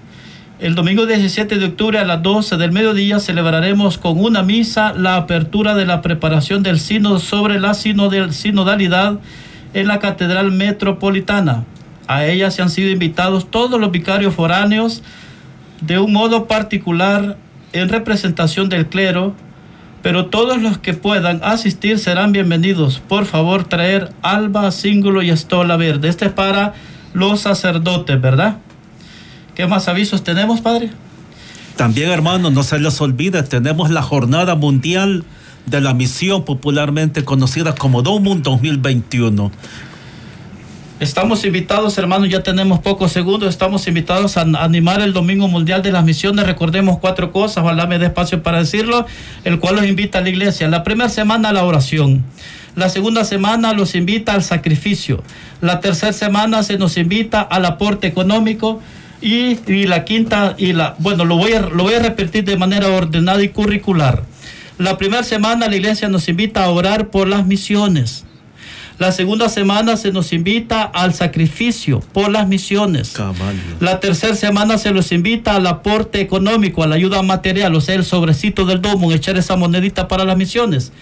El 0.65 0.75
domingo 0.75 1.05
17 1.05 1.59
de 1.59 1.67
octubre 1.67 1.99
a 1.99 2.07
las 2.07 2.23
12 2.23 2.57
del 2.57 2.73
mediodía 2.73 3.21
celebraremos 3.21 3.99
con 3.99 4.19
una 4.19 4.43
misa 4.43 4.95
la 4.95 5.17
apertura 5.17 5.75
de 5.75 5.85
la 5.85 6.01
preparación 6.01 6.63
del 6.63 6.81
sínodo 6.81 7.19
sobre 7.19 7.61
la 7.61 7.75
sinodalidad 7.75 9.19
en 9.75 9.87
la 9.87 9.99
Catedral 9.99 10.53
Metropolitana. 10.53 11.65
A 12.07 12.25
ella 12.25 12.51
se 12.51 12.63
han 12.63 12.71
sido 12.71 12.91
invitados 12.91 13.51
todos 13.51 13.79
los 13.79 13.91
vicarios 13.91 14.35
foráneos 14.35 15.03
de 15.83 15.99
un 15.99 16.15
modo 16.15 16.47
particular 16.47 17.37
en 17.75 17.91
representación 17.91 18.71
del 18.71 18.87
clero, 18.87 19.35
pero 20.01 20.29
todos 20.29 20.63
los 20.63 20.79
que 20.79 20.95
puedan 20.95 21.41
asistir 21.45 21.99
serán 21.99 22.33
bienvenidos. 22.33 23.01
Por 23.07 23.27
favor, 23.27 23.65
traer 23.65 24.15
alba, 24.23 24.71
cíngulo 24.71 25.21
y 25.21 25.29
estola 25.29 25.77
verde. 25.77 26.09
Este 26.09 26.25
es 26.25 26.33
para 26.33 26.73
los 27.13 27.41
sacerdotes, 27.41 28.19
¿verdad? 28.19 28.57
¿Qué 29.55 29.67
más 29.67 29.89
avisos 29.89 30.25
tenemos, 30.25 30.61
padre? 30.61 30.91
También, 31.77 32.11
hermano, 32.11 32.51
no 32.51 32.63
se 32.63 32.79
les 32.79 33.01
olvide, 33.01 33.43
tenemos 33.43 33.91
la 33.91 34.03
Jornada 34.03 34.55
Mundial 34.55 35.25
de 35.67 35.81
la 35.81 35.95
Misión, 35.95 36.45
popularmente 36.45 37.25
conocida 37.25 37.75
como 37.75 38.03
DOMUN 38.03 38.43
2021. 38.43 39.51
Estamos 41.01 41.45
invitados, 41.45 41.99
hermanos, 41.99 42.29
ya 42.29 42.43
tenemos 42.43 42.79
pocos 42.79 43.11
segundos, 43.11 43.49
estamos 43.49 43.87
invitados 43.89 44.37
a 44.37 44.43
animar 44.43 45.01
el 45.01 45.13
Domingo 45.13 45.49
Mundial 45.49 45.83
de 45.83 45.91
las 45.91 46.05
Misiones. 46.05 46.47
Recordemos 46.47 46.99
cuatro 46.99 47.33
cosas, 47.33 47.65
ojalá 47.65 47.87
me 47.87 47.99
dé 47.99 48.07
espacio 48.07 48.43
para 48.45 48.59
decirlo, 48.59 49.05
el 49.43 49.59
cual 49.59 49.77
los 49.77 49.87
invita 49.87 50.19
a 50.19 50.21
la 50.21 50.29
iglesia. 50.29 50.69
La 50.69 50.85
primera 50.85 51.09
semana 51.09 51.49
a 51.49 51.53
la 51.53 51.65
oración. 51.65 52.25
La 52.77 52.89
segunda 52.89 53.25
semana 53.25 53.73
los 53.73 53.97
invita 53.97 54.35
al 54.35 54.45
sacrificio. 54.45 55.23
La 55.61 55.81
tercera 55.81 56.13
semana 56.13 56.63
se 56.63 56.79
nos 56.79 56.97
invita 56.97 57.41
al 57.41 57.65
aporte 57.67 58.07
económico. 58.07 58.81
Y, 59.25 59.87
la 59.87 60.05
quinta, 60.05 60.55
y 60.59 60.75
la, 60.75 60.97
bueno, 60.99 61.25
lo 61.25 61.39
voy, 61.39 61.55
a, 61.55 61.61
lo 61.63 61.85
voy 61.85 61.95
a 61.95 61.99
repetir 61.99 62.45
de 62.45 62.59
manera 62.59 62.89
ordenada 62.89 63.43
y 63.43 63.49
curricular. 63.49 64.23
La 64.77 64.99
primera 64.99 65.23
semana 65.23 65.67
la 65.67 65.77
iglesia 65.77 66.11
nos 66.11 66.29
invita 66.29 66.63
a 66.63 66.69
orar 66.69 67.09
por 67.09 67.27
las 67.27 67.47
misiones. 67.47 68.27
La 68.99 69.13
segunda 69.13 69.49
semana 69.49 69.97
se 69.97 70.13
nos 70.13 70.35
invita 70.35 70.83
al 70.83 71.15
sacrificio 71.15 72.01
por 72.13 72.31
las 72.31 72.47
misiones. 72.49 73.15
La 73.81 73.99
tercera 73.99 74.35
semana 74.35 74.77
se 74.77 74.93
nos 74.93 75.11
invita 75.11 75.57
al 75.57 75.67
aporte 75.69 76.21
económico, 76.21 76.83
a 76.83 76.87
la 76.87 76.97
ayuda 76.97 77.23
material, 77.23 77.75
o 77.75 77.81
sea, 77.81 77.95
el 77.95 78.05
sobrecito 78.05 78.67
del 78.67 78.83
domo, 78.83 79.11
echar 79.11 79.39
esa 79.39 79.57
monedita 79.57 80.07
para 80.07 80.27
las 80.27 80.37
misiones. 80.37 80.93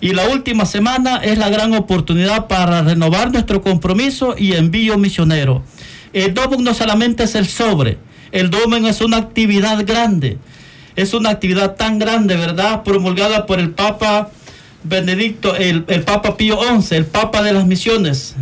Y 0.00 0.12
la 0.12 0.28
última 0.28 0.66
semana 0.66 1.16
es 1.16 1.36
la 1.36 1.48
gran 1.48 1.74
oportunidad 1.74 2.46
para 2.46 2.82
renovar 2.82 3.32
nuestro 3.32 3.60
compromiso 3.60 4.36
y 4.38 4.52
envío 4.52 4.98
misionero. 4.98 5.64
El 6.16 6.32
domo 6.32 6.56
no 6.62 6.72
solamente 6.72 7.24
es 7.24 7.34
el 7.34 7.46
sobre, 7.46 7.98
el 8.32 8.48
domo 8.48 8.76
es 8.76 9.02
una 9.02 9.18
actividad 9.18 9.84
grande. 9.84 10.38
Es 10.96 11.12
una 11.12 11.28
actividad 11.28 11.76
tan 11.76 11.98
grande, 11.98 12.36
¿verdad? 12.36 12.84
Promulgada 12.84 13.44
por 13.44 13.60
el 13.60 13.72
Papa 13.72 14.30
Benedicto, 14.82 15.54
el, 15.54 15.84
Papa 16.06 16.38
Pío 16.38 16.58
XI, 16.80 16.94
el 16.94 17.04
Papa 17.04 17.42
de 17.42 17.52
las 17.52 17.66
Misiones, 17.66 18.34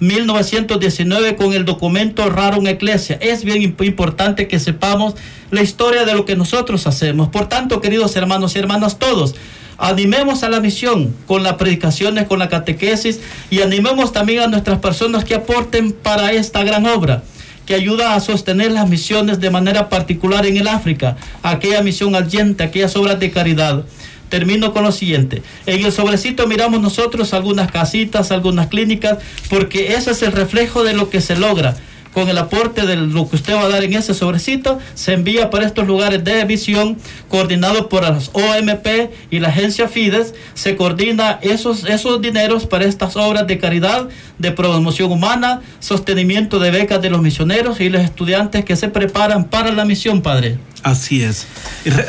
1919 0.00 1.36
con 1.36 1.54
el 1.54 1.64
documento 1.64 2.28
Raro 2.28 2.58
en 2.58 2.66
Iglesia. 2.66 3.16
Es 3.22 3.42
bien 3.42 3.62
importante 3.62 4.46
que 4.46 4.58
sepamos 4.58 5.14
la 5.50 5.62
historia 5.62 6.04
de 6.04 6.12
lo 6.12 6.26
que 6.26 6.36
nosotros 6.36 6.86
hacemos. 6.86 7.30
Por 7.30 7.48
tanto, 7.48 7.80
queridos 7.80 8.16
hermanos 8.16 8.54
y 8.54 8.58
hermanas, 8.58 8.98
todos, 8.98 9.34
animemos 9.78 10.42
a 10.42 10.50
la 10.50 10.60
misión 10.60 11.14
con 11.26 11.42
las 11.42 11.54
predicaciones, 11.54 12.26
con 12.26 12.40
la 12.40 12.48
catequesis 12.48 13.20
y 13.48 13.62
animemos 13.62 14.12
también 14.12 14.40
a 14.40 14.46
nuestras 14.48 14.80
personas 14.80 15.24
que 15.24 15.36
aporten 15.36 15.92
para 15.92 16.32
esta 16.32 16.64
gran 16.64 16.84
obra 16.86 17.22
que 17.64 17.74
ayuda 17.74 18.14
a 18.14 18.20
sostener 18.20 18.72
las 18.72 18.88
misiones 18.88 19.40
de 19.40 19.50
manera 19.50 19.88
particular 19.88 20.46
en 20.46 20.56
el 20.56 20.68
África, 20.68 21.16
aquella 21.42 21.82
misión 21.82 22.14
allente, 22.14 22.64
aquellas 22.64 22.96
obras 22.96 23.20
de 23.20 23.30
caridad 23.30 23.84
termino 24.30 24.72
con 24.72 24.84
lo 24.84 24.92
siguiente. 24.92 25.42
En 25.66 25.84
el 25.84 25.92
sobrecito 25.92 26.46
miramos 26.46 26.80
nosotros 26.80 27.34
algunas 27.34 27.70
casitas, 27.70 28.30
algunas 28.30 28.68
clínicas, 28.68 29.18
porque 29.48 29.94
ese 29.94 30.12
es 30.12 30.22
el 30.22 30.32
reflejo 30.32 30.82
de 30.82 30.94
lo 30.94 31.10
que 31.10 31.20
se 31.20 31.36
logra 31.36 31.76
con 32.18 32.28
el 32.28 32.38
aporte 32.38 32.84
de 32.84 32.96
lo 32.96 33.30
que 33.30 33.36
usted 33.36 33.54
va 33.54 33.62
a 33.62 33.68
dar 33.68 33.84
en 33.84 33.92
ese 33.92 34.12
sobrecito, 34.12 34.80
se 34.94 35.12
envía 35.12 35.50
para 35.50 35.64
estos 35.64 35.86
lugares 35.86 36.24
de 36.24 36.40
emisión 36.40 36.96
coordinado 37.28 37.88
por 37.88 38.02
las 38.02 38.32
OMP 38.32 39.12
y 39.30 39.38
la 39.38 39.50
agencia 39.50 39.86
Fides. 39.86 40.34
Se 40.54 40.74
coordina 40.74 41.38
esos, 41.42 41.84
esos 41.84 42.20
dineros 42.20 42.66
para 42.66 42.86
estas 42.86 43.14
obras 43.14 43.46
de 43.46 43.58
caridad, 43.58 44.08
de 44.36 44.50
promoción 44.50 45.12
humana, 45.12 45.60
sostenimiento 45.78 46.58
de 46.58 46.72
becas 46.72 47.00
de 47.00 47.08
los 47.08 47.22
misioneros 47.22 47.80
y 47.80 47.88
los 47.88 48.02
estudiantes 48.02 48.64
que 48.64 48.74
se 48.74 48.88
preparan 48.88 49.44
para 49.44 49.70
la 49.70 49.84
misión, 49.84 50.20
Padre. 50.20 50.58
Así 50.82 51.22
es. 51.22 51.46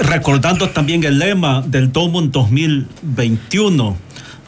recordando 0.02 0.72
también 0.72 1.04
el 1.04 1.20
lema 1.20 1.62
del 1.62 1.92
DOMUN 1.92 2.32
2021, 2.32 3.96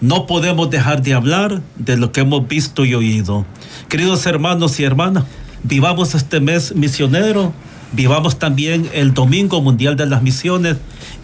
no 0.01 0.25
podemos 0.25 0.71
dejar 0.71 1.03
de 1.03 1.13
hablar 1.13 1.61
de 1.75 1.97
lo 1.97 2.11
que 2.11 2.21
hemos 2.21 2.47
visto 2.47 2.83
y 2.83 2.95
oído. 2.95 3.45
Queridos 3.89 4.25
hermanos 4.25 4.79
y 4.79 4.85
hermanas, 4.85 5.25
vivamos 5.63 6.15
este 6.15 6.39
mes 6.39 6.75
misionero, 6.75 7.53
vivamos 7.91 8.39
también 8.39 8.89
el 8.93 9.13
Domingo 9.13 9.61
Mundial 9.61 9.95
de 9.95 10.05
las 10.05 10.21
Misiones 10.21 10.77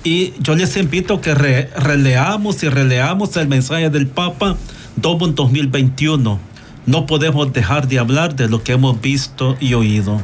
y 0.03 0.33
yo 0.39 0.55
les 0.55 0.77
invito 0.77 1.21
que 1.21 1.33
releamos 1.33 2.63
y 2.63 2.69
releamos 2.69 3.35
el 3.38 3.47
mensaje 3.47 3.89
del 3.89 4.07
Papa 4.07 4.57
DOMUN 4.95 5.35
2021. 5.35 6.39
No 6.85 7.05
podemos 7.05 7.51
dejar 7.51 7.88
de 7.88 7.99
hablar 7.99 8.35
de 8.35 8.47
lo 8.47 8.63
que 8.63 8.73
hemos 8.73 9.01
visto 9.01 9.57
y 9.59 9.73
oído. 9.73 10.21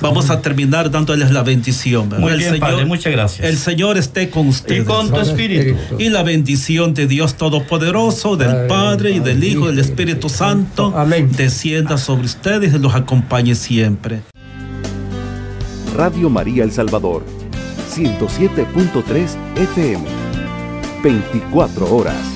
Vamos 0.00 0.30
a 0.30 0.40
terminar 0.40 0.90
dándoles 0.90 1.30
la 1.30 1.42
bendición. 1.42 2.08
Muy 2.18 2.32
el 2.32 2.38
bien, 2.38 2.52
Señor, 2.52 2.70
Padre, 2.70 2.84
muchas 2.84 3.12
gracias. 3.12 3.48
El 3.48 3.56
Señor 3.56 3.96
esté 3.98 4.30
con 4.30 4.48
ustedes. 4.48 4.82
Y 4.82 4.84
con 4.84 5.10
tu 5.10 5.20
espíritu. 5.20 5.76
Y 5.98 6.08
la 6.08 6.22
bendición 6.22 6.94
de 6.94 7.06
Dios 7.06 7.34
Todopoderoso, 7.34 8.36
del 8.36 8.66
Padre 8.66 9.12
y 9.12 9.20
del 9.20 9.42
Hijo 9.42 9.64
y 9.64 9.68
del 9.68 9.78
Espíritu 9.78 10.28
Santo, 10.28 10.92
Amén. 10.96 11.30
descienda 11.36 11.98
sobre 11.98 12.26
ustedes 12.26 12.74
y 12.74 12.78
los 12.78 12.94
acompañe 12.94 13.54
siempre. 13.54 14.20
Radio 15.96 16.28
María 16.28 16.64
El 16.64 16.72
Salvador, 16.72 17.24
107.3 17.94 19.36
FM, 19.56 20.04
24 21.02 21.94
horas. 21.94 22.35